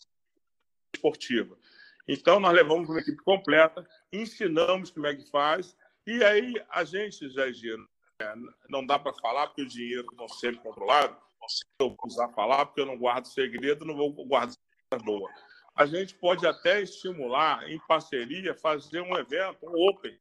esportivo. 0.94 1.58
Então, 2.06 2.40
nós 2.40 2.52
levamos 2.52 2.88
uma 2.88 3.00
equipe 3.00 3.22
completa, 3.22 3.86
ensinamos 4.12 4.90
como 4.90 5.06
é 5.06 5.14
que 5.14 5.30
faz, 5.30 5.76
e 6.06 6.22
aí 6.24 6.54
a 6.70 6.84
gente, 6.84 7.28
Zé 7.28 7.52
Gino, 7.52 7.88
é, 8.20 8.34
não 8.68 8.84
dá 8.84 8.98
para 8.98 9.14
falar 9.14 9.46
porque 9.46 9.62
o 9.62 9.68
dinheiro 9.68 10.06
não 10.16 10.28
sempre 10.28 10.60
controlado, 10.60 11.16
não 11.40 11.48
sei 11.48 11.58
se 11.58 11.74
eu 11.80 11.96
usar 12.04 12.28
falar 12.30 12.66
porque 12.66 12.80
eu 12.80 12.86
não 12.86 12.98
guardo 12.98 13.26
segredo, 13.26 13.84
não 13.84 13.96
vou 13.96 14.12
guardar 14.26 14.56
boa 15.04 15.30
a 15.74 15.86
gente 15.86 16.14
pode 16.14 16.46
até 16.46 16.82
estimular, 16.82 17.68
em 17.70 17.78
parceria, 17.86 18.54
fazer 18.54 19.00
um 19.00 19.16
evento, 19.16 19.66
um 19.66 19.88
Open, 19.88 20.18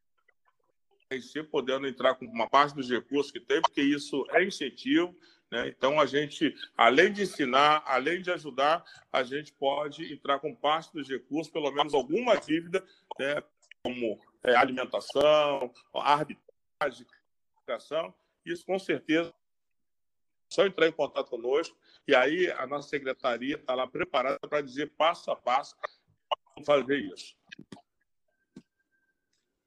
se 1.20 1.42
podendo 1.44 1.88
entrar 1.88 2.16
com 2.16 2.26
uma 2.26 2.48
parte 2.48 2.76
dos 2.76 2.90
recursos 2.90 3.32
que 3.32 3.40
tem, 3.40 3.62
porque 3.62 3.82
isso 3.82 4.26
é 4.30 4.44
incentivo. 4.44 5.16
Né? 5.50 5.68
Então, 5.68 6.00
a 6.00 6.06
gente, 6.06 6.56
além 6.78 7.12
de 7.12 7.24
ensinar, 7.24 7.84
além 7.86 8.22
de 8.22 8.32
ajudar, 8.32 8.84
a 9.12 9.24
gente 9.24 9.52
pode 9.54 10.14
entrar 10.14 10.40
com 10.40 10.56
parte 10.56 10.94
dos 10.94 11.10
recursos, 11.10 11.52
pelo 11.52 11.72
menos 11.72 11.94
alguma 11.94 12.36
dívida, 12.36 12.86
né? 13.20 13.44
como 13.84 14.20
é, 14.44 14.56
alimentação, 14.56 15.74
arbitragem, 15.94 17.08
educação. 17.58 18.14
Isso, 18.46 18.66
com 18.66 18.80
certeza, 18.80 19.34
só 20.50 20.66
entrar 20.66 20.88
em 20.88 20.92
contato 20.92 21.30
conosco 21.30 21.76
e 22.08 22.14
aí 22.14 22.52
a 22.52 22.68
nossa 22.68 22.90
secretaria 22.90 23.56
está 23.56 23.74
lá 23.74 23.88
preparada 23.88 24.40
para 24.40 24.62
dizer 24.62 24.92
passo 24.98 25.32
a 25.32 25.36
passo 25.36 25.76
como 26.54 26.66
fazer 26.66 27.00
isso. 27.00 27.36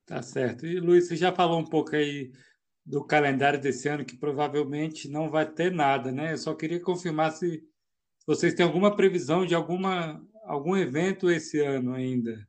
Tá 0.07 0.23
certo. 0.23 0.67
E 0.67 0.79
Luiz, 0.79 1.09
você 1.09 1.17
já 1.17 1.33
falou 1.33 1.59
um 1.59 1.65
pouco 1.65 1.97
aí 1.97 2.33
do 2.85 3.05
calendário 3.05 3.61
desse 3.61 3.89
ano, 3.89 4.05
que 4.05 4.17
provavelmente 4.17 5.09
não 5.09 5.31
vai 5.31 5.51
ter 5.51 5.73
nada, 5.73 6.13
né? 6.13 6.33
Eu 6.33 6.39
só 6.39 6.55
queria 6.55 6.81
confirmar 6.81 7.33
se 7.33 7.67
vocês 8.27 8.55
têm 8.55 8.65
alguma 8.65 8.95
previsão 8.95 9.47
de 9.47 9.55
alguma, 9.55 10.23
algum 10.45 10.77
evento 10.77 11.31
esse 11.31 11.61
ano 11.61 11.95
ainda. 11.95 12.47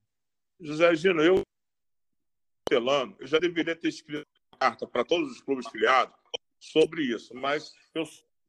José 0.60 0.95
Gino, 0.95 1.22
eu, 1.22 1.41
eu 2.72 3.28
já 3.28 3.39
deveria 3.39 3.76
ter 3.76 3.89
escrito 3.89 4.28
carta 4.60 4.88
para 4.88 5.03
todos 5.03 5.32
os 5.32 5.41
clubes 5.41 5.68
filiados 5.68 6.16
sobre 6.60 7.03
isso, 7.03 7.34
mas 7.36 7.74
eu 7.93 8.06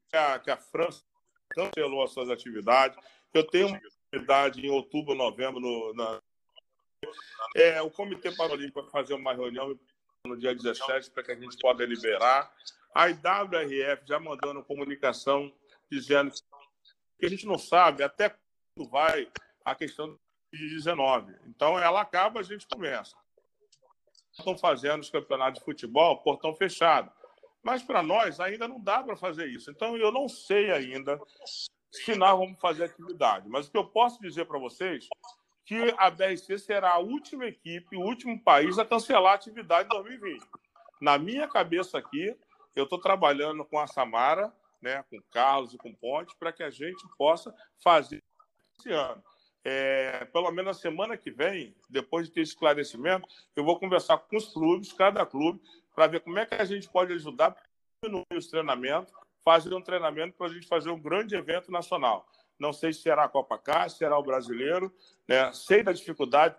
que 0.09 0.17
a, 0.17 0.39
que 0.39 0.49
a 0.49 0.57
França 0.57 1.03
cancelou 1.49 2.03
as 2.03 2.11
suas 2.11 2.29
atividades. 2.29 2.97
Eu 3.33 3.45
tenho 3.45 3.67
uma 3.67 3.79
atividade 4.11 4.65
em 4.65 4.69
outubro, 4.69 5.15
novembro, 5.15 5.59
no, 5.59 5.93
na... 5.93 6.21
É, 7.55 7.81
o 7.81 7.89
Comitê 7.89 8.31
Paralímpico 8.31 8.81
vai 8.81 8.91
fazer 8.91 9.13
uma 9.13 9.33
reunião 9.33 9.77
no 10.25 10.37
dia 10.37 10.53
17 10.53 11.11
para 11.11 11.23
que 11.23 11.31
a 11.31 11.35
gente 11.35 11.57
possa 11.57 11.85
liberar. 11.85 12.51
A 12.93 13.09
IWRF 13.09 14.05
já 14.05 14.19
mandando 14.19 14.63
comunicação 14.63 15.53
dizendo 15.89 16.31
que 17.19 17.25
a 17.25 17.29
gente 17.29 17.45
não 17.45 17.57
sabe 17.57 18.03
até 18.03 18.29
quando 18.75 18.89
vai 18.89 19.31
a 19.63 19.75
questão 19.75 20.17
de 20.51 20.69
19. 20.69 21.35
Então, 21.47 21.77
ela 21.77 22.01
acaba, 22.01 22.39
a 22.39 22.43
gente 22.43 22.67
começa. 22.67 23.15
Estão 24.31 24.57
fazendo 24.57 25.01
os 25.01 25.09
campeonatos 25.09 25.59
de 25.59 25.65
futebol, 25.65 26.21
portão 26.21 26.55
fechado. 26.55 27.11
Mas 27.63 27.83
para 27.83 28.01
nós 28.01 28.39
ainda 28.39 28.67
não 28.67 28.79
dá 28.79 29.03
para 29.03 29.17
fazer 29.17 29.47
isso. 29.47 29.69
Então 29.71 29.97
eu 29.97 30.11
não 30.11 30.29
sei 30.29 30.71
ainda 30.71 31.19
se 31.91 32.15
nós 32.15 32.37
vamos 32.37 32.59
fazer 32.61 32.85
atividade. 32.85 33.49
Mas 33.49 33.67
o 33.67 33.71
que 33.71 33.77
eu 33.77 33.85
posso 33.85 34.21
dizer 34.21 34.45
para 34.45 34.59
vocês 34.59 35.09
que 35.67 35.93
a 35.97 36.09
BRC 36.09 36.57
será 36.57 36.93
a 36.93 36.97
última 36.97 37.45
equipe, 37.45 37.97
o 37.97 38.01
último 38.01 38.41
país 38.41 38.79
a 38.79 38.85
cancelar 38.85 39.33
a 39.33 39.35
atividade 39.35 39.87
em 39.87 39.89
2020. 39.89 40.47
Na 41.01 41.17
minha 41.17 41.45
cabeça 41.45 41.97
aqui, 41.97 42.33
eu 42.73 42.85
estou 42.85 42.97
trabalhando 42.97 43.65
com 43.65 43.77
a 43.77 43.85
Samara, 43.85 44.51
né, 44.81 45.03
com 45.09 45.21
Carlos 45.29 45.73
e 45.73 45.77
com 45.77 45.93
Ponte, 45.93 46.33
para 46.39 46.53
que 46.53 46.63
a 46.63 46.69
gente 46.69 47.05
possa 47.17 47.53
fazer 47.83 48.23
esse 48.79 48.93
ano. 48.93 49.21
É, 49.65 50.23
pelo 50.31 50.49
menos 50.51 50.77
na 50.77 50.81
semana 50.81 51.17
que 51.17 51.29
vem, 51.29 51.75
depois 51.89 52.27
de 52.27 52.33
ter 52.33 52.41
esclarecimento, 52.41 53.27
eu 53.53 53.65
vou 53.65 53.77
conversar 53.77 54.17
com 54.19 54.37
os 54.37 54.53
clubes, 54.53 54.93
cada 54.93 55.25
clube, 55.25 55.61
para 55.93 56.07
ver 56.07 56.21
como 56.21 56.39
é 56.39 56.45
que 56.45 56.55
a 56.55 56.63
gente 56.63 56.87
pode 56.87 57.11
ajudar 57.11 57.57
diminuir 58.01 58.37
os 58.37 58.47
treinamentos, 58.47 59.13
fazer 59.43 59.73
um 59.73 59.81
treinamento 59.81 60.37
para 60.37 60.47
a 60.47 60.53
gente 60.53 60.65
fazer 60.65 60.89
um 60.89 60.99
grande 60.99 61.35
evento 61.35 61.69
nacional. 61.69 62.25
Não 62.59 62.73
sei 62.73 62.91
se 62.93 63.01
será 63.01 63.25
a 63.25 63.29
Copa 63.29 63.57
Cá, 63.57 63.87
se 63.87 63.97
será 63.97 64.17
o 64.17 64.23
brasileiro, 64.23 64.93
né? 65.27 65.51
sei 65.53 65.83
da 65.83 65.91
dificuldade, 65.91 66.55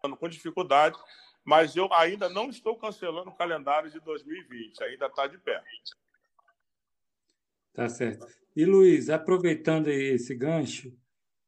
com 0.00 0.28
dificuldade, 0.28 0.98
mas 1.44 1.76
eu 1.76 1.92
ainda 1.92 2.28
não 2.28 2.48
estou 2.48 2.76
cancelando 2.76 3.30
o 3.30 3.36
calendário 3.36 3.90
de 3.90 4.00
2020, 4.00 4.82
ainda 4.82 5.06
está 5.06 5.26
de 5.26 5.38
pé. 5.38 5.62
Tá 7.72 7.88
certo. 7.88 8.26
E 8.56 8.64
Luiz, 8.64 9.10
aproveitando 9.10 9.88
esse 9.88 10.34
gancho, 10.34 10.96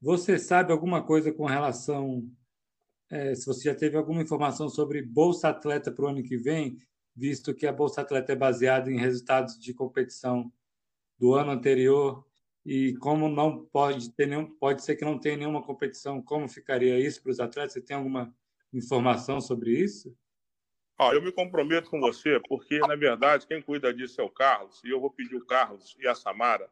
você 0.01 0.39
sabe 0.39 0.73
alguma 0.73 1.03
coisa 1.03 1.33
com 1.33 1.45
relação 1.45 2.31
é, 3.11 3.35
se 3.35 3.45
você 3.45 3.65
já 3.65 3.75
teve 3.75 3.97
alguma 3.97 4.23
informação 4.23 4.69
sobre 4.69 5.03
Bolsa 5.03 5.49
Atleta 5.49 5.91
para 5.91 6.05
o 6.05 6.09
ano 6.09 6.23
que 6.23 6.37
vem, 6.37 6.79
visto 7.15 7.53
que 7.53 7.67
a 7.67 7.73
Bolsa 7.73 8.03
Atleta 8.03 8.33
é 8.33 8.37
baseada 8.37 8.91
em 8.91 8.99
resultados 8.99 9.59
de 9.59 9.75
competição 9.75 10.51
do 11.19 11.35
ano 11.35 11.51
anterior 11.51 12.25
e 12.65 12.95
como 12.97 13.29
não 13.29 13.65
pode 13.67 14.11
ter 14.13 14.27
nenhum, 14.27 14.47
pode 14.47 14.83
ser 14.83 14.97
que 14.97 15.05
não 15.05 15.19
tenha 15.19 15.37
nenhuma 15.37 15.63
competição, 15.63 16.23
como 16.23 16.49
ficaria 16.49 16.99
isso 16.99 17.23
para 17.23 17.33
os 17.33 17.41
atletas? 17.41 17.73
Você 17.73 17.81
tem 17.81 17.97
alguma 17.97 18.35
informação 18.73 19.41
sobre 19.41 19.73
isso? 19.73 20.17
Ah, 20.99 21.15
eu 21.15 21.23
me 21.23 21.33
comprometo 21.33 21.89
com 21.89 21.99
você, 21.99 22.39
porque, 22.47 22.79
na 22.81 22.95
verdade, 22.95 23.47
quem 23.47 23.63
cuida 23.63 23.93
disso 23.93 24.21
é 24.21 24.25
o 24.25 24.29
Carlos, 24.29 24.83
e 24.85 24.91
eu 24.91 25.01
vou 25.01 25.11
pedir 25.11 25.37
o 25.37 25.47
Carlos 25.47 25.97
e 25.99 26.07
a 26.07 26.15
Samara 26.15 26.71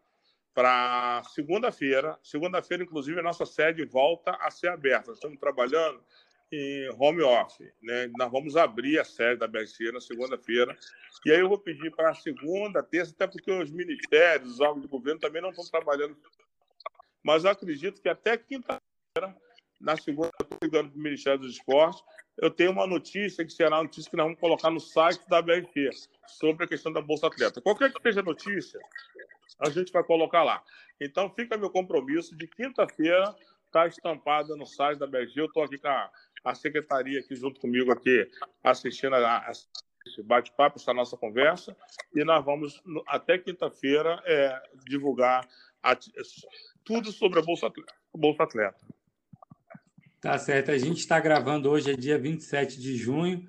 para 0.53 1.22
segunda-feira. 1.34 2.18
Segunda-feira, 2.22 2.82
inclusive, 2.82 3.20
a 3.20 3.22
nossa 3.22 3.47
sede 3.47 3.84
volta 3.84 4.32
a 4.41 4.51
ser 4.51 4.68
aberta. 4.68 5.12
Estamos 5.12 5.39
trabalhando 5.39 6.03
em 6.51 6.88
home 6.99 7.22
office. 7.22 7.72
Né? 7.82 8.11
Nós 8.16 8.30
vamos 8.30 8.57
abrir 8.57 8.99
a 8.99 9.05
sede 9.05 9.40
da 9.40 9.46
BSC 9.46 9.92
na 9.92 10.01
segunda-feira. 10.01 10.76
E 11.24 11.30
aí 11.30 11.40
eu 11.40 11.49
vou 11.49 11.59
pedir 11.59 11.90
para 11.94 12.11
a 12.11 12.14
segunda, 12.14 12.82
terça, 12.82 13.12
até 13.12 13.26
porque 13.26 13.51
os 13.51 13.70
ministérios, 13.70 14.55
os 14.55 14.61
órgãos 14.61 14.82
de 14.82 14.88
governo 14.88 15.20
também 15.20 15.42
não 15.42 15.51
estão 15.51 15.64
trabalhando. 15.66 16.16
Mas 17.22 17.44
eu 17.44 17.51
acredito 17.51 18.01
que 18.01 18.09
até 18.09 18.36
quinta-feira, 18.36 19.36
na 19.80 19.96
segunda, 19.96 20.30
estou 20.40 20.59
ligando 20.62 20.90
para 20.90 20.99
o 20.99 21.03
Ministério 21.03 21.40
dos 21.40 21.53
Esportes, 21.53 22.03
eu 22.40 22.51
tenho 22.51 22.70
uma 22.70 22.86
notícia 22.86 23.44
que 23.44 23.53
será 23.53 23.76
uma 23.76 23.82
notícia 23.82 24.09
que 24.09 24.16
nós 24.16 24.26
vamos 24.26 24.40
colocar 24.40 24.70
no 24.70 24.80
site 24.80 25.28
da 25.28 25.42
BRT 25.42 25.90
sobre 26.26 26.64
a 26.64 26.68
questão 26.68 26.92
da 26.92 27.01
Bolsa 27.01 27.26
Atleta. 27.26 27.61
Qualquer 27.61 27.92
que 27.92 28.01
seja 28.01 28.20
a 28.20 28.22
notícia, 28.22 28.78
a 29.59 29.68
gente 29.70 29.92
vai 29.92 30.05
colocar 30.05 30.44
lá. 30.44 30.62
Então, 31.01 31.28
fica 31.34 31.57
meu 31.57 31.68
compromisso 31.68 32.36
de 32.36 32.46
quinta-feira 32.46 33.34
está 33.68 33.86
estampada 33.86 34.57
no 34.57 34.66
site 34.66 34.99
da 34.99 35.07
BRG. 35.07 35.32
Eu 35.36 35.46
estou 35.46 35.62
aqui 35.62 35.78
com 35.78 35.88
a, 35.88 36.11
a, 36.45 36.55
secretaria 36.55 37.20
aqui 37.20 37.34
junto 37.34 37.61
comigo 37.61 37.93
aqui 37.93 38.28
assistindo 38.62 39.14
a, 39.14 39.39
a 39.39 39.53
esse 40.07 40.22
bate-papo, 40.22 40.78
essa 40.78 40.95
nossa 40.95 41.16
conversa, 41.16 41.76
e 42.14 42.24
nós 42.24 42.43
vamos, 42.45 42.82
até 43.07 43.36
quinta-feira, 43.36 44.22
é, 44.24 44.62
divulgar 44.86 45.47
a, 45.82 45.97
tudo 46.84 47.12
sobre 47.12 47.39
a 47.39 47.43
Bolsa 47.43 47.66
Atleta. 47.66 47.95
Bolsa 48.14 48.43
Atleta. 48.45 48.78
Tá 50.20 50.36
certo. 50.39 50.70
A 50.70 50.78
gente 50.78 50.99
está 50.99 51.20
gravando 51.20 51.70
hoje, 51.70 51.93
é 51.93 51.95
dia 51.95 52.18
27 52.18 52.80
de 52.80 52.97
junho. 52.97 53.47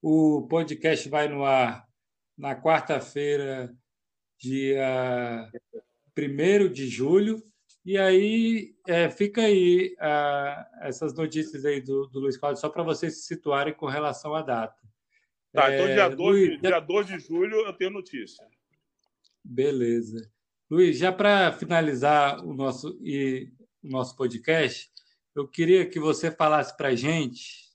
O 0.00 0.46
podcast 0.48 1.08
vai 1.08 1.28
no 1.28 1.44
ar 1.44 1.86
na 2.36 2.54
quarta-feira, 2.54 3.74
dia 4.38 5.50
1 6.16 6.72
de 6.72 6.86
julho. 6.88 7.42
E 7.84 7.98
aí 7.98 8.76
é, 8.86 9.10
fica 9.10 9.42
aí 9.42 9.96
essas 10.82 11.14
notícias 11.14 11.64
aí 11.64 11.80
do, 11.80 12.06
do 12.06 12.20
Luiz 12.20 12.36
Cláudio, 12.36 12.60
só 12.60 12.68
para 12.68 12.82
vocês 12.82 13.16
se 13.16 13.22
situarem 13.26 13.74
com 13.74 13.86
relação 13.86 14.34
à 14.34 14.42
data. 14.42 14.80
Tá, 15.52 15.72
então 15.72 15.86
é, 15.86 15.94
dia 15.94 16.08
12, 16.08 16.46
Luiz, 16.46 16.60
dia 16.60 16.80
12 16.80 17.16
de 17.16 17.18
julho 17.18 17.56
eu 17.56 17.72
tenho 17.72 17.90
notícia. 17.90 18.46
Beleza. 19.44 20.30
Luiz, 20.70 20.96
já 20.96 21.12
para 21.12 21.52
finalizar 21.52 22.42
o 22.44 22.54
nosso, 22.54 22.98
e, 23.02 23.52
o 23.82 23.88
nosso 23.88 24.16
podcast, 24.16 24.90
eu 25.34 25.46
queria 25.46 25.84
que 25.84 25.98
você 25.98 26.30
falasse 26.30 26.74
para 26.76 26.88
a 26.88 26.94
gente 26.94 27.70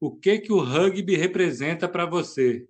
o 0.00 0.14
que, 0.14 0.38
que 0.38 0.52
o 0.52 0.60
rugby 0.60 1.16
representa 1.16 1.88
para 1.88 2.04
você. 2.04 2.68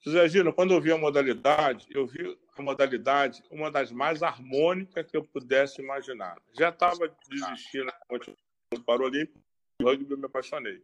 José 0.00 0.28
Gino, 0.28 0.52
quando 0.52 0.72
eu 0.72 0.80
vi 0.80 0.90
a 0.90 0.98
modalidade, 0.98 1.86
eu 1.90 2.06
vi 2.06 2.36
modalidade 2.62 3.42
uma 3.50 3.70
das 3.70 3.90
mais 3.90 4.22
harmônicas 4.22 5.06
que 5.06 5.16
eu 5.16 5.24
pudesse 5.24 5.80
imaginar. 5.80 6.36
Já 6.58 6.70
estava 6.70 7.14
desistindo 7.28 7.92
quando 8.06 8.36
parou 8.84 9.06
ali, 9.06 9.30
o 9.80 9.84
rugby 9.84 10.10
eu 10.10 10.18
me 10.18 10.26
apaixonei. 10.26 10.82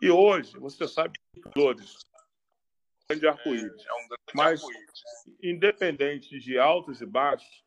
E 0.00 0.10
hoje, 0.10 0.56
você 0.58 0.86
sabe, 0.86 1.18
flores, 1.52 1.96
um 1.96 3.08
grande 3.08 3.26
arco-íris. 3.26 3.86
É 3.86 3.92
um 3.92 4.08
Mas, 4.34 4.62
independente 5.42 6.38
de 6.38 6.58
altos 6.58 7.00
e 7.00 7.06
baixos, 7.06 7.64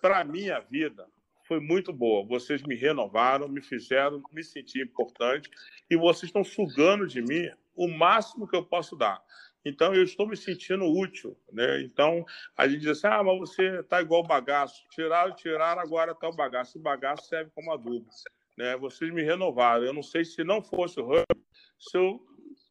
para 0.00 0.20
a 0.20 0.24
minha 0.24 0.58
vida 0.60 1.06
foi 1.46 1.60
muito 1.60 1.92
boa. 1.92 2.24
Vocês 2.24 2.62
me 2.62 2.76
renovaram, 2.76 3.48
me 3.48 3.60
fizeram 3.60 4.22
me 4.32 4.42
sentir 4.42 4.82
importante 4.82 5.50
e 5.90 5.96
vocês 5.96 6.24
estão 6.24 6.44
sugando 6.44 7.06
de 7.06 7.20
mim 7.20 7.50
o 7.74 7.88
máximo 7.88 8.46
que 8.46 8.54
eu 8.54 8.64
posso 8.64 8.94
dar. 8.96 9.20
Então, 9.64 9.94
eu 9.94 10.02
estou 10.02 10.26
me 10.26 10.36
sentindo 10.36 10.84
útil. 10.86 11.36
Né? 11.52 11.82
Então, 11.82 12.24
a 12.56 12.66
gente 12.66 12.80
diz 12.80 12.90
assim, 12.90 13.06
ah, 13.06 13.22
mas 13.22 13.38
você 13.38 13.80
está 13.80 14.00
igual 14.00 14.22
bagaço. 14.22 14.86
Tiraram, 14.90 15.34
tiraram, 15.34 15.80
agora 15.80 16.12
está 16.12 16.28
o 16.28 16.34
bagaço. 16.34 16.78
O 16.78 16.82
bagaço 16.82 17.28
serve 17.28 17.50
como 17.54 17.72
adubo. 17.72 18.06
Né? 18.56 18.76
Vocês 18.76 19.12
me 19.12 19.22
renovaram. 19.22 19.84
Eu 19.84 19.92
não 19.92 20.02
sei 20.02 20.24
se 20.24 20.42
não 20.42 20.62
fosse 20.62 20.98
o 21.00 21.04
rugby, 21.04 21.44
se 21.78 21.96
eu 21.96 22.20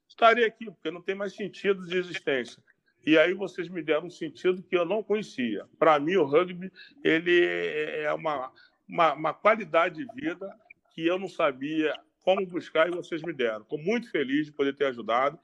estaria 0.07 0.47
aqui, 0.47 0.65
porque 0.65 0.91
não 0.91 1.01
tem 1.01 1.15
mais 1.15 1.35
sentido 1.35 1.85
de 1.85 1.97
existência. 1.97 2.61
E 3.05 3.17
aí 3.17 3.33
vocês 3.33 3.69
me 3.69 3.81
deram 3.81 4.07
um 4.07 4.09
sentido 4.09 4.61
que 4.61 4.75
eu 4.75 4.85
não 4.85 5.01
conhecia. 5.01 5.65
Para 5.77 5.99
mim, 5.99 6.15
o 6.15 6.25
rugby 6.25 6.71
ele 7.03 7.45
é 7.45 8.11
uma, 8.13 8.51
uma, 8.87 9.13
uma 9.13 9.33
qualidade 9.33 10.03
de 10.03 10.13
vida 10.13 10.53
que 10.91 11.05
eu 11.05 11.17
não 11.17 11.29
sabia 11.29 11.93
como 12.23 12.45
buscar 12.45 12.87
e 12.87 12.91
vocês 12.91 13.21
me 13.21 13.31
deram. 13.31 13.61
Estou 13.61 13.79
muito 13.79 14.11
feliz 14.11 14.47
de 14.47 14.51
poder 14.51 14.75
ter 14.75 14.85
ajudado. 14.85 15.39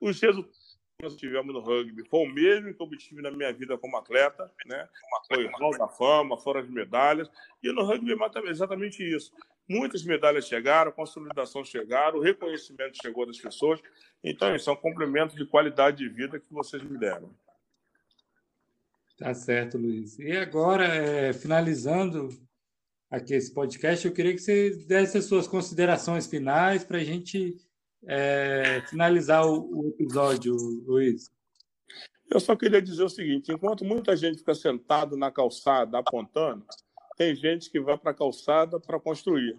Os 0.00 0.20
resultados 0.20 0.67
nós 1.00 1.14
tivemos 1.14 1.54
no 1.54 1.60
rugby 1.60 2.04
foi 2.08 2.26
o 2.26 2.28
mesmo 2.28 2.74
que 2.74 2.82
eu 2.82 2.86
obtive 2.86 3.22
na 3.22 3.30
minha 3.30 3.52
vida 3.52 3.78
como 3.78 3.96
atleta, 3.96 4.50
né? 4.66 4.88
Foi 5.28 5.46
Hall 5.46 5.78
da 5.78 5.86
Fama, 5.86 6.36
foram 6.36 6.60
as 6.60 6.68
medalhas. 6.68 7.30
E 7.62 7.72
no 7.72 7.84
rugby 7.84 8.12
é 8.12 8.50
exatamente 8.50 9.02
isso. 9.02 9.32
Muitas 9.68 10.02
medalhas 10.02 10.48
chegaram, 10.48 10.90
a 10.90 10.94
consolidação 10.94 11.64
chegaram, 11.64 12.18
o 12.18 12.22
reconhecimento 12.22 12.98
chegou 13.00 13.24
das 13.24 13.38
pessoas. 13.38 13.80
Então, 14.24 14.56
isso 14.56 14.68
é 14.70 14.72
um 14.72 14.76
complemento 14.76 15.36
de 15.36 15.46
qualidade 15.46 15.98
de 15.98 16.08
vida 16.08 16.40
que 16.40 16.52
vocês 16.52 16.82
me 16.82 16.98
deram. 16.98 17.30
Tá 19.16 19.32
certo, 19.34 19.78
Luiz. 19.78 20.18
E 20.18 20.32
agora, 20.32 20.84
é, 20.84 21.32
finalizando 21.32 22.28
aqui 23.08 23.34
esse 23.34 23.54
podcast, 23.54 24.04
eu 24.04 24.12
queria 24.12 24.32
que 24.32 24.40
você 24.40 24.70
desse 24.86 25.18
as 25.18 25.26
suas 25.26 25.46
considerações 25.46 26.26
finais 26.26 26.82
para 26.82 26.98
a 26.98 27.04
gente 27.04 27.56
é, 28.06 28.82
finalizar 28.88 29.46
o, 29.46 29.82
o, 29.82 29.88
episódio, 29.88 30.54
Luiz? 30.86 31.30
Eu 32.30 32.40
só 32.40 32.54
queria 32.54 32.80
dizer 32.80 33.02
o 33.02 33.08
seguinte: 33.08 33.52
enquanto 33.52 33.84
muita 33.84 34.16
gente 34.16 34.38
fica 34.38 34.54
sentado 34.54 35.16
na 35.16 35.30
calçada 35.30 35.98
apontando, 35.98 36.64
tem 37.16 37.34
gente 37.34 37.70
que 37.70 37.80
vai 37.80 37.96
para 37.98 38.12
a 38.12 38.14
calçada 38.14 38.78
para 38.78 39.00
construir. 39.00 39.58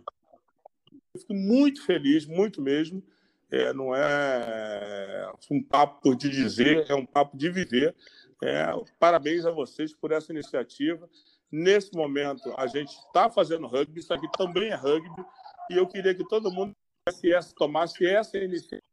Eu 1.14 1.22
fico 1.22 1.34
muito 1.34 1.86
feliz, 1.86 2.26
muito 2.26 2.62
mesmo. 2.62 3.04
É, 3.52 3.74
não 3.74 3.96
é 3.96 5.32
um 5.50 5.62
papo 5.64 6.16
de 6.16 6.30
dizer, 6.30 6.86
é 6.88 6.94
um 6.94 7.06
papo 7.06 7.36
de 7.36 7.50
viver. 7.50 7.96
É, 8.44 8.68
parabéns 9.00 9.46
a 9.46 9.52
vocês 9.52 9.94
por 9.94 10.12
essa 10.12 10.32
iniciativa. 10.32 11.10
Nesse 11.52 11.94
momento, 11.94 12.54
a 12.58 12.68
gente 12.68 12.92
está 12.92 13.30
fazendo 13.30 13.66
rugby, 13.66 14.00
isso 14.00 14.14
aqui 14.14 14.30
também 14.38 14.70
é 14.70 14.76
rugby, 14.76 15.26
e 15.72 15.78
eu 15.78 15.88
queria 15.88 16.14
que 16.14 16.24
todo 16.28 16.52
mundo 16.52 16.76
essa, 17.24 17.54
tomasse 17.56 18.06
essa 18.06 18.38
iniciativa 18.38 18.84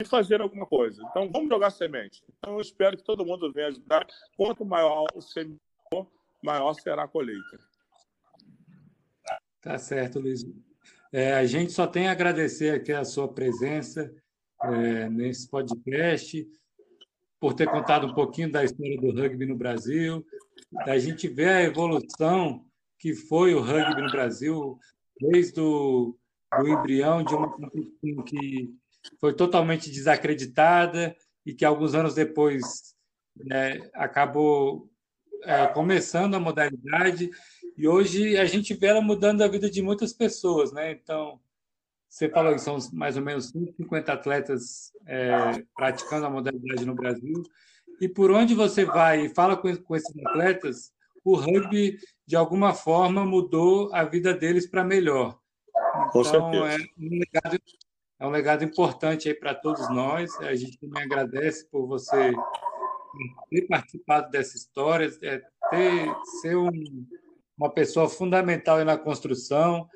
e 0.00 0.04
fazer 0.04 0.40
alguma 0.40 0.66
coisa. 0.66 1.02
Então, 1.10 1.30
vamos 1.30 1.48
jogar 1.48 1.70
semente. 1.70 2.22
Então, 2.38 2.54
eu 2.54 2.60
espero 2.60 2.96
que 2.96 3.02
todo 3.02 3.26
mundo 3.26 3.52
venha 3.52 3.68
ajudar. 3.68 4.06
Quanto 4.36 4.64
maior 4.64 5.06
o 5.14 5.20
semente, 5.20 5.60
maior 6.42 6.72
será 6.74 7.04
a 7.04 7.08
colheita. 7.08 7.58
Tá 9.60 9.76
certo, 9.76 10.20
Luiz. 10.20 10.44
É, 11.12 11.34
a 11.34 11.44
gente 11.44 11.72
só 11.72 11.86
tem 11.86 12.08
a 12.08 12.12
agradecer 12.12 12.74
aqui 12.74 12.92
a 12.92 13.04
sua 13.04 13.26
presença 13.32 14.14
é, 14.62 15.08
nesse 15.08 15.48
podcast, 15.48 16.46
por 17.40 17.54
ter 17.54 17.68
contado 17.68 18.06
um 18.06 18.14
pouquinho 18.14 18.50
da 18.50 18.64
história 18.64 19.00
do 19.00 19.12
rugby 19.12 19.46
no 19.46 19.56
Brasil, 19.56 20.24
da 20.84 20.98
gente 20.98 21.28
ver 21.28 21.48
a 21.48 21.62
evolução 21.62 22.64
que 22.98 23.14
foi 23.14 23.54
o 23.54 23.60
rugby 23.60 24.02
no 24.02 24.10
Brasil, 24.10 24.78
desde 25.20 25.60
o 25.60 26.16
do 26.56 26.68
embrião 26.68 27.22
de 27.22 27.34
uma 27.34 27.50
competição 27.50 28.24
que 28.24 28.74
foi 29.20 29.34
totalmente 29.34 29.90
desacreditada 29.90 31.16
e 31.44 31.54
que 31.54 31.64
alguns 31.64 31.94
anos 31.94 32.14
depois 32.14 32.94
né, 33.36 33.78
acabou 33.94 34.90
é, 35.44 35.66
começando 35.68 36.34
a 36.34 36.40
modalidade 36.40 37.30
e 37.78 37.86
hoje 37.86 38.36
a 38.36 38.44
gente 38.44 38.74
vê 38.74 38.88
ela 38.88 39.00
mudando 39.00 39.42
a 39.42 39.46
vida 39.46 39.70
de 39.70 39.80
muitas 39.80 40.12
pessoas, 40.12 40.72
né? 40.72 40.90
Então, 40.90 41.40
você 42.08 42.28
falou 42.28 42.52
que 42.52 42.60
são 42.60 42.76
mais 42.92 43.16
ou 43.16 43.22
menos 43.22 43.50
150 43.50 44.12
atletas 44.12 44.90
é, 45.06 45.62
praticando 45.76 46.26
a 46.26 46.30
modalidade 46.30 46.84
no 46.84 46.96
Brasil. 46.96 47.40
E 48.00 48.08
por 48.08 48.32
onde 48.32 48.52
você 48.52 48.84
vai 48.84 49.26
e 49.26 49.28
fala 49.28 49.56
com, 49.56 49.76
com 49.76 49.94
esses 49.94 50.12
atletas, 50.26 50.92
o 51.24 51.36
rugby, 51.36 51.98
de 52.26 52.34
alguma 52.34 52.74
forma, 52.74 53.24
mudou 53.24 53.94
a 53.94 54.02
vida 54.02 54.34
deles 54.34 54.66
para 54.66 54.82
melhor. 54.82 55.38
Com 56.12 56.20
então, 56.20 56.66
é 56.66 56.76
um, 56.98 57.18
legado, 57.18 57.58
é 58.20 58.26
um 58.26 58.30
legado 58.30 58.64
importante 58.64 59.28
aí 59.28 59.34
para 59.34 59.54
todos 59.54 59.88
nós. 59.90 60.34
A 60.40 60.54
gente 60.54 60.78
também 60.78 61.02
agradece 61.04 61.66
por 61.70 61.86
você 61.86 62.32
ter 63.50 63.62
participado 63.62 64.30
dessa 64.30 64.56
história, 64.56 65.10
é, 65.22 65.42
ter, 65.70 66.14
ser 66.40 66.56
um, 66.56 66.70
uma 67.56 67.70
pessoa 67.70 68.08
fundamental 68.08 68.84
na 68.84 68.96
construção. 68.96 69.88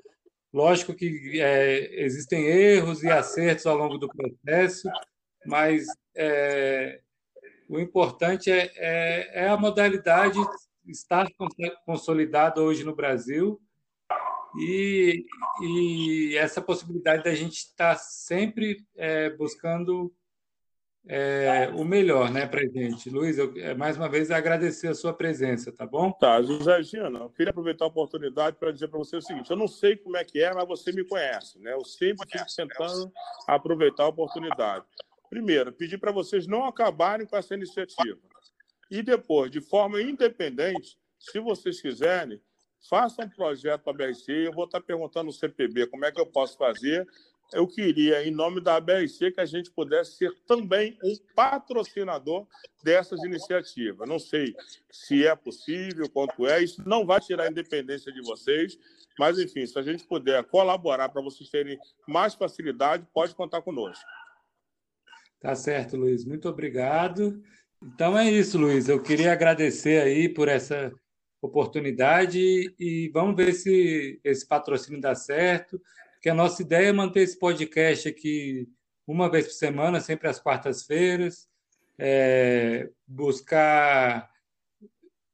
Lógico 0.53 0.95
que 0.95 1.40
é, 1.40 2.05
existem 2.05 2.45
erros 2.47 3.03
e 3.03 3.11
acertos 3.11 3.66
ao 3.66 3.76
longo 3.76 3.97
do 3.97 4.09
processo, 4.09 4.88
mas 5.47 5.86
é, 6.14 7.01
o 7.68 7.78
importante 7.78 8.51
é, 8.51 8.70
é, 8.76 9.45
é 9.45 9.49
a 9.49 9.57
modalidade 9.57 10.38
estar 10.86 11.26
consolidada 11.86 12.61
hoje 12.61 12.84
no 12.84 12.95
Brasil 12.95 13.61
e, 14.59 15.24
e 15.62 16.36
essa 16.36 16.61
possibilidade 16.61 17.24
da 17.24 17.34
gente 17.34 17.59
estar 17.59 17.94
tá 17.94 18.00
sempre 18.00 18.84
é, 18.96 19.30
buscando 19.30 20.12
é, 21.07 21.68
o 21.74 21.84
melhor 21.84 22.30
né, 22.30 22.46
para 22.46 22.61
a 22.61 22.66
gente. 22.66 23.11
Luiz, 23.11 23.38
eu, 23.38 23.53
é, 23.57 23.74
mais 23.74 23.96
uma 23.96 24.09
vez 24.09 24.30
agradecer 24.30 24.88
a 24.88 24.94
sua 24.94 25.12
presença, 25.12 25.72
tá 25.72 25.86
bom? 25.86 26.12
Tá, 26.12 26.40
José 26.42 26.82
Gina, 26.82 27.18
eu 27.18 27.30
queria 27.30 27.50
aproveitar 27.50 27.84
a 27.84 27.88
oportunidade 27.88 28.57
para 28.57 28.70
dizer 28.70 28.88
para 28.88 28.98
você 28.98 29.16
o 29.16 29.22
seguinte: 29.22 29.50
eu 29.50 29.57
não 29.57 29.66
sei 29.66 29.96
como 29.96 30.16
é 30.16 30.24
que 30.24 30.40
é, 30.40 30.55
mas 30.55 30.66
você 30.66 30.92
me 30.92 31.05
conhece, 31.05 31.59
né? 31.59 31.72
Eu 31.72 31.84
sempre 31.84 32.28
fico 32.30 32.44
tentando 32.57 33.12
aproveitar 33.48 34.05
a 34.05 34.09
oportunidade. 34.09 34.84
Primeiro, 35.28 35.72
pedir 35.72 35.98
para 35.98 36.12
vocês 36.12 36.46
não 36.46 36.64
acabarem 36.64 37.26
com 37.26 37.36
essa 37.36 37.55
iniciativa. 37.55 38.20
E 38.90 39.03
depois, 39.03 39.50
de 39.50 39.61
forma 39.61 40.00
independente, 40.00 40.98
se 41.18 41.40
vocês 41.40 41.80
quiserem, 41.80 42.40
faça 42.89 43.24
um 43.24 43.28
projeto 43.28 43.83
para 43.83 43.93
a 43.93 44.09
BRC. 44.09 44.33
Eu 44.47 44.53
vou 44.53 44.64
estar 44.64 44.80
perguntando 44.80 45.26
no 45.26 45.33
CPB 45.33 45.87
como 45.87 46.05
é 46.05 46.12
que 46.12 46.20
eu 46.20 46.26
posso 46.26 46.57
fazer. 46.57 47.07
Eu 47.53 47.66
queria, 47.66 48.26
em 48.26 48.30
nome 48.30 48.62
da 48.62 48.80
BRC, 48.80 49.30
que 49.33 49.41
a 49.41 49.45
gente 49.45 49.70
pudesse 49.70 50.16
ser 50.16 50.33
também 50.47 50.99
um 51.05 51.14
patrocinador 51.35 52.47
dessas 52.83 53.22
iniciativas. 53.24 54.09
Não 54.09 54.18
sei 54.18 54.55
se 54.91 55.26
é 55.26 55.37
possível, 55.37 56.09
quanto 56.09 56.47
é. 56.47 56.62
Isso 56.62 56.83
não 56.87 57.05
vai 57.05 57.20
tirar 57.20 57.45
a 57.45 57.51
independência 57.51 58.11
de 58.11 58.22
vocês, 58.22 58.78
mas, 59.18 59.39
enfim, 59.39 59.66
se 59.66 59.78
a 59.78 59.83
gente 59.83 60.07
puder 60.07 60.43
colaborar 60.45 61.11
para 61.11 61.20
vocês 61.20 61.51
terem 61.51 61.78
mais 62.09 62.35
facilidade, 62.35 63.07
pode 63.12 63.35
contar 63.35 63.61
conosco. 63.61 64.05
Tá 65.39 65.55
certo, 65.55 65.97
Luiz. 65.97 66.24
Muito 66.24 66.49
obrigado. 66.49 67.43
Então 67.83 68.16
é 68.16 68.30
isso, 68.30 68.57
Luiz. 68.57 68.89
Eu 68.89 69.03
queria 69.03 69.33
agradecer 69.33 70.01
aí 70.01 70.28
por 70.28 70.49
essa 70.49 70.93
oportunidade 71.43 72.74
e 72.78 73.11
vamos 73.12 73.36
ver 73.36 73.53
se 73.53 74.20
esse 74.22 74.47
patrocínio 74.47 75.01
dá 75.01 75.14
certo, 75.14 75.80
porque 76.14 76.30
a 76.30 76.34
nossa 76.34 76.62
ideia 76.62 76.86
é 76.86 76.93
manter 76.93 77.22
esse 77.22 77.38
podcast 77.38 78.09
aqui 78.09 78.68
uma 79.07 79.28
vez 79.28 79.47
por 79.47 79.55
semana, 79.55 80.01
sempre 80.01 80.28
às 80.28 80.38
quartas-feiras, 80.38 81.49
é, 81.99 82.88
buscar 83.07 84.30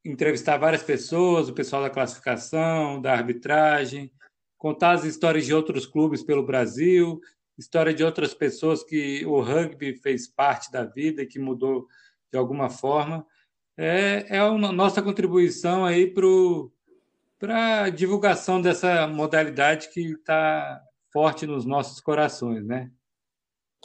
entrevistar 0.05 0.57
várias 0.57 0.83
pessoas, 0.83 1.49
o 1.49 1.53
pessoal 1.53 1.83
da 1.83 1.91
classificação, 1.91 3.01
da 3.01 3.13
arbitragem, 3.13 4.11
contar 4.57 4.93
as 4.93 5.05
histórias 5.05 5.45
de 5.45 5.53
outros 5.53 5.85
clubes 5.85 6.23
pelo 6.23 6.43
Brasil, 6.43 7.21
história 7.59 7.93
de 7.93 8.03
outras 8.03 8.33
pessoas 8.33 8.83
que 8.83 9.27
o 9.27 9.41
rugby 9.41 9.95
fez 9.97 10.27
parte 10.27 10.73
da 10.73 10.85
vida 10.85 11.23
e 11.23 11.27
que 11.27 11.39
mudou 11.39 11.87
de 12.33 12.39
alguma 12.39 12.71
forma. 12.71 13.27
É, 13.81 14.27
é 14.29 14.39
a 14.41 14.51
nossa 14.51 15.01
contribuição 15.01 15.85
aí 15.85 16.13
para 17.39 17.85
a 17.85 17.91
divulgação 17.91 18.61
dessa 18.61 19.07
modalidade 19.07 19.91
que 19.91 20.01
está 20.01 20.83
forte 21.13 21.47
nos 21.47 21.65
nossos 21.65 22.01
corações, 22.01 22.67
né? 22.67 22.91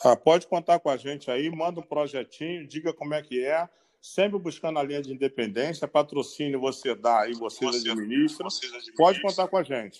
Tá, 0.01 0.15
pode 0.15 0.47
contar 0.47 0.79
com 0.79 0.89
a 0.89 0.97
gente 0.97 1.29
aí, 1.29 1.47
manda 1.51 1.79
um 1.79 1.83
projetinho, 1.83 2.67
diga 2.67 2.91
como 2.91 3.13
é 3.13 3.21
que 3.21 3.45
é, 3.45 3.69
sempre 4.01 4.39
buscando 4.39 4.79
a 4.79 4.83
linha 4.83 5.03
de 5.03 5.13
independência, 5.13 5.87
patrocínio 5.87 6.59
você 6.59 6.95
dá 6.95 7.29
e 7.29 7.33
vocês 7.33 7.71
você, 7.71 7.91
administram. 7.91 8.49
Vocês 8.49 8.71
administram. 8.71 8.95
Pode 8.95 9.21
contar 9.21 9.47
com 9.47 9.57
a 9.57 9.63
gente. 9.63 9.99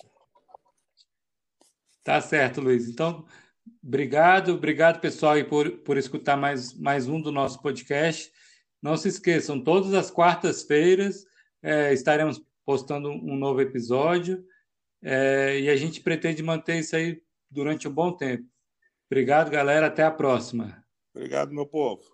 Tá 2.02 2.20
certo, 2.20 2.60
Luiz. 2.60 2.88
Então, 2.88 3.24
obrigado, 3.80 4.54
obrigado 4.54 5.00
pessoal 5.00 5.36
por, 5.44 5.70
por 5.78 5.96
escutar 5.96 6.36
mais, 6.36 6.74
mais 6.74 7.06
um 7.06 7.20
do 7.20 7.30
nosso 7.30 7.62
podcast. 7.62 8.32
Não 8.84 8.98
se 8.98 9.08
esqueçam, 9.08 9.58
todas 9.58 9.94
as 9.94 10.10
quartas-feiras 10.10 11.26
é, 11.62 11.94
estaremos 11.94 12.44
postando 12.66 13.08
um 13.08 13.34
novo 13.34 13.62
episódio 13.62 14.44
é, 15.02 15.58
e 15.58 15.70
a 15.70 15.76
gente 15.76 16.02
pretende 16.02 16.42
manter 16.42 16.80
isso 16.80 16.94
aí 16.94 17.22
durante 17.50 17.88
um 17.88 17.90
bom 17.90 18.12
tempo. 18.12 18.46
Obrigado, 19.10 19.50
galera. 19.50 19.86
Até 19.86 20.02
a 20.02 20.10
próxima. 20.10 20.84
Obrigado, 21.14 21.50
meu 21.54 21.64
povo. 21.64 22.13